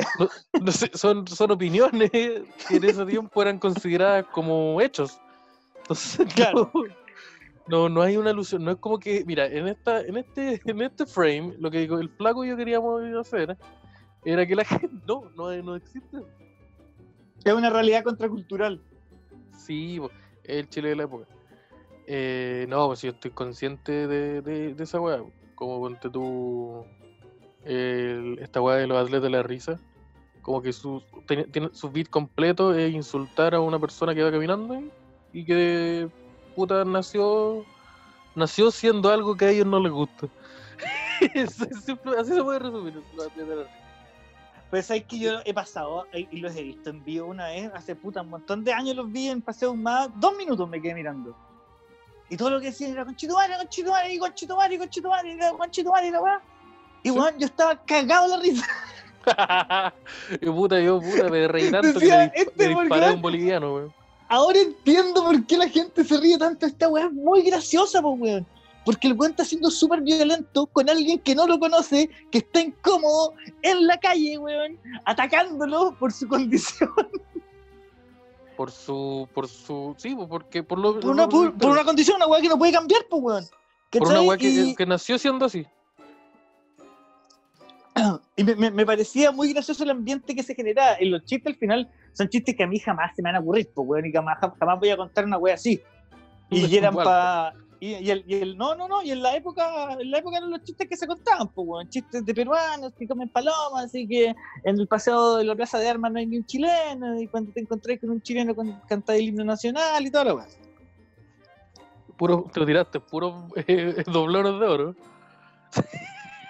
No 0.61 0.73
sé, 0.73 0.91
son, 0.95 1.27
son 1.29 1.51
opiniones 1.53 2.11
que 2.11 2.45
en 2.71 2.85
ese 2.85 3.07
tiempo 3.07 3.41
eran 3.43 3.59
consideradas 3.59 4.27
como 4.33 4.81
hechos. 4.81 5.19
Entonces, 5.83 6.27
Claro. 6.35 6.71
no, 6.75 6.83
no, 7.69 7.89
no 7.89 8.03
hay 8.03 8.17
una 8.17 8.31
ilusión. 8.31 8.65
No 8.65 8.71
es 8.73 8.77
como 8.79 8.99
que, 8.99 9.25
mira, 9.27 9.47
en 9.47 9.69
esta, 9.69 10.01
en 10.01 10.17
este, 10.17 10.61
en 10.71 10.83
este 10.83 11.07
frame, 11.07 11.55
lo 11.59 11.71
que 11.71 11.81
digo, 11.81 11.99
el 11.99 12.09
flaco 12.11 12.45
yo 12.45 12.57
queríamos 12.57 13.03
hacer 13.19 13.57
era 14.25 14.47
que 14.47 14.55
la 14.57 14.65
gente. 14.65 14.91
No, 15.07 15.31
no, 15.37 15.51
no 15.63 15.77
existe. 15.77 16.19
Es 17.45 17.53
una 17.53 17.71
realidad 17.71 18.03
contracultural. 18.05 18.81
Sí, 19.57 20.01
el 20.45 20.69
Chile 20.69 20.91
de 20.91 20.97
la 20.97 21.05
época. 21.05 21.27
Eh, 22.09 22.67
no, 22.69 22.87
pues 22.89 23.03
yo 23.03 23.11
estoy 23.11 23.31
consciente 23.33 24.07
de, 24.07 24.41
de, 24.43 24.75
de 24.75 24.85
esa 24.85 25.01
weá. 25.01 25.23
Como 25.55 25.81
ponte 25.81 26.11
tú. 26.11 26.85
el- 27.65 28.39
esta 28.41 28.61
weá 28.61 28.77
de 28.77 28.87
los 28.87 28.97
atletas 28.99 29.23
de 29.25 29.31
la 29.31 29.43
risa. 29.43 29.81
Como 30.43 30.63
que 30.63 30.73
su, 30.73 31.03
tiene, 31.27 31.45
tiene- 31.45 31.71
su 31.73 31.91
beat 31.91 32.09
completo 32.09 32.73
es 32.75 32.93
insultar 32.95 33.55
a 33.55 33.61
una 33.61 33.79
persona 33.81 34.15
que 34.15 34.23
va 34.23 34.31
caminando 34.31 34.81
y 35.33 35.45
que 35.45 36.09
puta 36.57 36.85
nació. 36.85 37.65
Nació 38.35 38.71
siendo 38.71 39.11
algo 39.11 39.37
que 39.37 39.45
a 39.47 39.51
ellos 39.51 39.67
no 39.67 39.79
les 39.79 39.93
gusta. 39.93 40.27
Así 41.41 41.65
se 41.85 41.97
puede 41.97 42.59
resumir. 42.59 43.03
los 43.15 43.27
atletas 43.27 43.49
de 43.49 43.57
la 43.57 43.63
risa. 43.63 43.87
Pues 44.71 44.91
es 44.91 45.05
que 45.05 45.19
yo 45.19 45.41
he 45.45 45.55
pasado 45.55 46.07
eh, 46.13 46.27
y 46.31 46.39
los 46.39 46.55
he 46.57 46.63
visto 46.63 46.91
en 46.91 47.05
vivo 47.05 47.29
una 47.29 47.47
vez, 47.47 47.71
hace 47.73 47.95
puta 47.95 48.23
un 48.23 48.31
montón 48.31 48.65
de 48.65 48.73
años 48.73 48.97
los 48.97 49.11
vi 49.11 49.29
en 49.29 49.41
Paseo 49.41 49.75
más, 49.75 50.11
dos 50.17 50.37
minutos 50.37 50.69
me 50.69 50.83
quedé 50.83 50.95
mirando. 50.95 51.37
Y 52.29 52.37
todo 52.37 52.51
lo 52.51 52.61
que 52.61 52.67
decían 52.67 52.91
era 52.91 53.05
conchetumare, 53.05 53.57
conchetumare, 53.57 54.13
y 54.13 54.19
conchetumare, 54.19 54.79
conchetumare, 54.79 55.33
y 55.33 55.39
conchetumare, 55.57 56.09
y 56.09 56.11
la 56.11 56.21
weá. 56.21 56.43
Y 57.05 57.11
weón, 57.11 57.39
yo 57.39 57.47
estaba 57.47 57.81
cagado 57.85 58.27
la 58.27 58.39
risa. 58.43 58.67
y 60.41 60.47
puta, 60.47 60.81
yo 60.81 61.01
puta, 61.01 61.29
me 61.29 61.47
reí 61.47 61.71
tanto 61.71 62.01
que 62.01 62.07
le, 62.07 62.33
este 62.35 62.69
le 62.69 62.81
disparé 62.81 63.07
a 63.07 63.13
un 63.13 63.23
boliviano, 63.23 63.75
weón. 63.75 64.06
Ahora 64.29 64.59
entiendo 64.61 65.23
por 65.25 65.45
qué 65.47 65.57
la 65.57 65.69
gente 65.69 66.05
se 66.05 66.19
ríe 66.19 66.37
tanto. 66.39 66.67
Esta 66.67 66.89
weá 66.89 67.07
es 67.07 67.13
muy 67.13 67.43
graciosa, 67.43 68.03
pues 68.03 68.21
weón. 68.21 68.47
Porque 68.85 69.09
el 69.09 69.15
weón 69.15 69.33
está 69.33 69.45
siendo 69.45 69.71
súper 69.71 70.01
violento 70.03 70.67
con 70.67 70.89
alguien 70.89 71.19
que 71.19 71.35
no 71.35 71.47
lo 71.47 71.59
conoce, 71.59 72.09
que 72.31 72.39
está 72.39 72.61
incómodo 72.61 73.35
en 73.63 73.87
la 73.87 73.99
calle, 73.99 74.39
weón, 74.39 74.79
atacándolo 75.05 75.97
por 75.99 76.13
su 76.13 76.27
condición. 76.29 76.91
por 78.57 78.71
su 78.71 79.29
por 79.35 79.49
su 79.49 79.95
sí 79.99 80.17
porque 80.29 80.63
por 80.63 80.79
lo 80.79 80.99
Por 80.99 81.11
una, 81.11 81.29
por, 81.29 81.57
por 81.59 81.71
una 81.71 81.85
condición, 81.85 82.17
una 82.17 82.27
weá 82.27 82.41
que 82.41 82.49
no 82.49 82.57
puede 82.59 82.73
cambiar, 82.73 83.07
pues 83.11 83.23
weón. 83.23 83.45
por 83.91 84.09
una 84.09 84.23
weá 84.23 84.39
que, 84.39 84.49
Y- 84.49 84.75
que 84.75 84.87
nació 84.87 85.19
siendo 85.19 85.45
así 85.47 85.67
Y 88.37 88.45
me, 88.45 88.55
me- 88.57 88.71
me 88.71 88.85
parecía 88.87 89.31
muy 89.33 89.53
gracioso 89.53 89.85
el 89.85 89.91
ambiente 89.91 90.35
que 90.35 90.43
se 90.43 90.55
generaba. 90.55 91.01
Y 91.01 91.09
los 91.09 91.25
chistes 91.25 91.53
al 91.55 91.59
final 91.59 91.91
son 92.13 92.29
chistes 92.29 92.55
que 92.57 92.65
a 92.65 92.67
mí 92.67 92.79
jamás 92.79 93.13
se 93.17 93.23
me 93.23 93.29
van 93.31 93.37
a 93.37 93.41
ocurrir, 93.41 93.71
pues, 93.75 93.89
weón, 93.89 94.07
y 94.07 94.13
jamás, 94.13 94.39
jamás 94.59 94.79
voy 94.79 94.91
a 94.91 94.97
contar 94.97 95.25
una 95.25 95.39
wea 95.39 95.55
así. 95.55 95.81
Y 96.51 96.77
eran 96.77 96.95
para 96.95 97.53
Y, 97.81 97.95
y 97.97 98.11
el, 98.11 98.25
y 98.27 98.35
el- 98.37 98.57
no, 98.57 98.75
no, 98.75 98.89
no, 98.89 99.03
y 99.03 99.11
en 99.11 99.23
la 99.23 99.37
época, 99.37 99.93
en 100.01 100.11
la 100.11 100.19
época 100.19 100.39
eran 100.39 100.51
los 100.51 100.63
chistes 100.63 100.89
que 100.89 100.97
se 100.97 101.07
contaban, 101.07 101.49
pues, 101.49 101.67
weón, 101.69 101.89
chistes 101.89 102.25
de 102.25 102.35
peruanos 102.35 102.93
que 102.99 103.07
comen 103.07 103.29
palomas, 103.29 103.95
y 103.95 104.07
que 104.09 104.35
en 104.65 104.81
el 104.81 104.87
paseo 104.89 105.37
de 105.37 105.45
la 105.45 105.55
plaza 105.55 105.79
de 105.79 105.89
armas 105.89 106.11
no 106.13 106.19
hay 106.19 106.27
ni 106.27 106.39
un 106.39 106.47
chileno, 106.47 107.21
y 107.21 107.27
cuando 107.29 107.53
te 107.53 107.61
encontrás 107.61 107.99
con 108.01 108.11
un 108.11 108.23
chileno 108.23 108.55
canta 108.89 109.15
el 109.15 109.23
himno 109.29 109.45
nacional 109.45 110.07
y 110.07 110.11
todo 110.11 110.25
lo 110.25 110.31
demás. 110.31 110.59
Puro, 112.17 112.47
te 112.51 112.61
lo 112.61 112.67
tiraste, 112.67 112.99
puro 113.01 113.49
eh, 113.57 114.05
doblones 114.07 114.59
de 114.59 114.67
oro. 114.67 114.95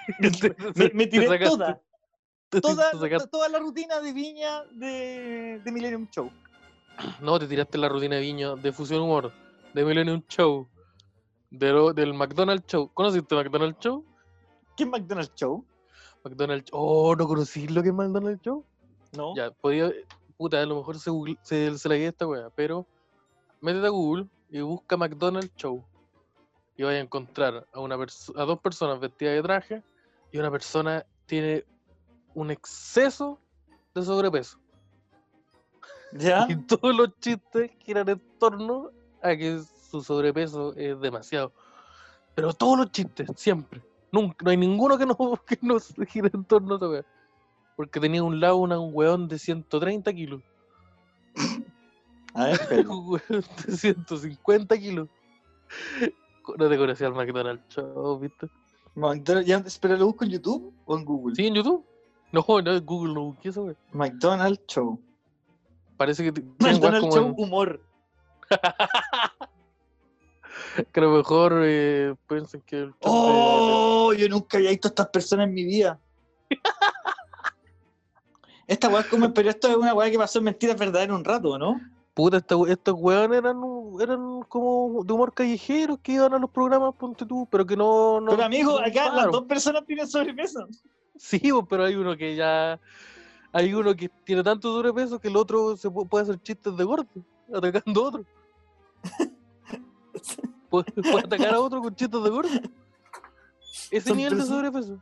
Me, 0.76 0.90
me 0.94 1.06
tiré 1.06 1.28
sacaste- 1.28 1.80
toda, 2.50 2.90
toda, 2.90 3.26
toda 3.28 3.48
la 3.48 3.58
rutina 3.58 4.00
de 4.00 4.12
viña 4.12 4.64
de, 4.72 5.60
de 5.64 5.72
Millennium 5.72 6.08
Show. 6.10 6.30
No, 7.20 7.38
te 7.38 7.46
tiraste 7.46 7.76
la 7.76 7.88
rutina 7.90 8.16
de 8.16 8.22
Viño 8.22 8.56
de 8.56 8.72
Fusión 8.72 9.02
Humor, 9.02 9.30
de 9.74 9.84
Millennium 9.84 10.22
Show, 10.28 10.66
de 11.50 11.70
lo- 11.72 11.92
del 11.92 12.14
McDonald's 12.14 12.66
Show. 12.66 12.90
¿Conociste 12.94 13.34
McDonald's 13.34 13.78
Show? 13.80 14.04
¿Qué 14.76 14.84
es 14.84 14.88
McDonald's 14.88 15.34
Show? 15.34 15.64
McDonald's 16.24 16.70
Oh, 16.72 17.14
¿no 17.14 17.26
conocí 17.26 17.68
lo 17.68 17.82
que 17.82 17.88
es 17.90 17.94
McDonald's 17.94 18.42
Show? 18.42 18.64
No. 19.12 19.36
Ya, 19.36 19.50
podía. 19.50 19.92
Puta, 20.38 20.60
a 20.60 20.66
lo 20.66 20.76
mejor 20.76 20.98
se, 20.98 21.10
google- 21.10 21.38
se, 21.42 21.76
se 21.78 21.88
la 21.88 21.96
guía 21.96 22.08
esta 22.08 22.26
wea, 22.26 22.48
pero 22.54 22.86
métete 23.60 23.86
a 23.86 23.90
Google 23.90 24.26
y 24.50 24.60
busca 24.60 24.96
McDonald's 24.96 25.54
Show. 25.56 25.84
Y 26.78 26.82
vas 26.82 26.92
a 26.94 26.98
encontrar 26.98 27.66
a, 27.72 27.80
una 27.80 27.94
a 27.96 28.44
dos 28.44 28.58
personas 28.60 29.00
vestidas 29.00 29.34
de 29.34 29.42
traje 29.42 29.82
y 30.36 30.38
una 30.38 30.50
persona 30.50 31.04
tiene 31.24 31.64
un 32.34 32.50
exceso 32.50 33.40
de 33.94 34.02
sobrepeso. 34.02 34.58
¿Ya? 36.12 36.46
Y 36.50 36.56
todos 36.66 36.94
los 36.94 37.18
chistes 37.20 37.70
giran 37.78 38.08
en 38.10 38.20
torno 38.38 38.90
a 39.22 39.34
que 39.34 39.60
su 39.90 40.02
sobrepeso 40.02 40.74
es 40.76 41.00
demasiado. 41.00 41.52
Pero 42.34 42.52
todos 42.52 42.76
los 42.78 42.90
chistes, 42.92 43.28
siempre. 43.36 43.82
Nunca, 44.12 44.36
no 44.44 44.50
hay 44.50 44.58
ninguno 44.58 44.98
que 44.98 45.06
no, 45.06 45.16
que 45.48 45.58
no 45.62 45.78
se 45.78 46.04
gire 46.04 46.30
en 46.32 46.44
torno 46.44 46.74
a 46.74 46.98
esa. 46.98 47.08
Porque 47.74 47.98
tenía 47.98 48.20
a 48.20 48.24
un 48.24 48.38
lado 48.38 48.56
una- 48.56 48.78
un 48.78 48.90
weón 48.94 49.28
de 49.28 49.38
130 49.38 50.12
kilos. 50.12 50.42
A 52.34 52.44
ver, 52.44 52.54
espera. 52.60 52.90
Un 52.90 53.08
weón 53.08 53.44
de 53.66 53.76
150 53.76 54.76
kilos. 54.78 55.08
No 56.58 56.68
te 56.68 56.76
conocía 56.76 57.06
al 57.06 57.14
McDonald's 57.14 57.76
¿viste? 58.20 58.48
McDonald's, 58.96 59.46
ya, 59.46 59.62
¿Pero 59.80 59.96
lo 59.96 60.06
busco 60.06 60.24
en 60.24 60.30
YouTube 60.30 60.72
o 60.86 60.96
en 60.96 61.04
Google? 61.04 61.36
¿Sí 61.36 61.46
en 61.46 61.54
YouTube? 61.54 61.84
No, 62.32 62.44
no, 62.48 62.80
Google 62.82 63.14
no 63.14 63.22
busqué 63.26 63.50
esa 63.50 63.60
wea. 63.60 63.76
McDonald's 63.92 64.60
Show. 64.66 65.00
Parece 65.96 66.24
que 66.24 66.32
McDonald's 66.58 67.14
Show 67.14 67.28
en- 67.28 67.34
humor. 67.36 67.80
que 70.92 71.00
a 71.00 71.02
lo 71.02 71.10
mejor 71.16 71.62
eh, 71.64 72.14
piensan 72.28 72.60
que 72.62 72.76
el 72.78 72.90
de- 72.90 72.96
¡Oh! 73.00 74.12
Yo 74.14 74.28
nunca 74.28 74.58
había 74.58 74.70
visto 74.70 74.88
a 74.88 74.90
estas 74.90 75.08
personas 75.08 75.46
en 75.48 75.54
mi 75.54 75.64
vida. 75.64 75.98
Esta 78.66 78.88
weá 78.88 79.00
es 79.00 79.06
como, 79.06 79.32
pero 79.32 79.48
esto 79.50 79.68
es 79.68 79.76
una 79.76 79.94
weá 79.94 80.10
que 80.10 80.18
pasó 80.18 80.38
en 80.40 80.46
mentiras 80.46 80.76
verdaderas 80.76 81.16
un 81.16 81.24
rato, 81.24 81.56
¿no? 81.58 81.80
Puta, 82.16 82.38
esta 82.38 82.56
we- 82.56 82.72
estos 82.72 82.94
weones 82.96 83.36
eran, 83.36 83.60
eran 84.00 84.40
como 84.48 85.04
de 85.04 85.12
humor 85.12 85.34
callejero 85.34 85.98
que 85.98 86.12
iban 86.12 86.32
a 86.32 86.38
los 86.38 86.48
programas, 86.50 86.94
ponte 86.94 87.26
tú, 87.26 87.46
pero 87.50 87.66
que 87.66 87.76
no. 87.76 88.22
no 88.22 88.30
pero 88.30 88.44
amigo, 88.44 88.80
no 88.80 88.86
acá 88.86 89.12
las 89.14 89.26
dos 89.30 89.44
personas 89.44 89.84
tienen 89.84 90.08
sobrepeso. 90.08 90.66
Sí, 91.14 91.42
pero 91.68 91.84
hay 91.84 91.94
uno 91.94 92.16
que 92.16 92.34
ya. 92.34 92.80
Hay 93.52 93.74
uno 93.74 93.94
que 93.94 94.08
tiene 94.24 94.42
tanto 94.42 94.72
sobrepeso 94.72 95.18
que 95.20 95.28
el 95.28 95.36
otro 95.36 95.76
se 95.76 95.90
pu- 95.90 96.08
puede 96.08 96.22
hacer 96.22 96.40
chistes 96.40 96.74
de 96.74 96.84
gordo, 96.84 97.06
atacando 97.54 98.04
a 98.04 98.08
otro. 98.08 98.24
Puede, 100.70 100.90
puede 100.94 101.18
atacar 101.18 101.54
a 101.54 101.60
otro 101.60 101.80
con 101.82 101.94
chistes 101.94 102.22
de 102.22 102.30
gordo. 102.30 102.50
Ese 103.90 104.08
Son 104.08 104.16
nivel 104.16 104.38
de 104.38 104.44
sobrepeso. 104.44 104.98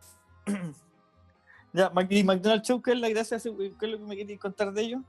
Ya, 1.73 1.91
Mac- 1.91 2.07
¿y 2.11 2.23
McDonald's 2.23 2.69
Show 2.69 2.81
qué 2.83 2.93
es 2.93 2.99
la 3.01 3.09
gracia? 3.09 3.37
¿Qué 3.39 3.49
es 3.87 3.91
lo 3.91 3.99
que 3.99 4.05
me 4.05 4.17
queréis 4.17 4.39
contar 4.39 4.73
de 4.73 4.83
ellos? 4.83 5.01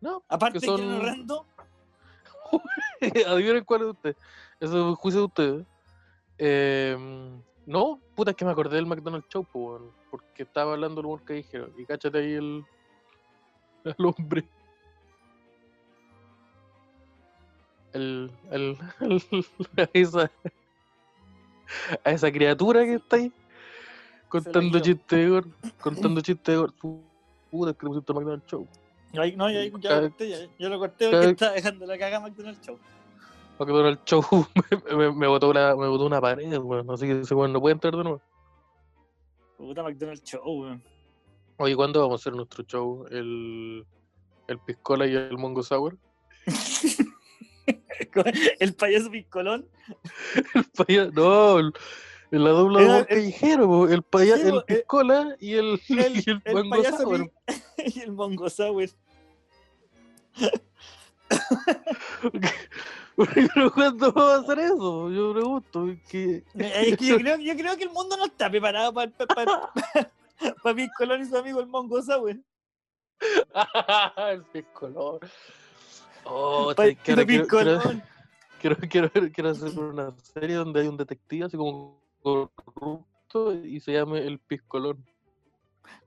No, 0.00 0.22
Aparte 0.28 0.60
que 0.60 0.60
que 0.60 0.66
son- 0.66 0.94
horrendo, 0.94 1.44
Adivinen 3.26 3.64
cuál 3.64 3.82
es 3.82 3.86
usted. 3.88 4.16
Eso 4.60 4.92
es 4.92 4.98
juicio 4.98 5.20
de 5.20 5.26
ustedes. 5.26 5.66
Eh, 6.38 6.96
no, 7.66 8.00
puta, 8.14 8.30
es 8.30 8.36
que 8.36 8.44
me 8.44 8.50
acordé 8.50 8.76
del 8.76 8.86
McDonald's 8.86 9.28
Show, 9.28 9.44
porque 10.10 10.42
estaba 10.44 10.72
hablando 10.72 10.96
del 10.96 11.06
humor 11.06 11.22
callejero. 11.24 11.70
Y 11.76 11.84
cáchate 11.84 12.18
ahí 12.18 12.32
el, 12.34 12.64
el 13.84 14.06
hombre. 14.06 14.44
El, 17.92 18.30
el, 18.50 18.78
a, 19.76 19.88
esa, 19.92 20.30
a 22.04 22.10
esa 22.10 22.30
criatura 22.30 22.84
que 22.84 22.94
está 22.94 23.16
ahí 23.16 23.32
contando 24.28 24.78
chistes 24.80 25.18
de 25.18 25.28
gordo. 25.28 25.50
Contando 25.80 26.20
chistes. 26.20 26.58
Puta, 27.50 27.70
es 27.70 27.76
que 27.76 27.86
le 27.86 27.90
pusiste 27.90 28.12
McDonald's 28.12 28.46
Show. 28.46 28.66
Ay, 29.14 29.34
no, 29.36 29.50
ya, 29.50 29.64
ya, 29.64 29.70
lo 29.70 29.80
Cada- 29.80 30.00
corté, 30.02 30.28
ya, 30.28 30.38
ya 30.58 30.68
lo 30.68 30.78
corté 30.78 31.10
porque 31.10 31.30
está 31.30 31.52
dejando 31.52 31.86
la 31.86 31.98
caga 31.98 32.20
McDonald's 32.20 32.64
Show. 32.66 32.78
McDonald's 33.58 34.04
Show 34.04 34.22
me, 34.90 34.96
me, 34.96 35.12
me 35.12 35.26
botó 35.26 35.48
una, 35.50 35.74
me 35.74 35.88
botó 35.88 36.06
una 36.06 36.20
pared, 36.20 36.56
weón. 36.58 36.90
Así 36.90 37.06
que 37.06 37.20
ese 37.20 37.34
weón 37.34 37.52
no 37.52 37.60
puede 37.60 37.72
entrar 37.74 37.96
de 37.96 38.02
nuevo. 38.04 38.20
Puta 39.56 39.82
McDonald's 39.82 40.22
Show, 40.24 40.42
weón. 40.62 40.82
Oye, 41.56 41.74
¿cuándo 41.74 42.00
vamos 42.00 42.20
a 42.20 42.22
hacer 42.22 42.34
nuestro 42.34 42.62
show? 42.64 43.06
El, 43.10 43.84
el 44.46 44.58
Piscola 44.60 45.06
y 45.06 45.14
el 45.16 45.36
Mongo 45.38 45.62
Sour. 45.62 45.96
El 48.60 48.74
payaso 48.74 49.10
piscolón. 49.10 49.66
El 50.54 50.64
paya- 50.76 51.10
no, 51.12 51.58
la 52.30 52.50
dobla 52.50 52.78
de 52.80 52.84
Era 52.84 52.98
el- 52.98 53.06
callejero, 53.06 53.88
el, 53.88 54.02
paya- 54.02 54.36
Sí, 54.36 54.48
el 54.48 54.56
eh, 54.58 54.62
Piscola 54.66 55.36
y 55.40 55.54
el, 55.54 55.80
El, 55.88 56.16
y 56.16 56.30
el 56.30 56.42
el 56.44 56.68
payaso 56.68 56.98
Sour. 56.98 57.30
y 57.78 58.00
el 58.00 58.50
sour. 58.50 58.88
Pero 63.16 63.72
¿cuándo 63.72 64.12
vamos 64.12 64.32
a 64.32 64.36
hacer 64.40 64.58
eso? 64.60 65.10
Yo 65.10 65.32
pregunto. 65.32 65.86
Que... 66.08 66.36
Eh, 66.54 66.72
Es 66.88 66.96
que 66.98 67.06
yo 67.06 67.16
creo, 67.18 67.36
yo 67.38 67.56
creo 67.56 67.76
que 67.76 67.84
el 67.84 67.90
mundo 67.90 68.16
no 68.16 68.26
está 68.26 68.48
preparado 68.50 68.92
para 68.94 69.10
para 69.10 69.62
Piscolón 70.76 71.22
y 71.22 71.26
su 71.26 71.36
amigo 71.36 71.60
el 71.60 71.66
mongo 71.66 72.00
sour. 72.02 72.36
el 74.30 74.42
Piscolón. 74.52 75.18
Oh, 76.24 76.72
Pito 76.76 76.96
quiero, 77.02 77.26
quiero- 78.60 78.76
quiero, 78.88 79.10
quiero 79.32 79.50
hacer 79.50 79.78
una 79.78 80.14
serie 80.22 80.56
donde 80.56 80.80
hay 80.82 80.86
un 80.88 80.96
detective 80.96 81.46
así 81.46 81.56
como 81.56 82.00
corrupto 82.22 83.54
y 83.64 83.80
se 83.80 83.92
llame 83.92 84.18
El 84.26 84.38
Piscolón. 84.38 85.04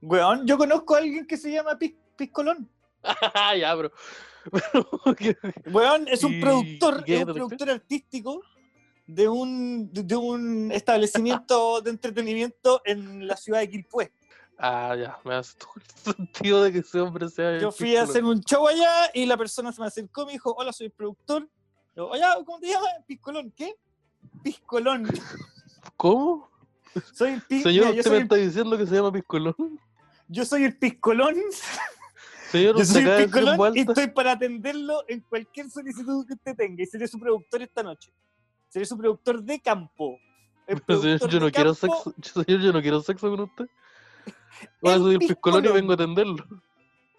Weón, 0.01 0.45
yo 0.45 0.57
conozco 0.57 0.95
a 0.95 0.99
alguien 0.99 1.26
que 1.26 1.38
se 1.38 1.51
llama 1.51 1.78
Pis- 1.78 1.95
Piscolón. 2.18 2.70
ya, 3.59 3.74
bro. 3.76 3.91
Weón, 5.72 6.07
es 6.07 6.24
un 6.24 6.34
¿Y- 6.34 6.41
productor, 6.41 7.03
es 7.07 7.26
un 7.26 7.34
productor 7.34 7.70
artístico 7.70 8.41
de 9.07 9.28
un, 9.28 9.91
de, 9.91 10.03
de 10.03 10.16
un 10.16 10.72
establecimiento 10.72 11.82
de 11.82 11.89
entretenimiento 11.91 12.82
en 12.86 13.28
la 13.28 13.36
ciudad 13.36 13.59
de 13.59 13.70
Quilpué. 13.70 14.12
ah, 14.57 14.95
ya, 14.95 15.20
me 15.26 15.36
hace 15.36 15.57
todo 15.57 15.72
el 15.76 16.14
sentido 16.16 16.64
de 16.64 16.72
que 16.72 16.80
ese 16.80 16.99
hombre 16.99 17.28
sea. 17.30 17.57
Yo 17.59 17.72
fui 17.72 17.95
a 17.97 18.03
hacer 18.03 18.24
un 18.24 18.39
show 18.41 18.68
allá 18.68 19.09
y 19.14 19.26
la 19.26 19.38
persona 19.38 19.72
se 19.72 19.82
me 19.82 19.88
acercó 19.88 20.24
y 20.24 20.26
me 20.28 20.32
dijo, 20.34 20.53
hola, 20.57 20.72
soy 20.72 20.88
el 20.88 20.91
productor. 20.91 21.49
Yo, 21.95 22.07
oye, 22.07 22.22
¿cómo 22.45 22.59
te 22.59 22.68
llamas? 22.68 22.89
Piscolón. 23.05 23.51
¿Qué? 23.55 23.76
Piscolón. 24.43 25.07
¿Cómo? 25.97 26.49
Soy 27.13 27.32
el 27.34 27.41
pi- 27.41 27.61
Señor, 27.63 27.95
usted 27.95 28.11
me 28.11 28.17
el, 28.17 28.23
está 28.23 28.36
diciendo 28.36 28.77
que 28.77 28.86
se 28.86 28.95
llama 28.95 29.11
Piscolón. 29.11 29.79
yo 30.27 30.45
soy 30.45 30.65
el 30.65 30.77
Piscolón. 30.77 31.36
Señor, 32.51 32.75
Yo 32.75 32.82
usted 32.82 32.93
soy 32.93 33.03
el 33.05 33.23
Piscolón 33.25 33.77
y 33.77 33.79
estoy 33.82 34.07
para 34.07 34.34
atenderlo 34.34 35.03
en 35.07 35.21
cualquier 35.21 35.69
solicitud 35.69 36.25
que 36.27 36.34
usted 36.34 36.55
tenga. 36.55 36.84
Y 36.84 36.86
seré 36.86 37.07
su 37.07 37.17
productor 37.17 37.61
esta 37.61 37.82
noche. 37.82 38.11
Seré 38.67 38.86
su 38.86 38.97
productor 38.97 39.41
de 39.41 39.59
campo. 39.61 40.17
El 40.67 40.82
Pero, 40.82 41.01
señor, 41.01 41.29
yo 41.29 41.39
no 41.39 41.51
quiero 41.51 41.73
sexo. 41.73 42.13
Señor, 42.45 42.61
yo 42.61 42.73
no 42.73 42.82
quiero 42.82 43.01
sexo 43.01 43.29
con 43.29 43.39
usted. 43.41 43.65
Ahora 44.84 44.95
El 44.95 45.01
soy 45.01 45.13
el 45.13 45.19
Piscolón 45.19 45.65
y 45.65 45.67
vengo 45.69 45.91
a 45.91 45.95
atenderlo. 45.95 46.45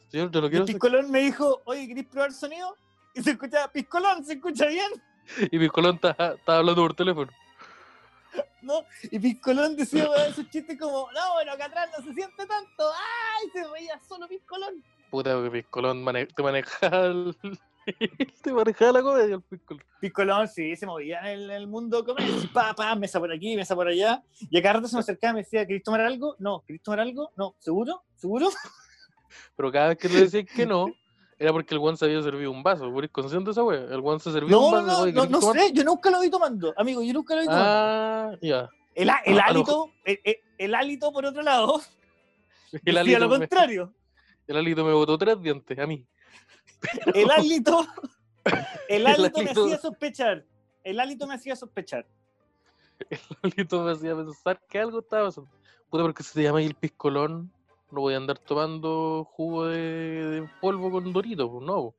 Señor, 0.09 0.31
yo 0.31 0.41
no 0.41 0.47
El 0.47 0.51
quiero 0.51 0.67
sexo. 0.67 0.79
Piscolón 0.79 1.11
me 1.11 1.21
dijo, 1.21 1.63
oye, 1.65 1.89
¿querés 1.89 2.07
probar 2.07 2.33
sonido? 2.33 2.77
Y 3.15 3.23
se 3.23 3.31
escucha, 3.33 3.71
Piscolón, 3.73 4.25
¿se 4.25 4.35
escucha 4.35 4.67
bien? 4.67 4.91
Y 5.51 5.59
Piscolón 5.59 5.95
está, 5.97 6.11
está 6.35 6.59
hablando 6.59 6.83
por 6.83 6.95
teléfono. 6.95 7.31
¿No? 8.63 8.85
Y 9.11 9.19
Piscolón 9.19 9.77
decía 9.77 10.07
esos 10.29 10.49
chistes 10.51 10.79
como, 10.79 11.11
no, 11.13 11.33
bueno, 11.35 11.53
acá 11.53 11.67
atrás 11.67 11.91
no 11.99 12.05
se 12.05 12.15
siente 12.15 12.47
tanto. 12.47 12.91
¡Ay! 12.93 13.51
Se 13.53 13.69
reía 13.69 13.99
solo 14.09 14.29
Piscolón. 14.29 14.83
Puta, 15.11 15.43
que 15.43 15.51
Piscolón 15.51 16.03
mane- 16.03 16.27
te 16.27 16.43
manejaba 16.43 17.07
el- 17.07 17.37
te 18.43 18.53
manejaba 18.53 18.93
la 18.93 19.03
comedia 19.03 19.35
el 19.35 19.43
Piscolón. 19.43 19.85
Piscolón, 20.01 20.49
sí, 20.49 20.77
se 20.77 20.87
movía 20.87 21.19
en 21.21 21.27
el, 21.27 21.51
en 21.51 21.57
el 21.57 21.67
mundo 21.67 22.05
comedia. 22.05 22.33
Pa, 22.55 22.73
pa, 22.75 22.95
mesa 22.95 23.19
por 23.19 23.33
aquí, 23.33 23.57
mesa 23.57 23.75
por 23.75 23.89
allá. 23.89 24.23
Y 24.51 24.57
a 24.59 24.63
cada 24.63 24.75
rato 24.75 24.89
se 24.89 24.95
me 24.97 25.01
acercaba 25.01 25.33
y 25.33 25.35
me 25.35 25.41
decía, 25.43 25.67
¿querés 25.67 25.83
tomar 25.83 26.01
algo? 26.01 26.37
No, 26.39 26.63
¿querés 26.67 26.83
tomar 26.83 27.01
algo? 27.01 27.33
No, 27.37 27.57
¿seguro? 27.59 28.05
¿Seguro? 28.17 28.49
Pero 29.57 29.73
cada 29.73 29.89
vez 29.89 29.99
que 29.99 30.09
le 30.09 30.21
decían 30.21 30.47
que 30.47 30.67
no, 30.67 30.87
era 31.43 31.53
porque 31.53 31.75
el 31.75 31.81
Juan 31.81 31.97
se 31.97 32.05
había 32.05 32.23
servido 32.23 32.51
un 32.51 32.63
vaso. 32.63 32.87
¿Eres 32.99 33.11
consciente 33.11 33.47
de 33.47 33.51
esa 33.53 33.63
wea? 33.65 33.81
El 33.81 34.01
Juan 34.01 34.21
se 34.21 34.31
sirvió 34.33 34.49
No, 34.49 34.67
un 34.69 34.73
no, 34.73 34.83
vaso. 34.87 34.87
no, 34.87 34.99
no, 35.07 35.13
¿querés 35.13 35.31
no 35.31 35.41
tomar? 35.41 35.59
sé, 35.59 35.73
yo 35.73 35.85
nunca 35.85 36.11
lo 36.11 36.21
vi 36.21 36.31
tomando, 36.31 36.73
amigo, 36.77 37.03
yo 37.03 37.13
nunca 37.13 37.35
lo 37.35 37.41
vi 37.43 37.47
tomando. 37.49 37.69
Ah, 37.69 38.33
ya. 38.41 38.69
El, 38.95 39.11
a- 39.11 39.23
el 39.25 39.41
a 39.41 39.45
lo 39.45 39.51
hálito, 39.51 39.91
el, 40.05 40.21
el- 40.25 40.37
el 40.59 40.75
hálito, 40.75 41.13
por 41.13 41.25
otro 41.27 41.43
lado, 41.43 41.81
El 42.85 42.97
alito, 42.97 43.19
lo 43.19 43.29
me, 43.29 43.39
contrario. 43.39 43.93
el 44.47 44.57
alito 44.57 44.85
me 44.85 44.93
botó 44.93 45.19
tres 45.19 45.41
dientes, 45.43 45.79
a 45.79 45.87
mí. 45.87 46.07
El 47.15 47.31
hálito, 47.31 47.87
el 48.89 49.07
hálito 49.07 49.39
me 49.43 49.51
hálito- 49.51 49.65
hacía 49.65 49.79
sospechar. 49.79 50.45
El 50.85 50.99
hálito 51.01 51.27
me 51.27 51.35
hacía 51.35 51.55
sospechar. 51.57 52.07
El 53.11 53.19
alito 53.43 53.83
me 53.83 53.93
hacía 53.93 54.15
pensar 54.17 54.61
que 54.69 54.79
algo 54.79 55.01
estaba 55.01 55.27
pasando. 55.27 55.51
Puta, 55.91 56.03
porque 56.05 56.23
se 56.23 56.35
te 56.35 56.43
llama 56.43 56.59
ahí 56.59 56.67
el 56.67 56.75
piscolón, 56.75 57.53
no 57.93 58.01
voy 58.01 58.15
a 58.15 58.17
andar 58.17 58.39
tomando 58.39 59.29
jugo 59.33 59.67
de, 59.67 59.79
de 59.79 60.49
polvo 60.61 60.91
con 60.91 61.13
Doritos, 61.13 61.49
pues, 61.51 61.63
no. 61.65 61.95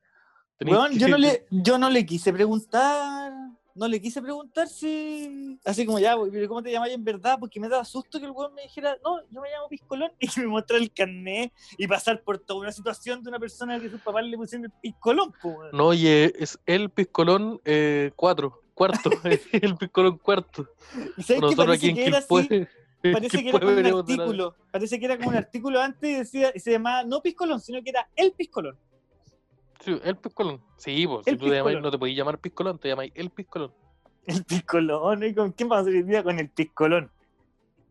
pues. 0.58 0.70
Weón, 0.72 0.92
que- 0.92 0.98
yo 0.98 1.08
no 1.08 1.16
le, 1.18 1.46
yo 1.50 1.78
no 1.78 1.88
le 1.88 2.04
quise 2.04 2.32
preguntar, 2.32 3.32
no 3.76 3.88
le 3.88 4.00
quise 4.00 4.20
preguntar 4.22 4.68
si, 4.68 5.58
así 5.64 5.84
como 5.86 5.98
ya, 5.98 6.16
pero 6.30 6.48
¿cómo 6.48 6.62
te 6.62 6.70
llamas 6.72 6.90
en 6.90 7.04
verdad? 7.04 7.36
Porque 7.38 7.58
me 7.60 7.68
daba 7.68 7.84
susto 7.84 8.18
que 8.18 8.26
el 8.26 8.32
weón 8.32 8.54
me 8.54 8.62
dijera, 8.62 8.96
no, 9.04 9.20
yo 9.30 9.40
me 9.40 9.50
llamo 9.50 9.68
Piscolón, 9.68 10.12
y 10.20 10.28
que 10.28 10.40
me 10.40 10.46
mostrara 10.48 10.82
el 10.82 10.92
carnet 10.92 11.52
y 11.78 11.86
pasar 11.86 12.22
por 12.22 12.38
toda 12.38 12.60
una 12.60 12.72
situación 12.72 13.22
de 13.22 13.28
una 13.30 13.38
persona 13.38 13.80
que 13.80 13.90
sus 13.90 14.00
papás 14.00 14.24
le 14.24 14.36
pusieron 14.36 14.64
el 14.66 14.72
Piscolón, 14.80 15.32
po. 15.40 15.58
No, 15.72 15.86
oye, 15.86 16.32
es 16.38 16.58
el 16.66 16.90
piscolón 16.90 17.60
eh, 17.64 18.10
cuatro, 18.16 18.62
cuarto, 18.74 19.10
el 19.52 19.76
piscolón 19.76 20.18
cuarto. 20.18 20.68
¿Y 21.16 21.22
sabes 21.22 21.26
que 21.26 21.40
Nosotros 21.40 21.76
aquí 21.76 21.86
parece 21.86 21.88
en 21.88 21.94
que 21.94 22.06
era 22.06 22.18
así? 22.18 22.66
Parece 23.12 23.42
que 23.42 23.48
era 23.50 23.58
como 23.60 23.72
un 23.72 23.86
artículo, 23.86 24.56
parece 24.70 24.98
que 24.98 25.04
era 25.04 25.16
como 25.16 25.28
un 25.30 25.36
artículo 25.36 25.80
antes 25.80 26.10
y 26.10 26.14
decía, 26.14 26.52
y 26.54 26.60
se 26.60 26.72
llamaba 26.72 27.04
no 27.04 27.20
Piscolón, 27.20 27.60
sino 27.60 27.82
que 27.82 27.90
era 27.90 28.08
el 28.16 28.32
Piscolón. 28.32 28.78
Sí, 29.84 30.00
el 30.02 30.16
piscolón. 30.16 30.62
Sí, 30.78 31.06
pues, 31.06 31.24
si 31.26 31.36
tú 31.36 31.44
te 31.44 31.50
piscolón. 31.52 31.82
no 31.82 31.90
te 31.90 31.98
podías 31.98 32.16
llamar 32.16 32.38
piscolón, 32.38 32.78
te 32.78 32.88
llamáis 32.88 33.12
el 33.14 33.30
piscolón. 33.30 33.72
El 34.26 34.42
Piscolón, 34.42 35.22
¿y 35.22 35.34
con 35.34 35.52
quién 35.52 35.68
vamos 35.68 35.86
a 35.86 35.90
hacer 35.90 36.02
hoy 36.02 36.08
día 36.08 36.22
con 36.22 36.38
el 36.38 36.48
Piscolón? 36.48 37.10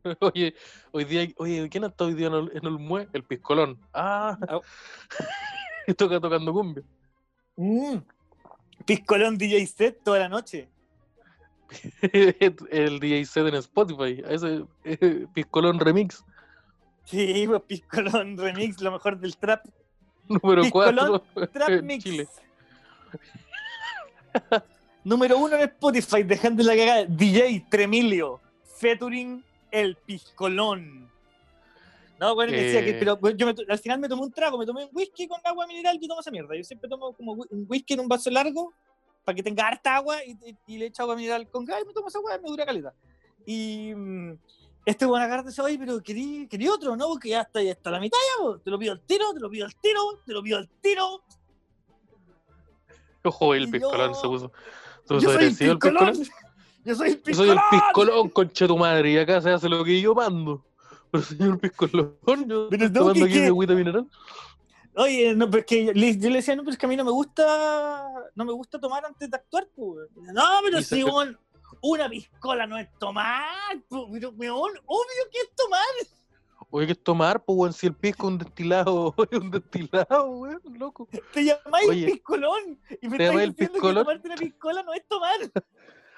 Oye, 0.20 0.56
hoy 0.92 1.06
día, 1.06 1.28
oye, 1.38 1.70
¿quién 1.70 1.84
estado 1.84 2.10
hoy 2.10 2.16
día 2.16 2.28
en 2.28 2.34
el, 2.34 2.52
en 2.56 2.66
el 2.66 2.80
mue? 2.80 3.08
El 3.14 3.24
piscolón. 3.24 3.80
Ah, 3.94 4.38
Ah. 4.50 5.94
toca 5.96 6.20
tocando 6.20 6.52
cumbia. 6.52 6.84
Mm. 7.56 7.98
Piscolón 8.86 9.38
DJ 9.38 9.66
set 9.68 10.04
toda 10.04 10.20
la 10.20 10.30
noche. 10.30 10.70
el 12.72 13.00
DJ 13.00 13.26
set 13.26 13.48
en 13.48 13.56
Spotify, 13.56 14.22
ese 14.28 14.66
eh, 14.84 15.26
piscolón 15.34 15.80
remix 15.80 16.24
Sí, 17.06 17.44
pues 17.48 17.62
Piscolón 17.64 18.38
Remix, 18.38 18.80
lo 18.82 18.92
mejor 18.92 19.20
del 19.20 19.36
trap. 19.36 19.66
número 20.30 20.62
Piscolón 20.64 21.22
4 21.34 21.48
Trap 21.54 21.70
en 21.70 21.86
Mix. 21.86 22.04
Chile. 22.04 22.28
Número 25.04 25.38
uno 25.38 25.56
en 25.58 25.64
Spotify, 25.64 26.24
dejando 26.24 26.64
la 26.64 26.76
cagada. 26.76 27.06
DJ 27.06 27.66
Tremilio, 27.70 28.40
featuring 28.78 29.44
el 29.70 29.96
Piscolón. 29.98 31.10
No, 32.20 32.36
bueno, 32.36 32.54
me 32.54 32.62
decía 32.62 32.84
que, 32.86 32.92
Eh. 32.92 32.96
pero 33.00 33.20
yo 33.36 33.46
me 33.48 33.54
al 33.68 33.80
final 33.80 34.00
me 34.00 34.08
tomé 34.08 34.22
un 34.22 34.32
trago, 34.32 34.58
me 34.58 34.66
tomé 34.66 34.86
un 34.86 34.90
whisky 34.94 35.28
con 35.28 35.42
agua 35.44 35.68
mineral, 35.68 36.00
yo 36.00 36.08
tomo 36.08 36.22
esa 36.22 36.32
mierda. 36.32 36.56
Yo 36.56 36.64
siempre 36.64 36.90
tomo 36.90 37.12
como 37.14 37.34
un 37.34 37.66
whisky 37.68 37.96
en 37.96 38.00
un 38.00 38.08
vaso 38.08 38.30
largo 38.30 38.72
para 39.24 39.36
que 39.36 39.44
tenga 39.44 39.68
harta 39.68 39.96
agua 39.96 40.24
y, 40.26 40.32
y- 40.50 40.58
y 40.68 40.78
le 40.78 40.88
echo 40.88 41.04
agua 41.04 41.16
mineral 41.16 41.50
con 41.50 41.66
gas 41.66 41.82
y 41.84 41.88
me 41.88 41.94
tomo 41.94 42.08
esa 42.08 42.18
agua, 42.20 42.38
me 42.42 42.50
dura 42.50 42.66
caleta. 42.66 42.94
Y 43.46 43.94
mm, 43.96 44.34
este 44.86 45.06
se 45.06 45.62
va 45.62 45.68
ahí, 45.68 45.78
pero 45.78 46.02
querí, 46.02 46.48
querí 46.48 46.68
otro, 46.68 46.96
¿no? 46.96 47.08
Porque 47.08 47.30
ya 47.30 47.42
está, 47.42 47.62
ya 47.62 47.72
está 47.72 47.90
la 47.92 48.00
mitad 48.00 48.18
ya, 48.40 48.58
te 48.64 48.70
lo 48.70 48.78
pido 48.80 48.92
al 48.94 49.02
tiro, 49.02 49.34
te 49.34 49.40
lo 49.40 49.50
pido 49.50 49.66
al 49.66 49.76
tiro, 49.76 50.02
te 50.26 50.34
lo 50.34 50.44
pido 50.44 50.58
al 50.58 50.70
tiro. 50.82 51.24
Ojo, 53.24 53.54
el 53.56 53.64
Y 53.70 53.72
piscolón 53.72 54.14
yo- 54.14 54.16
se 54.20 54.28
puso. 54.28 54.52
Se 55.06 55.14
Yo 55.20 55.32
soy 55.32 55.46
el 55.46 55.56
Piscolón. 55.58 56.14
Yo 56.86 56.96
soy 56.96 57.10
el 57.12 57.16
Yo 57.18 57.24
Piscolón. 57.24 57.58
soy 57.58 57.78
el 57.80 57.80
piscolón, 57.86 58.30
concha 58.30 58.68
tu 58.68 58.78
madre, 58.78 59.12
y 59.12 59.18
acá 59.18 59.42
se 59.42 59.50
hace 59.52 59.70
lo 59.70 59.86
que 59.86 60.02
yo 60.02 60.14
mando. 60.14 60.66
Pero 61.12 61.24
señor 61.24 61.58
piscolón, 61.60 62.18
yo 62.48 62.68
Pero 62.70 62.86
estoy 62.86 62.90
no, 62.90 62.92
tomando 62.94 63.14
que- 63.14 63.24
aquí 63.24 63.34
que- 63.36 63.40
mi 63.42 63.48
agüita 63.48 63.74
mineral. 63.74 64.08
Oye, 64.96 65.34
no, 65.36 65.50
pero 65.50 65.66
que 65.66 65.86
yo 65.86 65.94
le, 65.94 66.18
yo 66.18 66.30
le 66.30 66.36
decía, 66.38 66.56
no, 66.56 66.64
pero 66.64 66.74
es 66.74 66.78
que 66.78 66.86
a 66.86 66.90
mí 66.90 66.96
no 66.96 67.04
me 67.04 67.12
gusta, 67.12 68.10
no 68.36 68.46
me 68.46 68.54
gusta 68.54 68.80
tomar 68.80 69.04
antes 69.06 69.30
de 69.30 69.36
actuar, 69.38 69.68
pues. 69.76 70.10
No, 70.16 70.44
pero 70.64 70.78
si 70.80 70.84
se- 70.84 71.04
weón, 71.04 71.38
una 71.82 72.08
piscola 72.10 72.68
no 72.68 72.78
es 72.78 72.88
tomar, 73.00 73.82
po, 73.90 74.08
pero 74.12 74.30
weón, 74.32 74.72
obvio 74.86 75.30
que 75.32 75.40
es 75.40 75.56
tomar. 75.56 75.82
Oye, 76.70 76.88
¿qué 76.88 76.92
es 76.94 77.04
tomar? 77.04 77.44
Pues, 77.44 77.58
weón, 77.58 77.74
si 77.74 77.88
el 77.88 77.96
pisco 77.96 78.28
es 78.28 78.32
un 78.34 78.38
destilado, 78.40 79.14
es 79.32 79.40
un 79.40 79.52
destilado, 79.52 80.26
weón, 80.30 80.62
loco. 80.78 81.08
Te 81.34 81.44
llamáis 81.44 81.90
Oye, 81.90 82.06
piscolón 82.06 82.80
y 83.02 83.08
me 83.10 83.18
llamáis 83.18 83.42
el 83.44 83.50
diciendo 83.52 83.74
que 83.74 83.80
piscolón. 83.80 84.04
tomarte 84.06 84.28
una 84.28 84.36
piscola 84.38 84.84
no 84.84 84.94
es 84.94 85.08
tomar. 85.08 85.36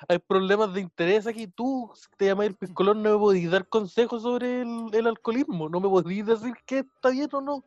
Hay 0.07 0.19
problemas 0.19 0.71
de 0.73 0.82
interés 0.82 1.26
aquí. 1.26 1.47
Tú, 1.47 1.89
si 1.95 2.05
te 2.17 2.26
llamas 2.26 2.45
el 2.47 2.55
piscolón, 2.55 3.01
no 3.01 3.11
me 3.13 3.17
podís 3.17 3.49
dar 3.49 3.67
consejos 3.67 4.21
sobre 4.21 4.61
el, 4.61 4.89
el 4.93 5.07
alcoholismo. 5.07 5.67
No 5.69 5.80
me 5.80 5.88
podís 5.89 6.26
decir 6.26 6.53
que 6.65 6.80
está 6.80 7.09
bien 7.09 7.30
o 7.32 7.41
no. 7.41 7.63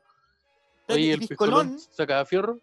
Oye, 0.89 1.13
el 1.13 1.21
piscolón 1.21 1.79
sacaba 1.79 2.25
fierro. 2.25 2.59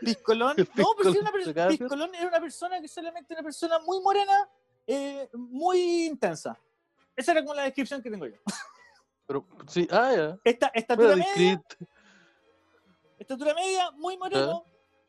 piscolón, 0.00 0.56
no, 0.76 0.94
pero 0.96 1.12
si 1.12 1.18
una 1.18 1.32
piscolón, 1.68 2.14
era 2.14 2.28
una 2.28 2.40
persona 2.40 2.80
que 2.80 2.88
solamente 2.88 3.34
una 3.34 3.42
persona 3.42 3.78
muy 3.80 4.00
morena, 4.00 4.48
eh, 4.86 5.28
muy 5.32 6.06
intensa. 6.06 6.56
Esa 7.16 7.32
era 7.32 7.42
como 7.42 7.54
la 7.54 7.64
descripción 7.64 8.00
que 8.02 8.10
tengo 8.10 8.26
yo. 8.26 8.36
Pero, 9.26 9.44
sí, 9.66 9.86
ah, 9.90 10.10
ya. 10.16 10.38
Esta, 10.42 10.68
estatura 10.68 11.08
Bueno, 11.08 11.24
media, 11.36 11.62
estatura 13.18 13.52
media, 13.52 13.90
muy 13.90 14.16
moreno, 14.16 14.64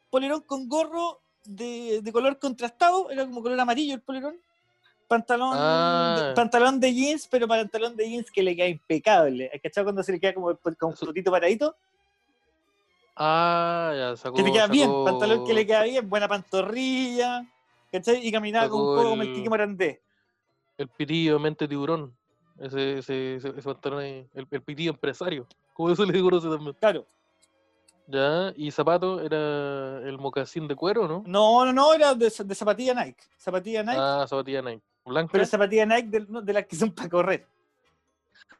polerón 0.10 0.42
con 0.42 0.68
gorro 0.68 1.22
de, 1.46 2.02
de 2.02 2.12
color 2.12 2.38
contrastado, 2.38 3.10
era 3.12 3.26
como 3.26 3.42
color 3.42 3.58
amarillo 3.58 3.94
el 3.96 4.02
polerón. 4.02 4.38
Pantalón, 5.08 5.54
Ah. 5.54 6.26
de, 6.28 6.34
pantalón 6.36 6.80
de 6.82 6.94
jeans, 6.94 7.28
pero 7.28 7.48
pantalón 7.48 7.96
de 7.96 8.10
jeans 8.10 8.30
que 8.30 8.44
le 8.44 8.56
queda 8.56 8.68
impecable. 8.68 9.50
¿Has 9.54 9.62
cachado 9.62 9.86
cuando 9.86 10.04
se 10.04 10.12
le 10.12 10.20
queda 10.20 10.34
como 10.34 10.54
con 10.78 10.98
frutito 10.98 11.32
paradito? 11.32 11.76
Ah, 13.22 13.92
ya, 13.96 14.16
sacó. 14.18 14.36
Que 14.38 14.44
le 14.44 14.52
queda 14.54 14.68
bien, 14.68 14.90
pantalón 15.04 15.46
que 15.46 15.54
le 15.54 15.68
queda 15.68 15.84
bien, 15.84 16.10
buena 16.10 16.28
pantorrilla, 16.28 17.46
¿cachai? 17.92 18.26
Y 18.26 18.32
caminaba 18.32 18.70
con 18.70 18.80
un 18.80 18.96
poco 18.96 19.10
como 19.10 19.22
el 19.24 19.34
Kiki 19.34 19.50
Morandé. 19.50 20.02
El 20.78 20.88
pitillo 20.88 21.38
mente 21.38 21.68
tiburón. 21.68 22.16
Ese, 22.58 23.00
ese, 23.00 23.36
ese, 23.36 23.50
ese 23.50 23.62
pantalón 23.62 24.00
ahí. 24.00 24.26
El, 24.34 24.48
el 24.50 24.62
pitillo 24.62 24.92
empresario. 24.92 25.46
Como 25.74 25.92
eso 25.92 26.06
le 26.06 26.14
digo 26.14 26.30
conoce 26.30 26.48
también. 26.50 26.74
Claro. 26.80 27.06
Ya, 28.08 28.54
y 28.56 28.72
zapato 28.72 29.22
era 29.22 30.00
el 30.08 30.18
mocasín 30.18 30.68
de 30.68 30.76
cuero, 30.76 31.08
¿no? 31.08 31.22
No, 31.28 31.66
no, 31.66 31.74
no, 31.74 31.94
era 31.94 32.16
de, 32.16 32.32
de 32.46 32.56
zapatilla 32.56 32.94
Nike. 32.94 33.22
Zapatilla 33.38 33.84
Nike, 33.84 33.98
Ah, 34.00 34.26
zapatilla 34.28 34.62
Nike. 34.62 34.82
Blanca. 35.06 35.32
pero 35.34 35.46
zapatilla 35.46 35.86
Nike 35.86 36.08
de, 36.08 36.26
no, 36.28 36.42
de 36.42 36.54
las 36.54 36.66
que 36.66 36.76
son 36.76 36.92
para 36.92 37.10
correr. 37.10 37.46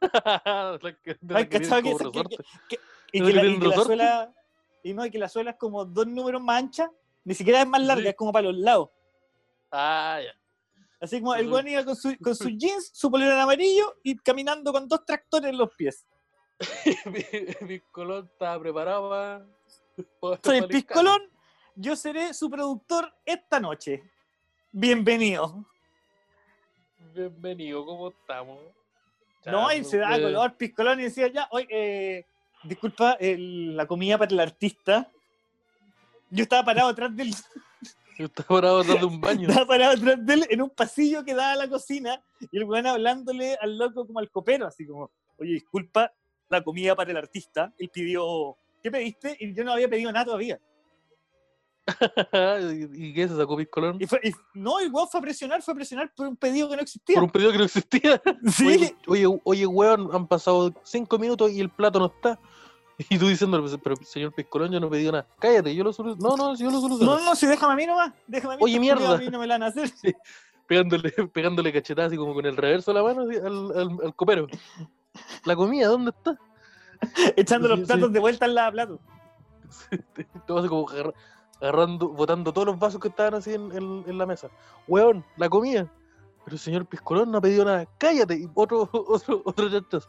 La 0.00 0.78
que- 1.02 1.16
de 1.20 1.32
la 1.34 1.38
Ay, 1.40 1.46
que 1.48 1.58
¿cachado 1.60 1.82
tienen 1.82 1.98
que 1.98 2.04
como 2.04 2.20
esa- 2.20 2.28
que- 2.28 2.36
resorte. 2.36 2.80
Y 3.12 3.20
¿No 3.20 3.26
que, 3.26 3.32
la, 3.32 3.44
y 3.44 3.58
la 3.58 3.74
suela. 3.82 4.32
Y 4.82 4.94
no, 4.94 5.04
y 5.04 5.10
que 5.10 5.18
la 5.18 5.28
suela 5.28 5.52
es 5.52 5.56
como 5.56 5.84
dos 5.84 6.06
números 6.06 6.42
más 6.42 6.62
ancha. 6.62 6.90
Ni 7.24 7.34
siquiera 7.34 7.60
es 7.60 7.66
más 7.66 7.82
larga, 7.82 8.02
Sí. 8.02 8.08
es 8.08 8.16
como 8.16 8.32
para 8.32 8.48
los 8.48 8.56
lados. 8.56 8.88
Ah, 9.70 10.20
ya. 10.24 10.34
Así 11.00 11.18
como 11.20 11.34
el 11.34 11.50
weón 11.50 11.68
iba 11.68 11.84
con, 11.84 11.96
su, 11.96 12.16
con 12.18 12.34
sus 12.34 12.52
jeans, 12.56 12.90
su 12.92 13.10
polera 13.10 13.34
en 13.34 13.40
amarillo 13.40 13.96
y 14.02 14.16
caminando 14.16 14.72
con 14.72 14.86
dos 14.86 15.04
tractores 15.04 15.50
en 15.50 15.58
los 15.58 15.70
pies. 15.74 16.06
mi, 17.06 17.66
mi 17.66 17.80
colón 17.80 18.28
estaba 18.30 18.60
preparado 18.60 19.08
para. 19.08 19.46
Soy 20.44 20.58
el 20.58 20.68
Piscolón, 20.68 21.22
yo 21.74 21.96
seré 21.96 22.34
su 22.34 22.50
productor 22.50 23.12
esta 23.24 23.60
noche. 23.60 24.02
Bienvenido. 24.72 25.64
Bienvenido, 27.14 27.84
¿cómo 27.84 28.08
estamos? 28.08 28.58
No, 29.46 29.72
y 29.72 29.84
se 29.84 29.98
daba 29.98 30.16
pues, 30.16 30.22
color 30.22 30.56
Piscolón 30.56 31.00
y 31.00 31.04
decía 31.04 31.28
ya, 31.28 31.48
oye, 31.50 31.66
eh, 31.70 32.26
disculpa, 32.64 33.12
el- 33.20 33.76
la 33.76 33.86
comida 33.86 34.18
para 34.18 34.30
el 34.32 34.40
artista. 34.40 35.08
Yo 36.30 36.42
estaba 36.42 36.64
parado 36.64 36.88
atrás 36.90 37.14
del, 37.16 37.34
Yo 38.18 38.26
estaba 38.26 38.48
parado 38.48 38.80
atrás 38.80 39.00
de 39.00 39.04
un 39.06 39.20
baño. 39.20 39.48
Estaba 39.48 39.66
parado 39.66 39.92
atrás 39.92 40.26
de 40.26 40.34
él 40.34 40.46
en 40.50 40.62
un 40.62 40.70
pasillo 40.70 41.24
que 41.24 41.34
daba 41.34 41.52
a 41.52 41.56
la 41.56 41.68
cocina 41.68 42.22
y 42.50 42.56
el 42.56 42.64
weón 42.64 42.86
hablándole 42.86 43.56
al 43.60 43.76
loco 43.78 44.06
como 44.06 44.18
al 44.20 44.30
copero, 44.30 44.66
así 44.66 44.86
como, 44.86 45.10
oye, 45.38 45.54
disculpa, 45.54 46.12
la 46.48 46.62
comida 46.62 46.94
para 46.94 47.10
el 47.10 47.16
artista. 47.16 47.72
Él 47.78 47.88
pidió, 47.92 48.56
¿qué 48.82 48.90
pediste? 48.90 49.36
Y 49.40 49.54
yo 49.54 49.64
no 49.64 49.72
había 49.72 49.88
pedido 49.88 50.12
nada 50.12 50.26
todavía. 50.26 50.60
¿Y 52.92 53.08
y 53.08 53.14
qué 53.14 53.26
se 53.26 53.36
sacó 53.36 53.56
Piscolón? 53.56 53.96
Y, 54.00 54.06
fue, 54.06 54.20
y 54.22 54.30
no, 54.54 54.78
el 54.78 54.92
weón 54.92 55.08
fue 55.08 55.18
a 55.18 55.22
presionar, 55.22 55.62
fue 55.62 55.72
a 55.72 55.74
presionar 55.74 56.12
por 56.14 56.28
un 56.28 56.36
pedido 56.36 56.68
que 56.68 56.76
no 56.76 56.82
existía. 56.82 57.14
Por 57.14 57.24
un 57.24 57.30
pedido 57.30 57.52
que 57.52 57.58
no 57.58 57.64
existía. 57.64 58.22
Sí, 58.52 58.66
Oye, 58.66 58.96
oye, 59.26 59.40
oye, 59.44 59.66
weón, 59.66 60.08
han 60.12 60.26
pasado 60.28 60.72
cinco 60.84 61.18
minutos 61.18 61.50
y 61.50 61.60
el 61.60 61.70
plato 61.70 61.98
no 61.98 62.06
está. 62.06 62.38
Y 63.08 63.18
tú 63.18 63.28
diciéndole, 63.28 63.62
"Pues, 63.62 63.78
pero 63.82 63.96
señor 63.96 64.32
Piscolón, 64.34 64.70
yo 64.72 64.80
no 64.80 64.90
pedí 64.90 65.06
nada. 65.06 65.26
Cállate, 65.38 65.74
yo 65.74 65.82
lo 65.84 65.92
soluciono. 65.92 66.36
No, 66.36 66.50
no, 66.50 66.56
si 66.56 66.64
yo 66.64 66.70
lo 66.70 66.80
soluciono. 66.80 67.18
no, 67.18 67.24
no, 67.24 67.34
si 67.34 67.46
déjame 67.46 67.72
a 67.72 67.76
mí 67.76 67.86
nomás, 67.86 68.12
déjame 68.26 68.54
a 68.54 68.56
mí. 68.58 68.62
Oye, 68.64 68.78
mierda. 68.78 69.14
A 69.14 69.18
mí 69.18 69.28
no 69.28 69.38
me 69.38 69.46
la 69.46 69.54
van 69.54 69.62
a 69.62 69.66
hacer. 69.68 69.90
Pegándole, 70.66 71.10
pegándole 71.32 71.72
cachetadas 71.72 72.08
así 72.10 72.16
como 72.18 72.34
con 72.34 72.44
el 72.46 72.56
reverso 72.56 72.92
de 72.92 72.98
la 72.98 73.02
mano 73.04 73.22
así, 73.22 73.36
al, 73.38 73.70
al, 73.78 73.98
al 74.04 74.14
copero. 74.14 74.46
La 75.44 75.56
comida, 75.56 75.88
¿dónde 75.88 76.10
está? 76.10 76.38
Echando 77.36 77.68
los 77.68 77.80
sí. 77.80 77.86
platos 77.86 78.12
de 78.12 78.20
vuelta 78.20 78.44
al 78.44 78.54
lavaplatos. 78.54 79.00
Todo 80.46 80.58
así 80.58 80.68
como 80.68 80.88
agarra- 80.88 81.14
agarrando, 81.60 82.08
botando 82.08 82.52
todos 82.52 82.66
los 82.66 82.78
vasos 82.78 83.00
que 83.00 83.08
estaban 83.08 83.34
así 83.34 83.54
en, 83.54 83.72
en- 83.72 84.04
en 84.06 84.18
la 84.18 84.26
mesa. 84.26 84.48
Weón, 84.86 85.24
la 85.36 85.48
comida. 85.48 85.90
Pero 86.44 86.54
el 86.54 86.60
señor 86.60 86.86
Piscolón 86.86 87.30
no 87.30 87.38
ha 87.38 87.40
pedido 87.40 87.64
nada. 87.64 87.86
Cállate. 87.98 88.36
Y 88.36 88.48
otro, 88.54 88.88
otro, 88.92 89.42
otro 89.44 89.70
chachazo. 89.70 90.08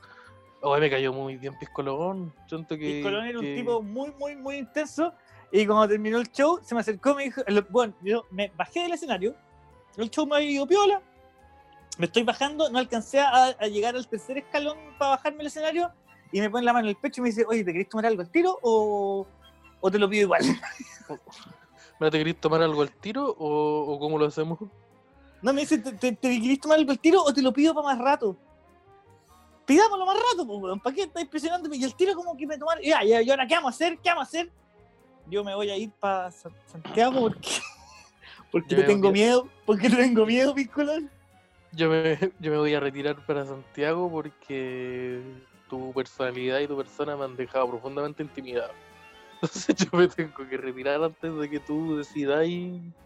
Oh, 0.62 0.78
me 0.78 0.90
cayó 0.90 1.12
muy 1.12 1.38
bien 1.38 1.58
Piscolón. 1.60 2.34
Siento 2.48 2.78
que. 2.78 2.86
Piscolón 2.86 3.26
era 3.26 3.40
un 3.40 3.46
tipo 3.46 3.82
muy, 3.82 4.12
muy, 4.20 4.36
muy 4.36 4.58
intenso. 4.58 5.14
Y 5.52 5.66
cuando 5.66 5.88
terminó 5.90 6.20
el 6.20 6.32
show, 6.32 6.60
se 6.64 6.74
me 6.74 6.82
acercó 6.82 7.12
y 7.12 7.16
me 7.16 7.24
dijo, 7.26 7.42
bueno, 7.70 7.94
yo 8.02 8.26
me 8.32 8.52
bajé 8.56 8.84
del 8.84 8.94
escenario, 8.94 9.36
el 9.98 10.10
show 10.10 10.26
me 10.26 10.38
había 10.38 10.50
ido 10.50 10.66
piola, 10.66 11.02
me 11.98 12.06
estoy 12.06 12.24
bajando, 12.24 12.70
no 12.70 12.80
alcancé 12.80 13.20
a, 13.20 13.48
a 13.48 13.68
llegar 13.68 13.98
al 13.98 14.08
tercer 14.08 14.38
escalón 14.38 14.78
para 14.98 15.12
bajarme 15.12 15.40
del 15.40 15.48
escenario, 15.48 15.92
y 16.32 16.40
me 16.40 16.50
pone 16.50 16.64
la 16.64 16.72
mano 16.72 16.86
en 16.86 16.92
el 16.92 16.96
pecho 16.96 17.20
y 17.20 17.24
me 17.24 17.30
dice, 17.32 17.44
oye, 17.46 17.66
¿te 17.66 17.74
querés 17.74 17.90
tomar 17.90 18.06
algo 18.06 18.22
al 18.22 18.30
tiro 18.30 18.58
o, 18.62 19.28
o 19.82 19.92
te 19.92 20.00
lo 20.00 20.10
pido 20.10 20.24
igual? 20.24 20.42
¿te 22.00 22.12
querés 22.12 22.40
tomar 22.40 22.62
algo 22.62 22.82
al 22.82 22.92
tiro 22.92 23.36
o, 23.38 23.94
o 23.94 24.00
cómo 24.00 24.18
lo 24.18 24.28
hacemos? 24.28 24.58
No, 25.42 25.52
me 25.54 25.62
dice, 25.62 25.80
¿te, 25.80 25.92
te, 25.92 26.14
te 26.14 26.42
querés 26.42 26.62
tomar 26.62 26.80
algo 26.80 26.92
al 26.92 27.00
tiro 27.00 27.22
o 27.22 27.34
te 27.34 27.42
lo 27.42 27.52
pido 27.52 27.74
para 27.74 27.88
más 27.88 28.00
rato? 28.00 28.38
Pidámoslo 29.72 30.06
más 30.06 30.18
rato, 30.18 30.46
pues, 30.46 30.60
weón, 30.60 30.82
¿para 30.82 30.94
qué 30.94 31.04
estás 31.04 31.24
impresionándome? 31.24 31.78
Y 31.78 31.86
el 31.86 31.96
tiro 31.96 32.14
como 32.14 32.36
que 32.36 32.46
me 32.46 32.58
tomar, 32.58 32.82
ya, 32.82 33.06
ya, 33.06 33.22
¿y 33.22 33.30
ahora 33.30 33.48
qué 33.48 33.56
vamos 33.56 33.72
a 33.72 33.76
hacer? 33.76 33.98
¿Qué 34.00 34.10
vamos 34.10 34.26
a 34.26 34.28
hacer? 34.28 34.52
Yo 35.28 35.46
me 35.46 35.56
voy 35.56 35.70
a 35.70 35.78
ir 35.78 35.92
para 35.92 36.30
Santiago 36.30 37.22
porque, 37.22 37.50
porque 38.52 38.76
le 38.76 38.84
tengo 38.84 39.14
miedo, 39.14 39.48
porque 39.66 39.88
le 39.88 39.96
tengo 39.96 40.26
miedo, 40.26 40.54
Piscolón. 40.54 41.10
Yo 41.72 41.90
me, 41.90 42.20
yo 42.42 42.52
me 42.52 42.58
voy 42.58 42.74
a 42.74 42.82
retirar 42.82 43.26
para 43.26 43.46
Santiago 43.46 44.12
porque 44.12 45.22
tu 45.70 45.94
personalidad 45.94 46.60
y 46.60 46.68
tu 46.68 46.76
persona 46.76 47.16
me 47.16 47.24
han 47.24 47.38
dejado 47.38 47.70
profundamente 47.70 48.24
intimidado. 48.24 48.74
Entonces 49.36 49.74
yo 49.78 49.98
me 49.98 50.10
tengo 50.10 50.50
que 50.50 50.58
retirar 50.58 51.02
antes 51.02 51.34
de 51.34 51.50
que 51.50 51.62
tú 51.62 51.96
decidas 51.96 52.46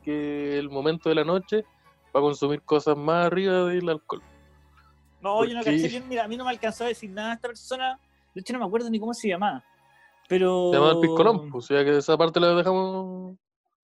que 0.04 0.58
el 0.58 0.72
momento 0.72 1.10
de 1.10 1.16
la 1.16 1.24
noche 1.24 1.64
va 2.08 2.22
a 2.22 2.24
consumir 2.24 2.64
cosas 2.64 2.98
más 2.98 3.28
arriba 3.28 3.66
del 3.66 3.88
alcohol. 3.88 4.24
No, 5.26 5.38
¿Por 5.38 5.48
yo 5.48 5.56
no 5.56 5.64
caché 5.64 5.88
bien, 5.88 6.08
mira, 6.08 6.24
a 6.24 6.28
mí 6.28 6.38
no 6.38 6.46
me 6.46 6.52
alcanzó 6.52 6.84
a 6.84 6.88
decir 6.88 7.10
nada 7.10 7.32
a 7.32 7.34
esta 7.34 7.48
persona, 7.48 8.00
de 8.36 8.42
hecho 8.42 8.54
no 8.54 8.60
me 8.60 8.66
acuerdo 8.66 8.90
ni 8.92 9.00
cómo 9.00 9.12
se 9.14 9.28
llamaba, 9.28 9.64
pero... 10.30 10.70
Se 10.72 10.78
llama 10.78 10.92
el 10.92 11.00
piscolón, 11.00 11.50
pues, 11.50 11.66
o 11.66 11.68
sea 11.68 11.84
que 11.84 11.98
esa 11.98 12.16
parte 12.16 12.40
la 12.40 12.50
dejamos. 12.54 13.36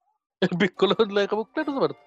El 0.39 0.49
piscolón 0.57 1.13
la 1.13 1.21
dejamos 1.21 1.47
claro, 1.49 1.71
esa 1.71 1.79
parte. 1.79 1.97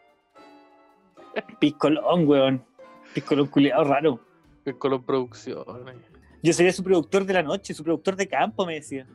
Piscolón, 1.59 2.29
weón. 2.29 2.65
Piscolón 3.13 3.47
culiado 3.49 3.85
raro. 3.85 4.21
Piscolón 4.65 5.03
Producciones. 5.05 5.97
Yo 6.43 6.53
sería 6.53 6.73
su 6.73 6.83
productor 6.85 7.25
de 7.25 7.33
la 7.35 7.43
noche, 7.43 7.75
su 7.75 7.83
productor 7.83 8.17
de 8.17 8.29
campo, 8.29 8.67
me 8.67 8.75
decía. 8.75 9.07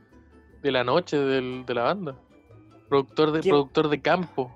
De 0.61 0.71
la 0.71 0.83
noche 0.83 1.17
del- 1.17 1.65
de 1.65 1.73
la 1.73 1.83
banda. 1.83 2.15
Productor 2.89 3.31
de, 3.31 3.41
¿Qué? 3.41 3.49
productor 3.49 3.87
de 3.87 4.01
campo. 4.01 4.51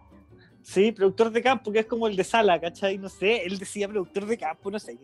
Sí, 0.61 0.91
productor 0.91 1.29
de 1.31 1.41
campo, 1.41 1.71
que 1.71 1.79
es 1.79 1.85
como 1.85 2.07
el 2.07 2.15
de 2.15 2.23
sala, 2.23 2.59
¿cachai? 2.59 2.97
No 2.97 3.09
sé, 3.09 3.43
él 3.45 3.57
decía 3.59 3.87
productor 3.87 4.25
de 4.25 4.37
campo, 4.37 4.71
no 4.71 4.79
sé. 4.79 4.97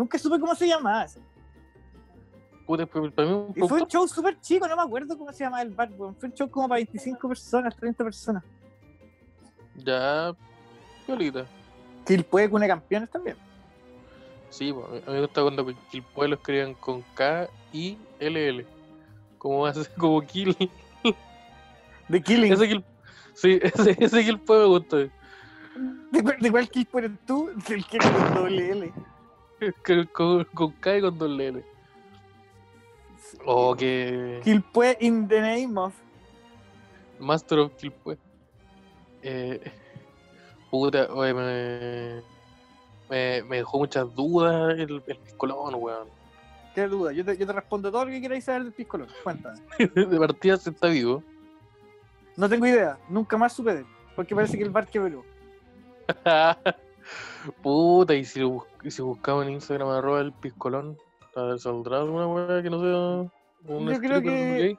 Nunca 0.00 0.18
supe 0.18 0.40
cómo 0.40 0.54
se 0.54 0.66
llamaba. 0.66 1.04
eso. 1.04 1.20
Puta, 2.66 2.86
para 2.86 3.10
para 3.10 3.28
mí 3.28 3.34
un 3.34 3.52
Y 3.54 3.68
fue 3.68 3.82
un 3.82 3.86
show 3.86 4.08
súper 4.08 4.40
chico, 4.40 4.66
no 4.66 4.74
me 4.74 4.80
acuerdo 4.82 5.18
cómo 5.18 5.30
se 5.30 5.44
llamaba 5.44 5.62
el 5.62 5.68
bar, 5.74 5.90
weón. 5.94 6.16
Fue 6.16 6.30
un 6.30 6.34
show 6.34 6.48
como 6.48 6.68
para 6.68 6.78
25 6.78 7.28
personas, 7.28 7.76
30 7.76 8.02
personas. 8.02 8.42
Ya. 9.76 10.34
Él 12.06 12.24
puede 12.24 12.48
con 12.48 12.66
campeones 12.66 13.10
también. 13.10 13.36
Sí, 14.48 14.72
po, 14.72 14.86
a 14.86 15.10
mí 15.10 15.16
me 15.16 15.20
gusta 15.20 15.42
cuando 15.42 15.68
el 15.68 16.02
pueblo 16.14 16.36
escriban 16.36 16.72
con 16.72 17.02
K 17.14 17.46
y 17.74 17.98
LL. 18.18 18.64
Como 19.36 19.66
hace, 19.66 19.84
como 19.98 20.22
Kill. 20.22 20.56
De 22.08 22.22
Killing. 22.22 22.54
Ese 22.54 22.68
Kill. 22.68 22.84
Sí, 23.34 23.58
ese, 23.62 23.96
ese 24.02 24.24
Kill 24.24 24.40
puede 24.40 24.62
me 24.62 24.66
gusta. 24.68 24.96
¿De, 24.96 25.10
cuál- 26.22 26.40
de 26.40 26.50
cuál 26.50 26.70
kill 26.70 26.88
eres 26.94 27.10
tú? 27.26 27.50
Del 27.68 27.84
que 27.84 27.98
con 27.98 28.34
doble 28.34 28.70
L. 28.72 28.92
Con, 29.84 30.04
con, 30.06 30.44
con 30.54 30.72
K 30.72 30.96
y 30.96 31.00
con 31.02 31.18
doble 31.18 31.48
L. 31.48 31.64
Oh, 33.44 33.74
que. 33.74 34.40
Kill 34.42 34.62
puede 34.62 34.96
in 35.00 35.28
the 35.28 35.40
name 35.40 35.78
of. 35.78 35.94
Master 37.18 37.58
of 37.60 37.72
Kill 37.76 37.92
pues. 37.92 38.18
Eh, 39.22 39.60
puta, 40.70 41.12
oye, 41.12 41.34
me, 41.34 42.22
me, 43.10 43.42
me 43.42 43.56
dejó 43.56 43.78
muchas 43.78 44.14
dudas 44.14 44.78
el, 44.78 45.02
el 45.06 45.16
piscolón, 45.18 45.74
weón. 45.74 46.08
Qué 46.74 46.86
duda, 46.86 47.12
yo 47.12 47.24
te, 47.24 47.36
yo 47.36 47.46
te 47.46 47.52
respondo 47.52 47.90
todo 47.90 48.04
lo 48.04 48.10
que 48.10 48.20
queráis 48.20 48.44
saber 48.44 48.64
del 48.64 48.72
piscolón. 48.72 49.08
Cuéntame. 49.22 49.60
De 49.78 50.18
partida 50.18 50.56
se 50.56 50.70
está 50.70 50.88
vivo. 50.88 51.22
No 52.36 52.48
tengo 52.48 52.66
idea, 52.66 52.98
nunca 53.08 53.36
más 53.36 53.52
supe 53.52 53.74
de 53.74 53.80
él. 53.80 53.86
Porque 54.16 54.34
parece 54.34 54.56
que 54.56 54.62
el 54.62 54.70
bar 54.70 54.86
quebró. 54.86 55.24
Puta, 57.62 58.14
y 58.14 58.24
si, 58.24 58.40
lo 58.40 58.50
bus- 58.50 58.66
y 58.82 58.90
si 58.90 59.02
buscamos 59.02 59.46
en 59.46 59.52
Instagram 59.54 59.88
arroba 59.88 60.20
el 60.20 60.32
piscolón, 60.32 60.96
a 61.34 61.42
ver, 61.42 61.58
saldrá 61.58 61.98
alguna 62.00 62.26
weá 62.26 62.62
que 62.62 62.70
no 62.70 62.80
sea 62.80 63.30
un 63.76 63.88
Yo 63.88 63.98
creo 63.98 64.20
que- 64.20 64.28
gay. 64.58 64.78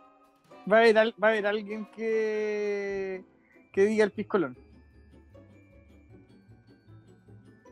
Va 0.71 0.77
a 0.77 0.79
haber, 0.81 0.97
al- 0.99 1.15
va 1.21 1.27
a 1.29 1.31
haber 1.31 1.47
alguien 1.47 1.85
que, 1.95 3.23
que 3.71 3.85
diga 3.85 4.03
el 4.05 4.11
piscolón. 4.11 4.55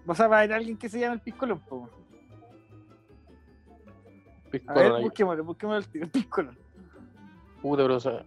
O 0.07 0.15
sea, 0.15 0.27
va 0.27 0.37
a 0.37 0.39
haber 0.39 0.53
alguien 0.53 0.75
que 0.75 0.89
se 0.89 0.99
llame 0.99 1.15
el 1.15 1.21
piscolón. 1.21 1.59
po. 1.59 1.87
A 4.47 4.49
Piscolón 4.49 4.83
ver, 4.83 4.91
ahí. 4.93 5.03
busquémoslo, 5.03 5.43
busquémoslo 5.43 5.85
el, 5.93 6.01
el 6.01 6.09
piscolón. 6.11 6.57
Puta, 7.61 7.83
pero 7.83 7.95
o 7.95 7.99
sea. 7.99 8.25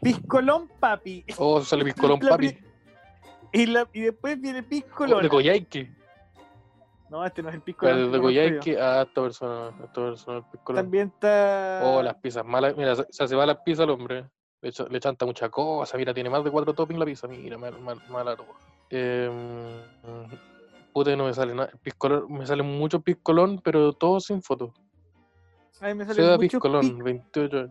Piscolón 0.00 0.68
papi. 0.78 1.24
Oh, 1.36 1.60
sale 1.62 1.84
piscolón 1.92 2.20
papi. 2.20 2.56
Y, 3.52 3.66
la, 3.66 3.88
y 3.92 4.00
después 4.00 4.40
viene 4.40 4.60
Oh, 4.60 4.68
piscolón. 4.68 5.22
de 5.22 5.28
Coyhaique. 5.28 5.90
No, 7.08 7.24
este 7.26 7.42
no 7.42 7.48
es 7.48 7.54
el. 7.56 7.60
De, 7.60 7.64
que 7.72 7.86
de. 8.16 8.20
Coyhaique 8.20 8.80
a 8.80 9.02
esta 9.02 9.22
persona. 9.22 9.66
A 9.68 9.84
esta 9.84 9.92
persona 9.94 10.38
el 10.38 10.44
piscolón. 10.44 10.82
También 10.84 11.08
está. 11.08 11.80
Oh, 11.84 12.02
las 12.02 12.14
pizzas 12.16 12.44
malas. 12.44 12.76
Mira, 12.76 12.94
se, 12.94 13.26
se 13.28 13.34
va 13.36 13.46
las 13.46 13.58
pizzas 13.58 13.84
al 13.84 13.90
hombre. 13.90 14.26
Le, 14.62 14.68
echa- 14.70 14.86
le 14.88 15.00
chanta 15.00 15.26
mucha 15.26 15.48
cosa. 15.48 15.96
Mira, 15.96 16.14
tiene 16.14 16.30
más 16.30 16.44
de 16.44 16.50
cuatro 16.50 16.72
toppings 16.74 17.00
la 17.00 17.06
pizza. 17.06 17.26
Mira, 17.26 17.58
mal, 17.58 17.80
mal, 17.80 18.00
mala. 18.08 18.36
Eh, 18.90 19.28
puta, 20.92 21.16
no 21.16 21.24
me 21.24 21.34
sale 21.34 21.54
nada. 21.54 21.70
Piscolón, 21.82 22.30
me 22.32 22.46
sale 22.46 22.62
mucho 22.62 23.00
piscolón, 23.00 23.60
pero 23.64 23.92
todo 23.92 24.20
sin 24.20 24.42
foto. 24.42 24.72
Ay, 25.80 25.94
me 25.94 26.04
sale 26.04 26.14
Ciudad 26.14 26.36
mucho 26.36 26.58
Piscolón, 26.60 26.98
pic- 26.98 27.02
28 27.04 27.56
años. 27.58 27.70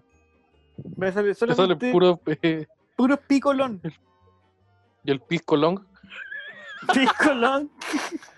Me 0.98 1.12
sale 1.12 1.28
Me 1.30 1.34
sale 1.36 1.54
solamente 1.56 1.92
puro. 1.92 2.20
eh, 2.42 2.66
puro 2.98 3.18
picolón. 3.18 3.82
y 5.04 5.12
el 5.12 5.22
piscolón. 5.22 5.88
Piscolón. 6.94 7.72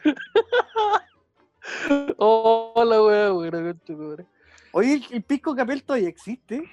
Hola, 2.18 3.04
wea, 3.04 3.34
wea, 3.34 3.52
concha 3.52 3.86
tu 3.86 3.98
madre. 3.98 4.26
Oye, 4.74 5.02
¿el, 5.12 5.24
pisco 5.24 5.56
capel 5.56 5.84
todavía 5.84 6.10
existe? 6.10 6.64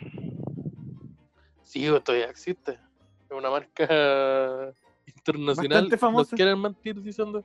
Sí, 1.64 1.86
todavía 2.04 2.30
existe. 2.30 2.72
Es 2.72 3.36
una 3.36 3.50
marca 3.50 3.86
internacional. 5.06 5.68
Bastante 5.68 5.98
famosa. 5.98 6.30
Nos 6.30 6.36
quieren 6.36 6.60
mentir 6.60 7.02
diciendo. 7.02 7.44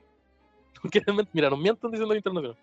Nos 0.82 0.90
quieren 0.90 1.16
mentir. 1.16 1.34
Mira, 1.34 1.50
nos 1.50 1.58
mienten 1.58 1.90
diciendo 1.90 2.14
internacional. 2.14 2.58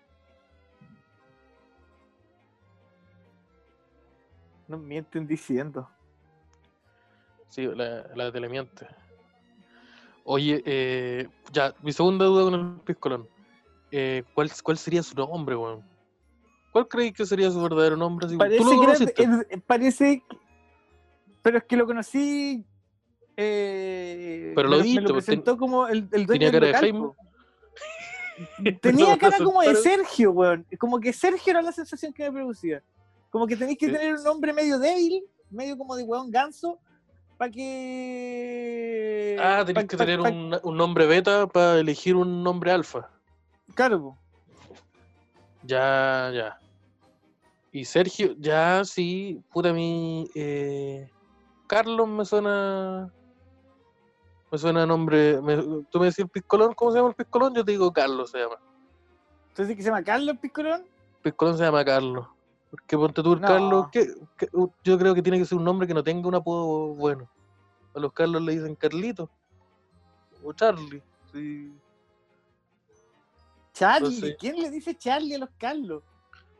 No 4.68 4.78
mienten 4.78 5.26
diciendo. 5.26 5.88
Sí, 7.48 7.66
la, 7.66 8.06
la 8.14 8.32
telemiente. 8.32 8.86
Oye, 10.24 10.62
eh, 10.64 11.28
ya, 11.52 11.74
mi 11.82 11.92
segunda 11.92 12.24
duda 12.26 12.44
con 12.44 12.54
el 12.54 12.80
piscolón. 12.84 13.28
Eh, 13.90 14.22
¿cuál, 14.34 14.50
¿Cuál 14.62 14.78
sería 14.78 15.02
su 15.02 15.14
nombre, 15.16 15.56
weón? 15.56 15.82
¿Cuál 16.72 16.88
creéis 16.88 17.12
que 17.12 17.26
sería 17.26 17.50
su 17.50 17.60
verdadero 17.60 17.96
nombre? 17.96 18.26
Parece 18.36 18.58
¿Tú 18.58 18.64
lo 18.64 18.80
que 18.80 18.84
era- 19.22 19.42
es- 19.50 19.62
parece. 19.66 20.22
que- 20.28 20.36
Pero 21.42 21.58
es 21.58 21.64
que 21.64 21.76
lo 21.76 21.86
conocí. 21.86 22.64
eh, 23.36 24.52
Pero 24.54 24.68
lo 24.68 24.76
me, 24.78 24.82
viste, 24.82 25.00
me 25.00 25.08
lo 25.08 25.14
pues, 25.14 25.24
presentó 25.26 25.56
como 25.58 25.86
el, 25.88 26.08
el 26.12 26.26
dueño 26.26 26.26
tenía 26.26 26.50
del 26.50 26.60
cara 26.60 26.66
de 26.66 26.72
local, 26.72 26.80
Jaime. 26.80 27.00
po. 27.00 27.16
Tenía 28.80 29.18
cara 29.18 29.38
como 29.38 29.60
de. 29.60 29.74
Sergio, 29.76 30.30
weón. 30.32 30.66
Como 30.78 31.00
que 31.00 31.12
Sergio 31.12 31.50
era 31.50 31.62
la 31.62 31.72
sensación 31.72 32.12
que 32.12 32.24
me 32.30 32.32
producía. 32.40 32.82
Como 33.30 33.46
que 33.46 33.56
tenéis 33.56 33.78
que 33.78 33.88
tener 33.88 34.14
un 34.14 34.22
nombre 34.24 34.52
medio 34.52 34.78
débil, 34.78 35.24
medio 35.50 35.76
como 35.76 35.96
de 35.96 36.04
weón 36.04 36.30
ganso, 36.30 36.78
para 37.42 37.50
que. 37.50 39.36
Ah, 39.40 39.64
tenés 39.66 39.82
pa- 39.84 39.88
que 39.88 39.96
tener 39.96 40.20
un, 40.20 40.56
un 40.62 40.76
nombre 40.76 41.06
beta 41.06 41.48
para 41.48 41.80
elegir 41.80 42.14
un 42.14 42.44
nombre 42.44 42.70
alfa. 42.70 43.10
Claro. 43.74 44.16
Ya, 45.64 46.30
ya. 46.32 46.56
Y 47.72 47.84
Sergio, 47.84 48.34
ya 48.38 48.84
sí, 48.84 49.42
puta 49.52 49.70
a 49.70 49.72
mí. 49.72 50.30
eh, 50.36 51.10
Carlos 51.66 52.06
me 52.06 52.24
suena. 52.24 53.12
Me 54.52 54.58
suena 54.58 54.86
nombre. 54.86 55.40
me- 55.42 55.84
tú 55.90 55.98
me 55.98 56.06
decís 56.06 56.20
el 56.20 56.28
piscolón, 56.28 56.74
¿cómo 56.74 56.92
se 56.92 56.98
llama 56.98 57.08
el 57.10 57.16
piscolón? 57.16 57.54
Yo 57.56 57.64
te 57.64 57.72
digo 57.72 57.92
Carlos 57.92 58.30
se 58.30 58.38
llama. 58.38 58.56
Entonces, 59.48 59.74
que 59.76 59.82
se 59.82 59.88
llama 59.88 60.04
Carlos 60.04 60.36
Piscolón. 60.40 60.84
Piscolón 61.22 61.58
se 61.58 61.64
llama 61.64 61.84
Carlos. 61.84 62.26
Porque 62.72 62.96
ponte 62.96 63.22
tú, 63.22 63.36
No. 63.36 63.46
Carlos, 63.46 63.86
¿qué- 63.92 64.14
qué- 64.38 64.48
u- 64.54 64.72
yo 64.82 64.98
creo 64.98 65.14
que 65.14 65.20
tiene 65.20 65.38
que 65.38 65.44
ser 65.44 65.58
un 65.58 65.64
nombre 65.64 65.86
que 65.86 65.92
no 65.92 66.02
tenga 66.02 66.26
un 66.26 66.34
apodo 66.34 66.94
bueno. 66.94 67.28
A 67.94 68.00
los 68.00 68.12
Carlos 68.14 68.40
le 68.40 68.52
dicen 68.52 68.74
Carlito. 68.74 69.28
O 70.42 70.54
Charlie. 70.54 71.02
sí. 71.32 71.70
Charlie, 73.74 74.14
Entonces- 74.14 74.36
¿quién 74.38 74.56
le 74.60 74.70
dice 74.70 74.94
Charlie 74.96 75.34
a 75.34 75.38
los 75.38 75.50
Carlos? 75.58 76.02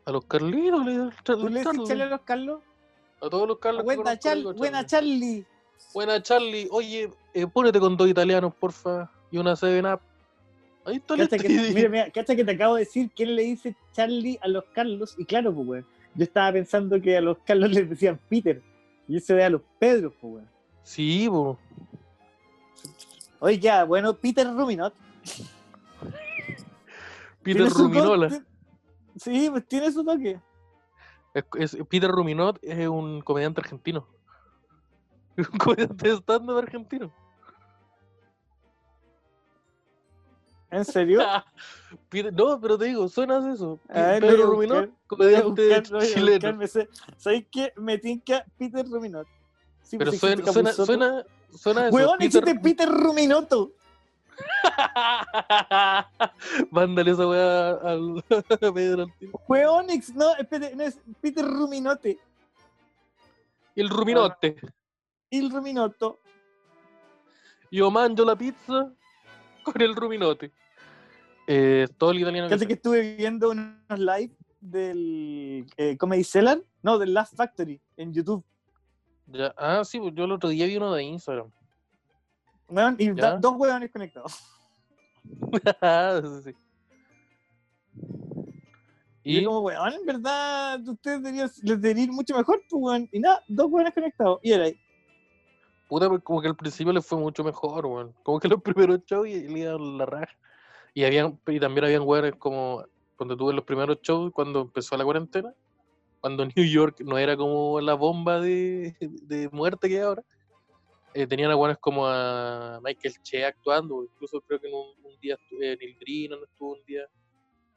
A 0.05 0.11
los 0.11 0.25
Carlitos 0.25 0.85
le 0.85 0.91
dicen 0.91 1.09
Char- 1.23 1.35
¿Tú 1.37 1.43
le 1.47 1.49
dices 1.49 1.63
Charlie. 1.65 1.87
Charlie 1.87 2.03
a 2.03 2.07
los 2.09 2.21
Carlos? 2.21 2.61
A 3.21 3.29
todos 3.29 3.47
los 3.47 3.57
Carlos. 3.59 3.81
que 3.81 3.85
Buena, 3.85 4.03
conozco 4.03 4.21
Char- 4.21 4.35
le 4.35 4.39
digo 4.41 4.53
buena 4.53 4.85
Charlie. 4.85 5.19
Charlie. 5.19 5.45
Buena 5.93 6.21
Charlie. 6.21 6.67
Oye, 6.71 7.09
eh, 7.33 7.47
ponete 7.47 7.79
con 7.79 7.97
dos 7.97 8.07
italianos, 8.07 8.53
porfa. 8.55 9.09
Y 9.31 9.37
una 9.37 9.55
7-Up. 9.55 9.99
Ahí 10.85 10.97
está 10.97 11.15
Cacha 11.17 11.37
que, 11.37 11.49
mira, 11.73 11.89
mira, 11.89 12.09
cacha 12.11 12.35
que 12.35 12.43
te 12.43 12.51
acabo 12.51 12.75
de 12.75 12.81
decir 12.81 13.09
quién 13.15 13.35
le 13.35 13.43
dice 13.43 13.75
Charlie 13.93 14.37
a 14.41 14.47
los 14.47 14.65
Carlos. 14.73 15.15
Y 15.17 15.25
claro, 15.25 15.53
pues, 15.53 15.67
weón. 15.67 15.85
Yo 16.15 16.23
estaba 16.23 16.51
pensando 16.53 17.01
que 17.01 17.17
a 17.17 17.21
los 17.21 17.37
Carlos 17.39 17.71
les 17.71 17.89
decían 17.89 18.19
Peter. 18.29 18.61
Y 19.07 19.17
eso 19.17 19.35
ve 19.35 19.43
a 19.43 19.49
los 19.49 19.61
Pedros, 19.79 20.13
pues, 20.21 20.33
weón. 20.35 20.49
Sí, 20.83 21.27
po. 21.29 21.57
Oye, 23.39 23.59
ya, 23.59 23.83
bueno, 23.83 24.15
Peter 24.15 24.47
Ruminot. 24.47 24.93
Peter 27.43 27.67
Ruminola. 27.69 28.41
Sí, 29.17 29.49
pues 29.49 29.67
tiene 29.67 29.91
su 29.91 30.03
toque. 30.03 30.39
Es- 31.33 31.45
es- 31.73 31.77
Peter 31.89 32.09
Ruminot 32.09 32.57
es 32.61 32.87
un 32.87 33.21
comediante 33.21 33.61
argentino. 33.61 34.07
Un 35.37 35.57
comediante 35.57 36.09
de 36.09 36.15
stand-up 36.17 36.57
argentino. 36.59 37.11
¿En 40.73 40.85
serio? 40.85 41.21
No, 42.33 42.59
pero 42.59 42.77
te 42.77 42.85
digo, 42.85 43.07
suena 43.07 43.53
eso. 43.53 43.79
Ver, 43.87 44.19
Pedro 44.21 44.47
Ruminot, 44.47 44.89
comediante 45.07 45.83
chileno. 46.13 46.59
¿Sabéis 47.17 47.45
qué? 47.51 47.71
Me 47.77 47.97
tinca 47.99 48.43
Peter 48.57 48.85
Ruminot. 48.87 49.27
Sí, 49.83 49.97
Pero 49.97 50.11
suena, 50.11 50.51
suena, 50.51 50.71
suena, 50.73 51.25
suena 51.55 51.87
eso. 51.87 51.95
Weón, 51.95 52.17
Peter- 52.17 52.43
existe 52.43 52.59
Peter 52.59 52.89
Ruminoto. 52.89 53.71
Mándale 56.71 57.11
esa 57.11 57.27
weá 57.27 57.71
al 57.73 58.23
Pedro. 58.73 59.07
Weón, 59.47 59.87
no, 60.15 60.35
espérate, 60.35 60.75
no 60.75 60.83
es 60.83 60.99
Peter 61.21 61.45
Ruminote. 61.45 62.17
El 63.75 63.89
Ruminote. 63.89 64.55
Il 65.29 65.51
Ruminoto. 65.51 66.19
Yo 67.71 67.89
mangio 67.89 68.25
la 68.25 68.35
pizza 68.35 68.91
con 69.63 69.81
el 69.81 69.95
Ruminote. 69.95 70.51
Eh, 71.47 71.87
todo 71.97 72.11
el 72.11 72.19
italiano 72.19 72.47
que 72.47 72.55
Casi 72.55 72.65
que 72.65 72.73
estuve 72.73 73.15
viendo 73.15 73.51
unos 73.51 73.99
live 73.99 74.33
del 74.61 75.65
eh, 75.77 75.97
Comedy 75.97 76.23
Cellar, 76.23 76.61
no, 76.81 76.97
del 76.97 77.13
Last 77.13 77.35
Factory 77.35 77.81
en 77.97 78.13
YouTube. 78.13 78.43
Ya, 79.27 79.53
ah, 79.57 79.83
sí, 79.83 79.99
pues 79.99 80.13
yo 80.15 80.25
el 80.25 80.31
otro 80.31 80.49
día 80.49 80.65
vi 80.65 80.77
uno 80.77 80.93
de 80.93 81.03
Instagram. 81.03 81.51
Weón, 82.69 82.95
y 82.97 83.11
da- 83.11 83.37
dos 83.37 83.55
weones 83.57 83.91
conectados. 83.91 84.39
Sí. 86.43 86.53
Y, 89.25 89.41
yo 89.41 89.47
como, 89.49 89.61
weón, 89.61 89.93
en 89.93 90.05
verdad, 90.05 90.85
ustedes 90.85 91.23
deberían, 91.23 91.49
les 91.61 91.81
debería 91.81 92.03
ir 92.03 92.11
mucho 92.11 92.35
mejor, 92.35 92.61
pues, 92.69 92.81
weón. 92.81 93.09
Y 93.11 93.19
nada, 93.19 93.41
dos 93.47 93.67
weones 93.71 93.93
conectados. 93.93 94.39
Y 94.43 94.51
era 94.51 94.65
ahí. 94.65 94.77
puta, 95.87 96.09
pues, 96.09 96.21
como 96.23 96.41
que 96.41 96.49
al 96.49 96.55
principio 96.57 96.91
le 96.91 97.01
fue 97.01 97.17
mucho 97.17 97.43
mejor, 97.43 97.85
weón. 97.85 98.13
Como 98.23 98.39
que 98.39 98.49
los 98.49 98.61
primeros 98.63 98.99
shows 99.05 99.27
y 99.27 99.47
le 99.47 99.59
iban 99.59 99.97
la 99.97 100.05
raja. 100.05 100.37
Y 100.93 101.03
habían, 101.03 101.39
y 101.47 101.59
también 101.59 101.85
habían 101.85 102.03
weones 102.03 102.35
como 102.35 102.85
cuando 103.15 103.35
tuve 103.37 103.53
los 103.53 103.63
primeros 103.65 103.99
shows, 104.01 104.31
cuando 104.33 104.61
empezó 104.61 104.95
la 104.97 105.03
cuarentena, 105.03 105.53
cuando 106.19 106.45
New 106.55 106.65
York 106.65 106.99
no 107.01 107.17
era 107.17 107.35
como 107.35 107.79
la 107.81 107.93
bomba 107.95 108.39
de, 108.39 108.95
de 108.99 109.49
muerte 109.51 109.87
que 109.89 109.95
hay 109.95 110.01
ahora. 110.01 110.23
eh, 111.13 111.27
tenían 111.27 111.51
a 111.51 111.55
weones 111.55 111.77
como 111.79 112.07
a 112.07 112.79
Michael 112.83 113.15
Che 113.21 113.45
actuando, 113.45 114.03
incluso 114.03 114.41
creo 114.41 114.59
que 114.59 114.67
en 114.67 114.73
un, 114.73 114.87
un 115.03 115.19
día 115.19 115.37
eh, 115.61 115.77
Neil 115.79 115.97
Green 115.99 116.31
estuvo 116.43 116.73
un 116.73 116.83
día. 116.85 117.05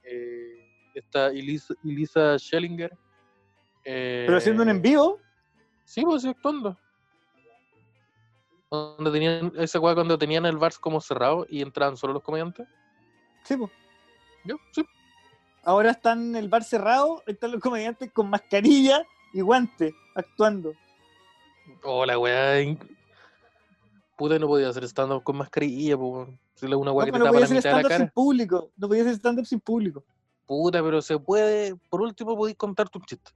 eh, 0.03 0.63
esta 0.95 1.29
Elisa, 1.29 1.75
Elisa 1.85 2.39
Schellinger. 2.39 2.91
Pero 3.85 4.37
haciendo 4.37 4.63
un 4.63 4.69
eh, 4.69 4.73
en 4.73 4.83
vivo. 4.83 5.21
Sí, 5.85 6.03
pues 6.03 6.23
sí, 6.23 6.29
actuando. 6.29 6.77
Cuando 8.69 9.13
tenían, 9.13 9.53
esa 9.57 9.79
weá 9.79 9.95
cuando 9.95 10.19
tenían 10.19 10.45
el 10.47 10.57
bar 10.57 10.73
como 10.81 11.01
cerrado 11.01 11.47
y 11.49 11.63
entraban 11.63 11.97
solo 11.97 12.15
los 12.15 12.23
comediantes. 12.23 12.67
Sí, 13.47 13.57
pues. 13.57 13.71
Yo, 14.45 14.57
sí. 14.73 14.85
Ahora 15.63 15.91
están 15.91 16.21
en 16.31 16.37
el 16.37 16.49
bar 16.49 16.63
cerrado, 16.65 17.23
están 17.27 17.53
los 17.53 17.61
comediantes 17.61 18.13
con 18.13 18.31
mascarilla 18.31 19.05
y 19.33 19.41
guante 19.41 19.95
actuando. 20.15 20.73
Oh, 21.83 22.07
la 22.07 22.19
weá. 22.19 22.77
Puta, 24.17 24.39
no 24.39 24.47
podía 24.47 24.69
hacer 24.69 24.85
stand-up 24.85 25.23
con 25.25 25.37
mascarilla, 25.37 25.97
pues. 25.97 26.29
Una 26.63 26.71
No, 26.77 26.99
que 27.01 27.13
te 27.13 27.19
no 27.19 27.25
tapa 27.25 27.33
podía 27.33 27.45
hacer 27.45 27.59
stand-up 27.59 27.93
sin 27.93 28.09
público. 28.11 28.71
No 28.77 28.89
podía 28.89 29.03
hacer 29.03 29.15
stand-up 29.15 29.45
sin 29.47 29.61
público. 29.61 30.05
Puta, 30.47 30.83
pero 30.83 31.03
se 31.03 31.19
puede. 31.19 31.75
Por 31.91 32.01
último, 32.03 32.37
podéis 32.37 32.57
contarte 32.57 32.99
un 32.99 33.05
chiste. 33.05 33.31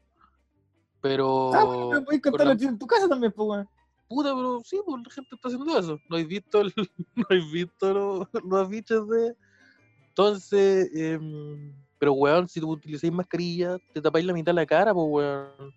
Pero. 1.02 1.52
Ah, 1.54 1.64
bueno, 1.64 1.88
pero 1.90 2.04
podéis 2.04 2.22
con 2.22 2.32
contarlo 2.32 2.54
la- 2.54 2.68
en 2.68 2.78
tu 2.78 2.86
casa 2.86 3.08
también, 3.08 3.32
pues, 3.32 3.48
weón. 3.48 3.68
Puta, 4.08 4.34
pero 4.34 4.60
sí, 4.64 4.80
pues 4.84 5.02
la 5.04 5.10
gente 5.12 5.34
está 5.34 5.48
haciendo 5.48 5.78
eso. 5.78 5.98
¿No 6.08 6.16
habéis 6.16 6.28
visto, 6.28 6.60
el- 6.60 6.72
no 7.14 7.24
habéis 7.28 7.50
visto 7.52 7.92
los, 7.92 8.28
los 8.44 8.66
afiches 8.66 9.06
de...? 9.08 9.36
Entonces, 10.10 10.90
em, 10.94 11.72
pero 11.98 12.12
weón, 12.12 12.48
si 12.48 12.60
tú 12.60 12.70
utilizáis 12.70 13.12
mascarilla, 13.12 13.78
te 13.92 14.00
tapáis 14.00 14.24
la 14.24 14.32
mitad 14.32 14.50
de 14.50 14.54
la 14.54 14.66
cara, 14.66 14.92
pues 14.92 15.06
weón. 15.08 15.74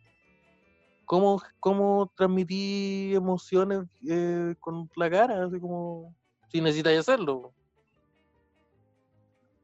¿Cómo, 1.05 1.41
cómo 1.59 2.11
transmití 2.15 3.13
emociones 3.13 3.81
eh, 4.07 4.55
con 4.59 4.89
la 4.95 5.09
cara? 5.09 5.45
Así 5.45 5.59
como, 5.59 6.15
si 6.49 6.61
necesitáis 6.61 6.99
hacerlo. 6.99 7.53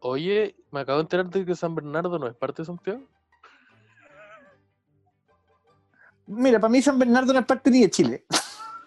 Oye, 0.01 0.55
me 0.71 0.81
acabo 0.81 0.99
de 0.99 1.03
enterar 1.03 1.29
de 1.29 1.45
que 1.45 1.55
San 1.55 1.75
Bernardo 1.75 2.19
no 2.19 2.27
es 2.27 2.35
parte 2.35 2.61
de 2.61 2.65
Santiago. 2.67 3.03
Mira, 6.27 6.59
para 6.59 6.71
mí 6.71 6.81
San 6.81 6.99
Bernardo 6.99 7.33
no 7.33 7.39
es 7.39 7.45
parte 7.45 7.71
ni 7.71 7.81
de 7.81 7.89
Chile. 7.89 8.25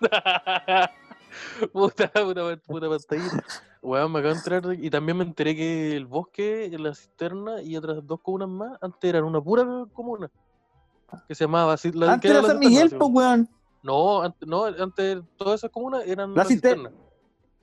puta, 1.72 2.08
puta, 2.12 2.56
puta 2.66 2.88
pantallita. 2.88 3.44
Weón, 3.82 4.12
me 4.12 4.18
acabo 4.20 4.34
de 4.34 4.38
enterar 4.38 4.74
y 4.84 4.90
también 4.90 5.18
me 5.18 5.24
enteré 5.24 5.56
que 5.56 5.96
el 5.96 6.06
bosque, 6.06 6.70
la 6.78 6.94
cisterna 6.94 7.60
y 7.62 7.76
otras 7.76 8.06
dos 8.06 8.20
comunas 8.20 8.48
más 8.48 8.78
antes 8.80 9.08
eran 9.08 9.24
una 9.24 9.40
pura 9.40 9.64
comuna. 9.92 10.30
Que 11.28 11.34
se 11.34 11.44
llamaba 11.44 11.74
así. 11.74 11.92
La, 11.92 12.12
Antes 12.14 12.30
era 12.30 12.42
San 12.42 12.58
Miguel, 12.58 12.90
pues, 12.90 13.10
weón. 13.12 13.48
No, 13.82 14.22
antes, 14.22 14.48
no, 14.48 14.64
antes 14.64 15.18
todas 15.36 15.60
esas 15.60 15.70
comunas 15.70 16.04
eran 16.06 16.30
La 16.34 16.42
la, 16.44 16.48
cister- 16.48 16.48
cisterna. 16.76 16.90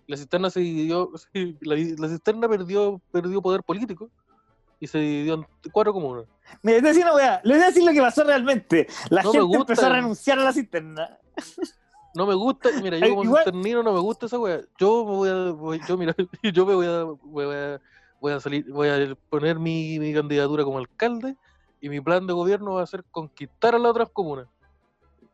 La 0.08 0.18
cisterna 0.18 0.50
se 0.50 0.60
dividió, 0.60 1.12
la, 1.62 1.76
la 1.98 2.08
cisterna 2.10 2.50
perdió, 2.50 3.02
perdió 3.12 3.42
poder 3.42 3.64
político 3.64 4.10
y 4.80 4.88
se 4.88 4.98
dividió 4.98 5.34
en 5.36 5.48
cuatro 5.72 5.94
comunas. 5.94 6.26
Mira, 6.64 6.76
les 6.78 6.82
voy 6.82 6.90
a 6.90 6.94
decir 6.94 7.04
una 7.06 7.16
weá. 7.16 7.42
Les 7.44 7.58
voy 7.58 7.64
a 7.64 7.68
decir 7.68 7.84
lo 7.84 7.92
que 7.92 8.02
pasó 8.02 8.24
realmente. 8.24 8.88
La 9.10 9.24
No 9.24 9.32
gente 9.32 9.56
empezó 9.58 9.86
a 9.86 9.90
renunciar 9.90 10.40
a 10.40 10.44
la 10.44 10.54
cisterna. 10.54 11.18
No 12.16 12.26
me 12.26 12.34
gusta, 12.34 12.70
mira, 12.82 12.98
yo 12.98 13.06
Eh, 13.06 13.10
como 13.10 13.24
igual- 13.24 13.44
no 13.84 13.94
me 13.94 14.00
gusta 14.00 14.26
esa 14.26 14.40
wea. 14.40 14.62
Yo 14.80 15.06
me 15.06 15.12
voy 15.16 15.30
a, 15.30 15.52
voy- 15.52 15.82
yo 15.88 15.98
mira, 15.98 16.16
yo 16.54 16.66
me 16.66 16.74
voy 16.76 16.86
a, 16.88 17.04
voy 17.04 17.46
a, 17.56 17.82
voy 18.20 18.34
a 18.34 18.40
salir, 18.40 18.66
voy 18.72 18.88
a 18.90 19.16
poner 19.30 19.60
mi, 19.60 20.00
mi 20.00 20.14
candidatura 20.14 20.64
como 20.64 20.80
alcalde 20.80 21.36
y 21.82 21.90
mi 21.90 22.02
plan 22.02 22.26
de 22.28 22.34
gobierno 22.34 22.74
va 22.74 22.84
a 22.84 22.88
ser 22.88 23.04
conquistar 23.12 23.76
a 23.76 23.80
las 23.80 23.92
otras 23.92 24.10
comunas. 24.12 24.48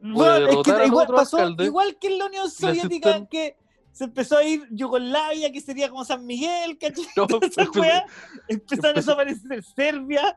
Weón, 0.02 0.50
es 0.50 0.58
que 0.64 0.72
al 0.72 0.86
igual 0.88 1.08
pasó 1.08 1.38
alcalde. 1.38 1.66
igual 1.66 1.98
que 2.00 2.08
en 2.08 2.18
la 2.20 2.26
Unión 2.26 2.50
Soviética 2.52 3.14
cisterna- 3.14 3.30
que 3.30 3.58
se 3.92 4.04
empezó 4.04 4.38
a 4.38 4.44
ir 4.44 4.68
Yugoslavia, 4.72 5.52
que 5.52 5.62
sería 5.62 5.90
como 5.90 6.04
San 6.04 6.26
Miguel, 6.26 6.78
¿cachai? 6.78 7.06
No, 7.16 7.26
empezaron 8.50 8.92
a 8.98 9.00
desaparecer 9.00 9.64
Serbia. 9.64 10.36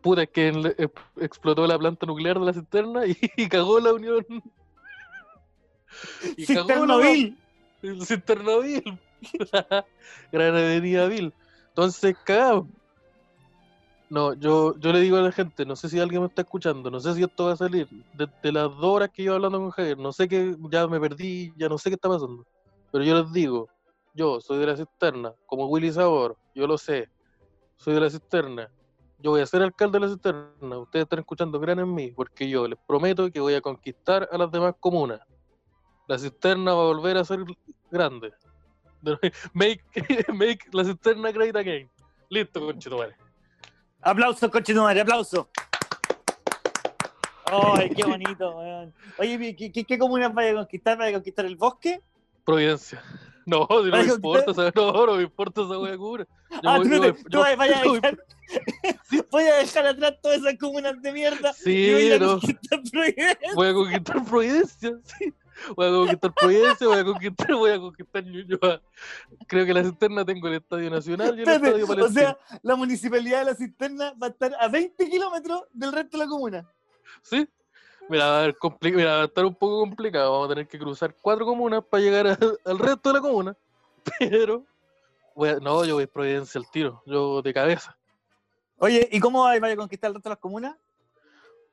Puta, 0.00 0.22
es 0.22 0.30
que 0.30 0.48
en- 0.48 0.74
explotó 1.20 1.66
la 1.66 1.76
planta 1.78 2.06
nuclear 2.06 2.38
de 2.38 2.46
la 2.46 2.52
cisterna 2.54 3.02
y, 3.06 3.14
cagó 3.50 3.80
la 3.80 3.92
unión. 3.92 4.24
Y 6.36 6.46
cagó 6.46 6.68
la- 6.86 6.96
Cisternovil. 6.96 7.38
El 7.82 8.02
Cisternovil. 8.06 8.98
Gran 10.32 10.54
Avenida 10.56 11.06
Vil. 11.06 11.32
Entonces, 11.68 12.16
cagado. 12.24 12.66
No, 14.08 14.34
yo, 14.34 14.78
yo 14.78 14.92
le 14.92 15.00
digo 15.00 15.16
a 15.16 15.20
la 15.22 15.32
gente, 15.32 15.66
no 15.66 15.74
sé 15.74 15.88
si 15.88 15.98
alguien 15.98 16.20
me 16.22 16.28
está 16.28 16.42
escuchando, 16.42 16.90
no 16.92 17.00
sé 17.00 17.14
si 17.14 17.24
esto 17.24 17.46
va 17.46 17.52
a 17.52 17.56
salir. 17.56 17.88
De, 18.12 18.28
de 18.40 18.52
las 18.52 18.64
dos 18.68 18.84
horas 18.84 19.10
que 19.12 19.24
yo 19.24 19.34
hablando 19.34 19.58
con 19.58 19.70
Javier, 19.70 19.98
no 19.98 20.12
sé 20.12 20.28
qué, 20.28 20.54
ya 20.70 20.86
me 20.86 21.00
perdí, 21.00 21.52
ya 21.56 21.68
no 21.68 21.76
sé 21.76 21.90
qué 21.90 21.94
está 21.94 22.08
pasando. 22.08 22.46
Pero 22.92 23.02
yo 23.04 23.20
les 23.20 23.32
digo, 23.32 23.68
yo 24.14 24.40
soy 24.40 24.58
de 24.58 24.66
la 24.66 24.76
cisterna, 24.76 25.32
como 25.46 25.66
Willy 25.66 25.92
Sabor, 25.92 26.36
yo 26.54 26.68
lo 26.68 26.78
sé. 26.78 27.08
Soy 27.78 27.94
de 27.94 28.00
la 28.00 28.08
cisterna. 28.10 28.70
Yo 29.18 29.32
voy 29.32 29.40
a 29.40 29.46
ser 29.46 29.62
alcalde 29.62 29.98
de 29.98 30.06
la 30.06 30.12
cisterna. 30.12 30.78
Ustedes 30.78 31.02
están 31.02 31.18
escuchando, 31.18 31.60
crean 31.60 31.80
en 31.80 31.92
mí, 31.92 32.12
porque 32.12 32.48
yo 32.48 32.68
les 32.68 32.78
prometo 32.86 33.28
que 33.32 33.40
voy 33.40 33.54
a 33.54 33.60
conquistar 33.60 34.28
a 34.30 34.38
las 34.38 34.50
demás 34.52 34.74
comunas. 34.78 35.20
La 36.08 36.18
cisterna 36.18 36.72
va 36.74 36.82
a 36.82 36.86
volver 36.86 37.16
a 37.16 37.24
ser 37.24 37.40
grande. 37.90 38.32
Make, 39.52 39.82
make 40.32 40.58
la 40.72 40.84
cisterna 40.84 41.30
great 41.32 41.54
again. 41.56 41.88
Listo, 42.28 42.60
conchetumare. 42.60 43.14
Aplauso, 44.02 44.50
coche 44.50 44.74
tu 44.74 44.82
madre, 44.82 45.00
aplauso. 45.00 45.48
Ay, 47.46 47.90
qué 47.90 48.02
bonito, 48.04 48.56
weón. 48.56 48.92
Oye, 49.18 49.54
¿qué, 49.56 49.70
qué, 49.70 49.84
qué 49.84 49.98
comunas 49.98 50.34
vaya 50.34 50.50
a 50.52 50.54
conquistar? 50.54 50.98
¿Vaya 50.98 51.10
a 51.10 51.14
conquistar 51.14 51.44
el 51.44 51.56
bosque? 51.56 52.00
Providencia. 52.44 53.02
No, 53.44 53.66
si 53.70 53.90
no 53.90 53.96
me 53.96 54.02
importa, 54.02 54.50
esa- 54.50 54.72
no, 54.74 55.06
no 55.06 55.14
me 55.16 55.22
importa 55.22 55.62
esa 55.62 55.78
wea 55.78 55.96
cura. 55.96 56.26
Yo 56.50 56.58
Ah, 56.64 56.78
voy- 56.78 56.88
tú, 56.88 56.94
yo 57.04 57.14
tú 57.30 57.42
a 57.44 57.54
yo 57.54 57.92
dejar, 57.92 58.18
voy 59.30 59.44
a 59.44 59.54
dejar 59.56 59.86
atrás 59.86 60.14
todas 60.20 60.38
esas 60.38 60.58
comunas 60.58 61.00
de 61.00 61.12
mierda 61.12 61.52
Sí, 61.52 61.70
y 61.70 61.92
voy 61.92 62.12
a 62.12 62.18
no. 62.18 62.40
conquistar 62.40 62.80
Providencia. 62.90 63.48
Voy 63.54 63.68
a 63.68 63.72
conquistar 63.74 64.24
Providencia, 64.24 64.98
sí. 65.04 65.32
Voy 65.76 65.86
a 65.86 65.90
conquistar 65.90 66.34
Providencia, 66.34 66.86
voy 66.86 66.98
a 66.98 67.04
conquistar, 67.04 67.54
voy 67.54 67.70
a 67.70 67.78
conquistar 67.78 68.24
Ñuñoa. 68.24 68.82
Creo 69.46 69.66
que 69.66 69.74
la 69.74 69.82
cisterna 69.84 70.24
tengo 70.24 70.48
el 70.48 70.54
Estadio 70.54 70.90
Nacional 70.90 71.28
y 71.38 71.42
el 71.42 71.48
Espérate, 71.48 71.66
Estadio 71.66 71.84
o 71.84 71.88
Palestino. 71.88 72.20
sea, 72.20 72.38
la 72.62 72.76
municipalidad 72.76 73.38
de 73.40 73.44
la 73.46 73.54
cisterna 73.54 74.14
va 74.22 74.26
a 74.26 74.30
estar 74.30 74.54
a 74.60 74.68
20 74.68 75.08
kilómetros 75.10 75.62
del 75.72 75.92
resto 75.92 76.18
de 76.18 76.24
la 76.24 76.28
comuna. 76.30 76.68
¿Sí? 77.22 77.48
Mira, 78.08 78.26
va 78.26 78.44
a, 78.44 78.48
compli- 78.52 78.94
mira, 78.94 79.16
va 79.16 79.22
a 79.22 79.24
estar 79.24 79.44
un 79.44 79.54
poco 79.54 79.80
complicado. 79.80 80.30
Vamos 80.32 80.46
a 80.46 80.48
tener 80.50 80.68
que 80.68 80.78
cruzar 80.78 81.14
cuatro 81.20 81.44
comunas 81.44 81.82
para 81.84 82.02
llegar 82.02 82.26
a- 82.26 82.38
al 82.70 82.78
resto 82.78 83.08
de 83.08 83.14
la 83.14 83.20
comuna. 83.20 83.56
Pero, 84.18 84.64
voy 85.34 85.48
a- 85.48 85.56
no, 85.58 85.84
yo 85.84 85.94
voy 85.94 86.04
a 86.04 86.06
Providencia 86.06 86.60
al 86.60 86.70
tiro, 86.70 87.02
yo 87.06 87.42
de 87.42 87.52
cabeza. 87.54 87.96
Oye, 88.78 89.08
¿y 89.10 89.18
cómo 89.20 89.42
vaya 89.44 89.72
a 89.72 89.76
conquistar 89.76 90.08
el 90.08 90.14
resto 90.14 90.28
de 90.28 90.32
las 90.34 90.38
comunas? 90.38 90.76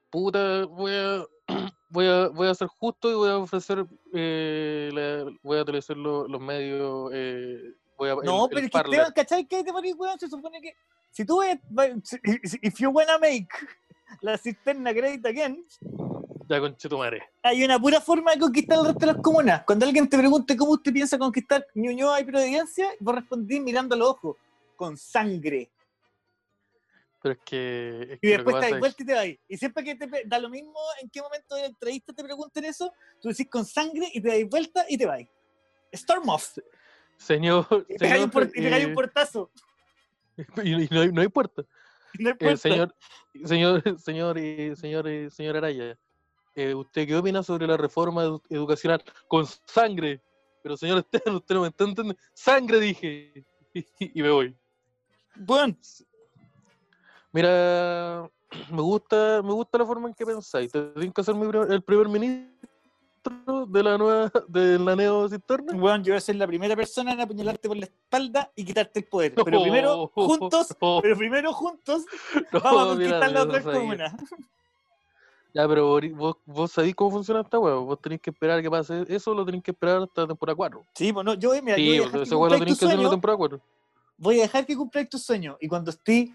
Puta, 0.10 0.66
voy 0.66 0.92
a, 0.94 1.26
voy 1.90 2.08
a, 2.08 2.28
voy 2.30 2.48
a 2.48 2.56
ser 2.56 2.68
justo 2.68 3.12
y 3.12 3.16
voy 3.16 3.30
a 3.30 3.38
ofrecer, 3.38 3.86
eh, 4.14 4.90
la- 4.94 5.32
voy 5.42 5.58
a 5.60 5.62
utilizar 5.62 5.98
lo- 5.98 6.28
los 6.28 6.42
medios, 6.42 7.12
eh, 7.14 7.74
voy 7.98 8.10
a, 8.10 8.16
No, 8.16 8.46
el- 8.46 8.50
pero 8.50 8.60
el 8.60 8.66
es 8.66 8.72
que. 8.72 8.78
Esteban, 8.78 9.12
¿cachai? 9.14 9.46
¿Qué 9.48 9.64
te 9.64 9.72
ponís, 9.72 9.96
weón? 9.98 10.20
Se 10.20 10.28
supone 10.28 10.62
que 10.62 10.74
si 11.12 11.26
tú 11.26 11.40
ves, 11.40 11.60
if 12.62 12.80
you 12.80 12.90
wanna 12.90 13.18
make 13.20 13.48
la 14.22 14.38
cisterna 14.38 14.92
great 14.94 15.26
again, 15.26 15.66
Ya, 16.50 16.60
conchetumare. 16.60 17.22
hay 17.42 17.64
una 17.64 17.80
pura 17.80 18.00
forma 18.02 18.32
de 18.34 18.40
conquistar 18.40 18.78
el 18.80 18.86
resto 18.86 19.00
de 19.00 19.14
las 19.14 19.18
comunas. 19.22 19.64
Cuando 19.66 19.86
alguien 19.86 20.08
te 20.10 20.18
pregunte 20.18 20.56
cómo 20.58 20.72
usted 20.74 20.92
piensa 20.94 21.18
conquistar 21.18 21.66
Ñuñoa 21.76 22.20
y 22.22 22.24
Providencia, 22.26 22.90
vos 23.00 23.16
respondís 23.16 23.62
mirando 23.62 23.96
a 23.96 23.98
los 23.98 24.10
ojos, 24.10 24.38
con 24.76 24.98
sangre. 24.98 25.70
Pero 27.24 27.34
es 27.36 27.40
que. 27.46 28.02
Es 28.12 28.18
Y 28.18 28.20
que 28.20 28.28
después 28.28 28.60
te 28.60 28.70
es- 28.74 28.80
vuelta 28.80 29.02
y 29.02 29.06
te 29.06 29.14
vas. 29.14 29.26
Y 29.48 29.58
siempre 29.58 29.84
que 29.86 29.96
te 29.96 30.08
da 30.26 30.38
lo 30.40 30.50
mismo 30.50 30.76
en 31.02 31.10
qué 31.10 31.22
momento 31.22 31.56
de 31.56 31.62
la 31.62 31.68
entrevista 31.70 32.12
te 32.14 32.24
pregunten 32.24 32.66
eso, 32.66 32.92
tú 33.22 33.30
decís 33.30 33.48
con 33.50 33.66
sangre 33.66 34.10
y 34.14 34.22
te 34.22 34.28
das 34.28 34.50
vuelta 34.50 34.86
y 34.90 34.98
te 34.98 35.06
vas. 35.06 35.22
Storm 35.94 36.28
off. 36.30 36.58
Señor. 37.18 37.66
Y 37.88 37.98
pegáis 37.98 38.24
un, 38.26 38.30
por- 38.30 38.52
pegáis 38.52 38.86
un 38.86 38.92
eh, 38.92 38.96
portazo. 38.96 39.52
y, 40.64 40.84
y 40.84 40.88
no, 40.92 41.02
hay, 41.02 41.12
no 41.12 41.22
hay 41.22 41.28
puerta. 41.30 41.64
No 42.20 42.30
hay 42.30 42.36
Eh, 42.40 42.58
señor, 42.58 42.94
señor, 43.46 43.82
señor, 44.00 44.38
y- 44.38 44.76
señor, 44.76 45.08
y- 45.10 45.32
señor 45.32 45.58
Araya, 45.58 45.98
eh, 46.56 46.76
¿usted 46.76 47.08
qué 47.08 47.16
opina 47.16 47.42
sobre 47.42 47.66
la 47.66 47.76
reforma 47.78 48.24
edu- 48.26 48.44
educacional 48.50 49.04
con 49.28 49.46
sangre? 49.66 50.22
Pero 50.62 50.78
señor 50.78 51.00
Esteban, 51.00 51.36
usted 51.38 51.56
no 51.56 51.62
me 51.62 51.68
está 51.70 51.84
entendiendo. 51.86 52.22
Sangre 52.34 52.80
dije. 52.80 53.46
Y, 54.00 54.22
me 54.22 54.30
voy. 54.30 54.56
Bueno, 55.36 55.76
Mira, 57.34 58.30
me 58.72 58.82
gusta, 58.82 59.42
me 59.44 59.52
gusta 59.52 59.78
la 59.80 59.86
forma 59.86 60.08
en 60.08 60.14
que 60.14 60.26
pensáis. 60.26 60.72
Te 60.72 60.82
tienen 60.92 61.12
que 61.12 61.24
ser 61.24 61.36
mi 61.36 61.48
primer- 61.48 61.72
el 61.72 61.82
primer 61.82 62.08
ministro 62.08 63.66
de 63.68 63.84
la 63.84 63.98
nueva, 63.98 64.32
de 64.48 64.78
la 64.80 64.96
neo 64.96 65.28
cisterna. 65.28 65.74
Bueno, 65.76 66.04
yo 66.04 66.14
voy 66.14 66.18
a 66.18 66.22
ser 66.22 66.36
la 66.36 66.46
primera 66.48 66.76
persona 66.76 67.14
en 67.14 67.22
apuñalarte 67.22 67.68
por 67.68 67.78
la 67.78 67.86
espalda 67.86 68.52
y 68.56 68.64
quitarte 68.64 69.00
el 69.00 69.06
poder. 69.06 69.34
Pero 69.34 69.46
primero, 69.62 70.08
juntos, 70.14 70.76
No, 70.80 71.00
pero 71.02 71.18
primero 71.18 71.52
juntos, 71.54 72.06
no, 72.52 72.60
vamos 72.62 72.82
a 72.84 72.88
conquistar 72.90 73.32
las 73.32 73.34
yo 73.34 73.50
otras 73.50 73.64
comunas. 73.64 74.14
Ya, 75.56 75.68
pero 75.68 76.00
vos, 76.16 76.38
vos 76.46 76.72
sabéis 76.72 76.96
cómo 76.96 77.12
funciona 77.12 77.42
esta 77.42 77.60
hueá. 77.60 77.76
Vos 77.76 78.02
tenéis 78.02 78.22
que 78.22 78.32
esperar 78.32 78.60
que 78.62 78.72
pase 78.72 79.06
eso, 79.08 79.36
lo 79.36 79.46
tenéis 79.46 79.64
que 79.64 79.70
esperar 79.70 80.02
hasta 80.02 80.22
la 80.22 80.28
temporada 80.30 80.56
4. 80.56 80.84
Sí, 80.96 81.14
pues 81.14 81.24
no, 81.24 81.36
yo, 81.36 81.50
voy- 81.50 81.62
mira, 81.62 81.78
yo 81.78 81.84
Sí, 81.84 81.90
voy 81.90 81.98
a 81.98 82.02
pues, 82.02 82.12
dejar 82.12 82.20
que 82.22 82.24
esa 82.26 82.38
hueá 82.38 82.50
lo 82.50 82.58
tu 82.60 82.66
que 82.66 82.72
hacer 82.72 82.92
en 82.92 83.04
la 83.04 83.10
temporada 83.12 83.38
4. 83.38 83.62
voy 84.18 84.40
a 84.40 84.42
dejar 84.44 84.66
que 84.66 84.76
cumpláis 84.76 85.10
tu 85.10 85.20
sueño. 85.20 85.56
Y 85.62 85.68
cuando 85.68 85.92
estés 85.92 86.30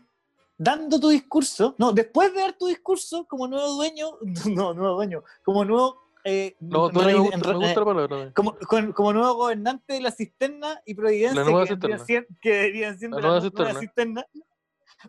dando 0.58 0.98
tu 1.00 1.08
discurso, 1.08 1.74
no, 1.78 1.92
después 1.92 2.34
de 2.34 2.40
dar 2.40 2.52
tu 2.52 2.66
discurso 2.66 3.24
como 3.26 3.46
nuevo 3.48 3.68
dueño, 3.74 4.18
no, 4.46 4.74
nuevo 4.74 4.96
dueño, 4.96 5.22
como 5.44 5.64
nuevo... 5.64 6.02
eh, 6.24 6.56
No, 6.60 6.90
no, 6.90 7.00
rey- 7.00 7.14
me, 7.14 7.20
gusta, 7.20 7.34
en- 7.36 7.40
me 7.58 7.64
gusta 7.64 7.80
la 7.80 7.86
palabra. 7.86 8.24
¿no? 8.26 8.32
como, 8.34 8.56
con- 8.68 8.92
como 8.92 9.12
nuevo 9.12 9.34
gobernante 9.34 9.94
de 9.94 10.00
la 10.00 10.10
cisterna 10.10 10.82
y 10.84 10.94
providencia 10.94 11.42
La 11.42 11.48
nueva 11.48 11.64
que, 11.64 11.68
cisterna. 11.74 11.98
sien- 12.04 12.26
que 12.40 12.50
deberían 12.52 12.98
siendo 12.98 13.18
La 13.18 13.22
la, 13.22 13.28
nueva 13.28 13.44
nu- 13.44 13.50
nueva 13.54 13.80
cisterna. 13.80 14.22
cisterna. 14.26 14.44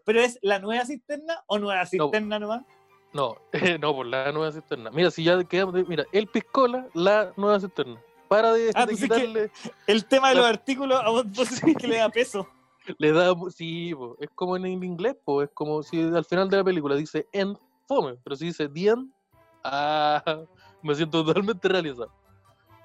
Pero 0.06 0.22
es 0.22 0.38
la 0.44 0.60
nueva 0.60 0.86
cisterna 0.86 1.44
o 1.48 1.58
nueva 1.58 1.84
cisterna 1.88 2.38
nomás. 2.38 2.62
No, 3.12 3.38
no, 3.82 3.96
por 3.96 4.06
la 4.06 4.32
nueva 4.32 4.52
cisterna. 4.52 4.92
Mira, 4.92 5.10
si 5.10 5.24
ya 5.24 5.44
quedamos. 5.44 5.74
Mira, 5.88 6.06
el 6.12 6.28
piscola, 6.28 6.88
la 6.94 7.34
nueva 7.38 7.60
cisterna. 7.60 8.00
Para 8.28 8.54
de, 8.54 8.70
Ah, 8.76 8.82
de 8.86 8.92
pues 8.92 9.02
quitarle. 9.02 9.52
El 9.88 10.06
tema 10.06 10.30
de 10.30 10.36
La- 10.36 10.42
los 10.42 10.50
artículos 10.52 11.02
a 11.04 11.10
vos, 11.10 11.26
vos 11.32 11.50
que 11.76 11.88
le 11.88 11.98
da 11.98 12.10
peso. 12.10 12.48
Le 12.98 13.12
da. 13.12 13.34
Sí, 13.56 13.94
po, 13.96 14.16
es 14.20 14.30
como 14.36 14.58
en 14.58 14.66
el 14.66 14.84
inglés, 14.84 15.16
po, 15.24 15.42
es 15.44 15.50
como 15.54 15.84
si 15.84 16.02
al 16.02 16.26
final 16.26 16.50
de 16.50 16.58
la 16.58 16.64
película 16.64 16.96
dice 16.96 17.28
end, 17.32 17.58
fome. 17.88 18.16
Pero 18.24 18.36
si 18.36 18.46
dice 18.48 18.68
the 18.70 18.88
end, 18.90 19.12
ah, 19.64 20.24
me 20.84 20.96
siento 20.96 21.24
totalmente 21.24 21.68
realizado. 21.68 22.12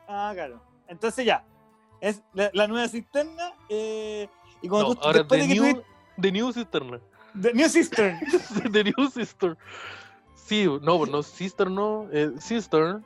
Ah, 0.08 0.32
claro. 0.34 0.60
Entonces 0.88 1.24
ya. 1.24 1.44
Es 2.00 2.22
la, 2.34 2.50
la 2.52 2.66
nueva 2.68 2.86
cisterna. 2.88 3.52
eh, 3.68 4.28
y 4.60 4.68
como 4.68 4.82
No, 4.82 4.94
tú, 4.94 5.00
ahora 5.02 5.18
después 5.18 5.40
the 5.42 5.48
de 5.48 5.54
que 5.54 5.60
new, 5.60 5.74
tú. 5.74 5.82
the 6.20 6.32
new 6.32 6.52
cisterna. 6.52 7.00
The 7.40 7.52
New 7.52 7.68
Cistern. 7.68 8.20
The 8.72 8.84
New 8.84 9.10
Sister. 9.10 9.56
Sí, 10.36 10.66
no, 10.82 11.04
no, 11.04 11.20
Sister 11.22 11.68
no, 11.68 12.06
eh, 12.12 12.30
Sister, 12.38 13.00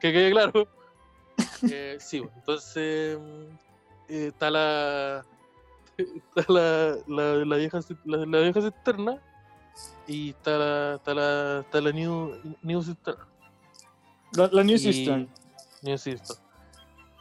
que 0.00 0.12
quede 0.12 0.30
claro. 0.30 0.68
Eh, 1.68 1.96
sí, 1.98 2.22
entonces 2.36 3.18
eh, 4.08 4.26
está 4.28 4.50
la, 4.50 5.24
está 6.36 6.52
la, 6.52 6.96
la, 7.06 7.44
la 7.44 7.56
vieja, 7.56 7.80
la, 8.04 8.18
la 8.26 8.38
vieja 8.40 8.60
cisterna 8.62 9.18
y 10.06 10.30
está 10.30 10.58
la, 10.58 10.94
está 10.96 11.14
la, 11.14 11.60
está 11.60 11.80
la 11.80 11.92
New, 11.92 12.32
new 12.62 12.82
Cisterna. 12.82 13.26
La, 14.34 14.48
la 14.52 14.64
New 14.64 14.76
Y- 14.76 14.78
Cistern. 14.78 15.28
New 15.82 15.98
Sister. 15.98 16.36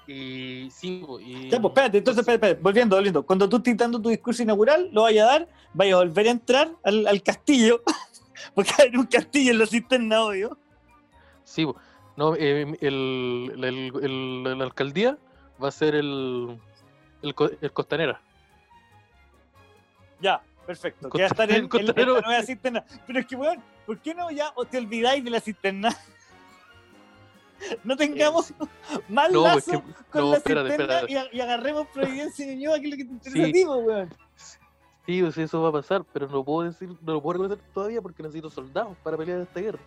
Y 0.07 0.69
sí, 0.71 1.03
pues, 1.05 1.23
y... 1.25 1.49
Ya, 1.49 1.61
pues 1.61 1.71
espérate, 1.71 1.97
entonces, 1.99 2.19
espérate, 2.21 2.45
espérate, 2.47 2.61
volviendo, 2.61 2.95
volviendo. 2.95 3.23
Cuando 3.25 3.47
tú 3.47 3.57
estés 3.57 3.77
dando 3.77 4.01
tu 4.01 4.09
discurso 4.09 4.43
inaugural, 4.43 4.89
lo 4.91 5.03
vayas 5.03 5.27
a 5.27 5.31
dar, 5.31 5.47
vayas 5.73 5.93
a 5.93 5.97
volver 5.99 6.27
a 6.27 6.31
entrar 6.31 6.71
al, 6.83 7.07
al 7.07 7.21
castillo. 7.23 7.81
Porque 8.55 8.71
hay 8.79 8.95
un 8.95 9.05
castillo 9.05 9.51
en 9.51 9.59
la 9.59 9.65
cisterna, 9.67 10.23
obvio. 10.25 10.57
Sí, 11.43 11.65
no, 12.17 12.35
eh, 12.35 12.75
el, 12.81 13.51
el- 13.63 14.03
el- 14.03 14.57
la 14.57 14.63
alcaldía 14.65 15.17
va 15.63 15.67
a 15.69 15.71
ser 15.71 15.95
el, 15.95 16.59
el 17.21 17.71
Costanera. 17.73 18.21
Ya, 20.21 20.41
perfecto. 20.65 21.09
Que 21.09 21.17
va 21.19 21.23
a 21.25 21.27
estar 21.27 21.49
en, 21.51 21.65
en- 21.71 21.89
en 21.99 22.13
la 22.13 22.21
nueva 22.21 22.43
cisterna. 22.43 22.83
Pero 23.07 23.19
es 23.19 23.25
que, 23.25 23.35
weón, 23.35 23.61
¿por 23.85 23.97
qué 23.99 24.13
no 24.13 24.29
ya 24.31 24.51
o 24.55 24.65
te 24.65 24.77
olvidáis 24.77 25.23
de 25.23 25.29
la 25.29 25.39
cisterna? 25.39 25.89
No 27.83 27.95
tengamos 27.95 28.53
No, 29.07 29.23
es 29.27 29.31
lazo 29.33 29.71
que- 29.83 29.93
con 30.11 30.21
no, 30.21 30.31
la 30.31 30.37
espérate, 30.37 30.69
cisterna 30.69 30.99
espérate. 31.01 31.35
Y, 31.35 31.39
agarremos 31.41 31.87
Providencia 31.93 32.43
y 32.51 32.55
Ñuñoa, 32.55 32.79
que 32.79 32.85
es 32.85 32.91
lo 32.91 32.97
que 32.97 33.05
te 33.05 33.11
interesa 33.11 33.43
Sí. 33.45 33.49
a 33.49 33.53
ti, 33.53 33.65
po, 33.65 33.75
weón. 33.75 34.09
Sí, 35.05 35.21
pues 35.21 35.37
eso 35.37 35.61
va 35.61 35.69
a 35.69 35.71
pasar, 35.71 36.03
pero 36.11 36.27
no 36.27 36.33
lo 36.37 36.43
puedo 36.43 36.67
decir, 36.69 36.89
no 36.89 37.13
lo 37.13 37.21
puedo 37.21 37.33
reconocer 37.33 37.59
todavía 37.73 38.01
porque 38.01 38.23
necesito 38.23 38.49
soldados 38.49 38.97
para 39.03 39.15
pelear 39.17 39.41
esta 39.41 39.59
guerra. 39.59 39.79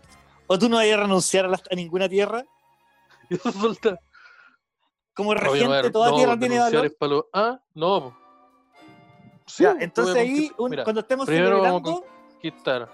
¿O 0.46 0.58
tú 0.58 0.68
no 0.68 0.76
vayas 0.76 0.98
a 0.98 1.02
renunciar 1.02 1.44
a, 1.46 1.48
las- 1.48 1.62
a 1.70 1.74
ninguna 1.74 2.08
tierra? 2.08 2.44
Y 3.30 3.34
esos 3.34 3.54
soldados. 3.54 3.98
Como 5.14 5.34
yo 5.34 5.40
no 5.40 5.50
regente, 5.52 5.90
toda 5.90 6.14
tierra 6.14 6.38
tiene 6.38 6.58
valor. 6.58 6.86
es 6.86 6.92
Ah, 7.32 7.58
no. 7.74 8.16
Sí, 9.46 9.62
Ya, 9.64 9.72
pues, 9.72 9.82
entonces 9.84 10.16
ahí, 10.16 10.48
conquist- 10.48 10.54
un- 10.58 10.70
mira, 10.70 10.84
cuando 10.84 11.00
estemos 11.00 11.26
celebrando, 11.26 12.02
conquistar. 12.32 12.90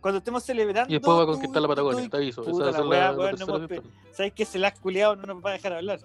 cuando 0.00 0.18
estemos 0.18 0.42
celebrando. 0.44 0.90
Y 0.90 0.94
después 0.94 1.14
voy 1.16 1.22
a 1.24 1.26
conquistar 1.26 1.62
la 1.62 1.68
Patagonia, 1.68 2.08
te 2.08 2.16
aviso. 2.16 2.44
Puta 2.44 2.64
va 2.66 2.70
la 2.70 2.86
wea, 2.86 3.12
la, 3.12 3.32
la 3.32 3.44
no 3.46 3.66
pe-. 3.68 3.82
¿Sabes 4.12 4.32
que 4.32 4.44
se 4.44 4.58
la 4.58 4.68
has 4.68 4.78
culeado? 4.78 5.16
No 5.16 5.34
nos 5.34 5.44
va 5.44 5.50
a 5.50 5.52
dejar 5.54 5.72
hablar. 5.72 5.98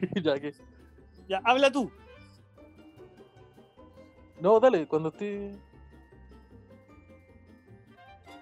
ya 0.22 0.38
que. 0.38 0.54
Ya, 1.28 1.40
habla 1.44 1.70
tú. 1.72 1.90
No, 4.40 4.60
dale, 4.60 4.86
cuando 4.86 5.08
esté. 5.08 5.52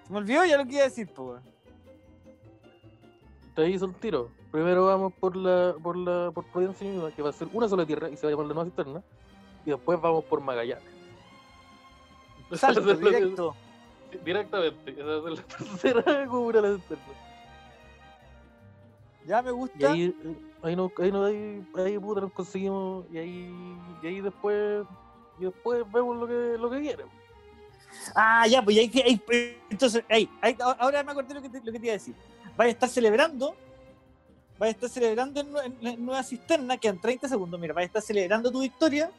Se 0.05 0.11
me 0.11 0.17
olvidó 0.17 0.43
ya 0.45 0.57
lo 0.57 0.65
que 0.65 0.73
iba 0.73 0.81
a 0.81 0.85
decir, 0.89 1.07
po. 1.13 1.39
Te 3.55 3.69
hizo 3.69 3.85
el 3.85 3.95
tiro. 3.95 4.29
Primero 4.53 4.85
vamos 4.85 5.11
por 5.13 5.35
la, 5.35 5.73
por 5.81 5.97
la, 5.97 6.29
por 6.31 6.45
Providencia 6.45 6.87
y 6.87 6.91
Ñuñoa, 6.91 7.11
que 7.11 7.23
va 7.23 7.31
a 7.31 7.33
ser 7.33 7.47
una 7.53 7.67
sola 7.67 7.87
tierra 7.87 8.07
y 8.11 8.15
se 8.15 8.27
va 8.27 8.29
a 8.29 8.31
llamar 8.33 8.45
la 8.45 8.53
nueva 8.53 8.65
cisterna. 8.69 9.01
Y 9.65 9.71
después 9.71 9.99
vamos 9.99 10.23
por 10.25 10.41
Magallanes. 10.41 10.83
Salto, 12.53 12.93
directo. 12.93 13.55
Directamente. 14.23 14.91
Esa 14.91 15.23
ser 15.23 15.31
la 15.31 15.41
tercera 15.57 16.27
cubra 16.27 16.61
de 16.61 16.69
la 16.69 16.75
cisterna. 16.75 17.03
Ya 19.25 19.41
me 19.41 19.49
Y 19.49 19.53
gusta. 19.53 19.91
ahí, 19.91 20.03
eh, 20.03 20.35
ahí, 20.61 20.75
no, 20.75 20.91
ahí, 20.99 21.11
no, 21.11 21.25
ahí, 21.25 21.67
ahí 21.75 21.97
puta 21.97 22.21
nos 22.21 22.31
conseguimos. 22.33 23.05
Y 23.11 23.17
ahí, 23.17 23.51
y 24.03 24.05
ahí 24.07 24.21
después, 24.21 24.85
y 25.39 25.45
después 25.45 25.83
vemos 25.91 26.15
lo 26.15 26.27
que, 26.27 26.57
lo 26.59 26.69
que 26.69 26.77
viene. 26.77 27.03
Ah, 28.13 28.45
ya, 28.47 28.61
pues 28.61 28.77
ahí, 28.77 29.19
entonces, 29.71 30.03
ahí, 30.07 30.29
ahí, 30.41 30.55
ahora 30.77 31.03
me 31.03 31.11
acordé 31.11 31.33
lo 31.33 31.41
que, 31.41 31.49
te, 31.49 31.57
lo 31.57 31.71
que 31.71 31.79
te 31.79 31.85
iba 31.87 31.93
a 31.93 31.97
decir. 31.97 32.13
Vas 32.55 32.67
a 32.67 32.69
estar 32.69 32.89
celebrando, 32.89 33.55
vas 34.59 34.67
a 34.67 34.71
estar 34.71 34.89
celebrando 34.89 35.39
en, 35.41 35.47
en 35.57 35.77
la 35.81 35.95
nueva 35.97 36.23
cisterna, 36.23 36.77
quedan 36.77 36.99
30 36.99 37.27
segundos, 37.27 37.59
mira, 37.59 37.73
vas 37.73 37.81
a 37.83 37.85
estar 37.85 38.01
celebrando 38.01 38.51
tu 38.51 38.61
victoria 38.61 39.09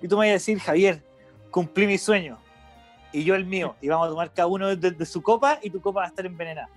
y 0.00 0.08
tú 0.08 0.16
me 0.16 0.26
vas 0.26 0.30
a 0.30 0.32
decir, 0.34 0.58
Javier, 0.58 1.02
cumplí 1.50 1.86
mi 1.86 1.98
sueño 1.98 2.38
y 3.12 3.24
yo 3.24 3.34
el 3.34 3.44
mío, 3.44 3.74
y 3.80 3.88
vamos 3.88 4.06
a 4.06 4.10
tomar 4.10 4.32
cada 4.32 4.46
uno 4.46 4.74
de, 4.76 4.90
de 4.92 5.06
su 5.06 5.20
copa 5.20 5.58
y 5.62 5.70
tu 5.70 5.80
copa 5.80 6.00
va 6.00 6.06
a 6.06 6.08
estar 6.08 6.24
envenenada. 6.24 6.68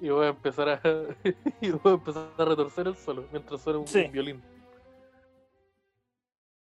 Y 0.00 0.08
voy 0.08 0.26
a 0.26 0.28
empezar 0.30 0.68
a, 0.68 0.80
y 1.60 1.70
voy 1.70 1.92
a 1.92 1.94
empezar 1.94 2.28
a 2.38 2.44
retorcer 2.44 2.86
el 2.88 2.96
suelo 2.96 3.24
mientras 3.32 3.60
suena 3.60 3.78
un, 3.80 3.86
Sí. 3.88 4.02
un 4.04 4.12
violín. 4.12 4.42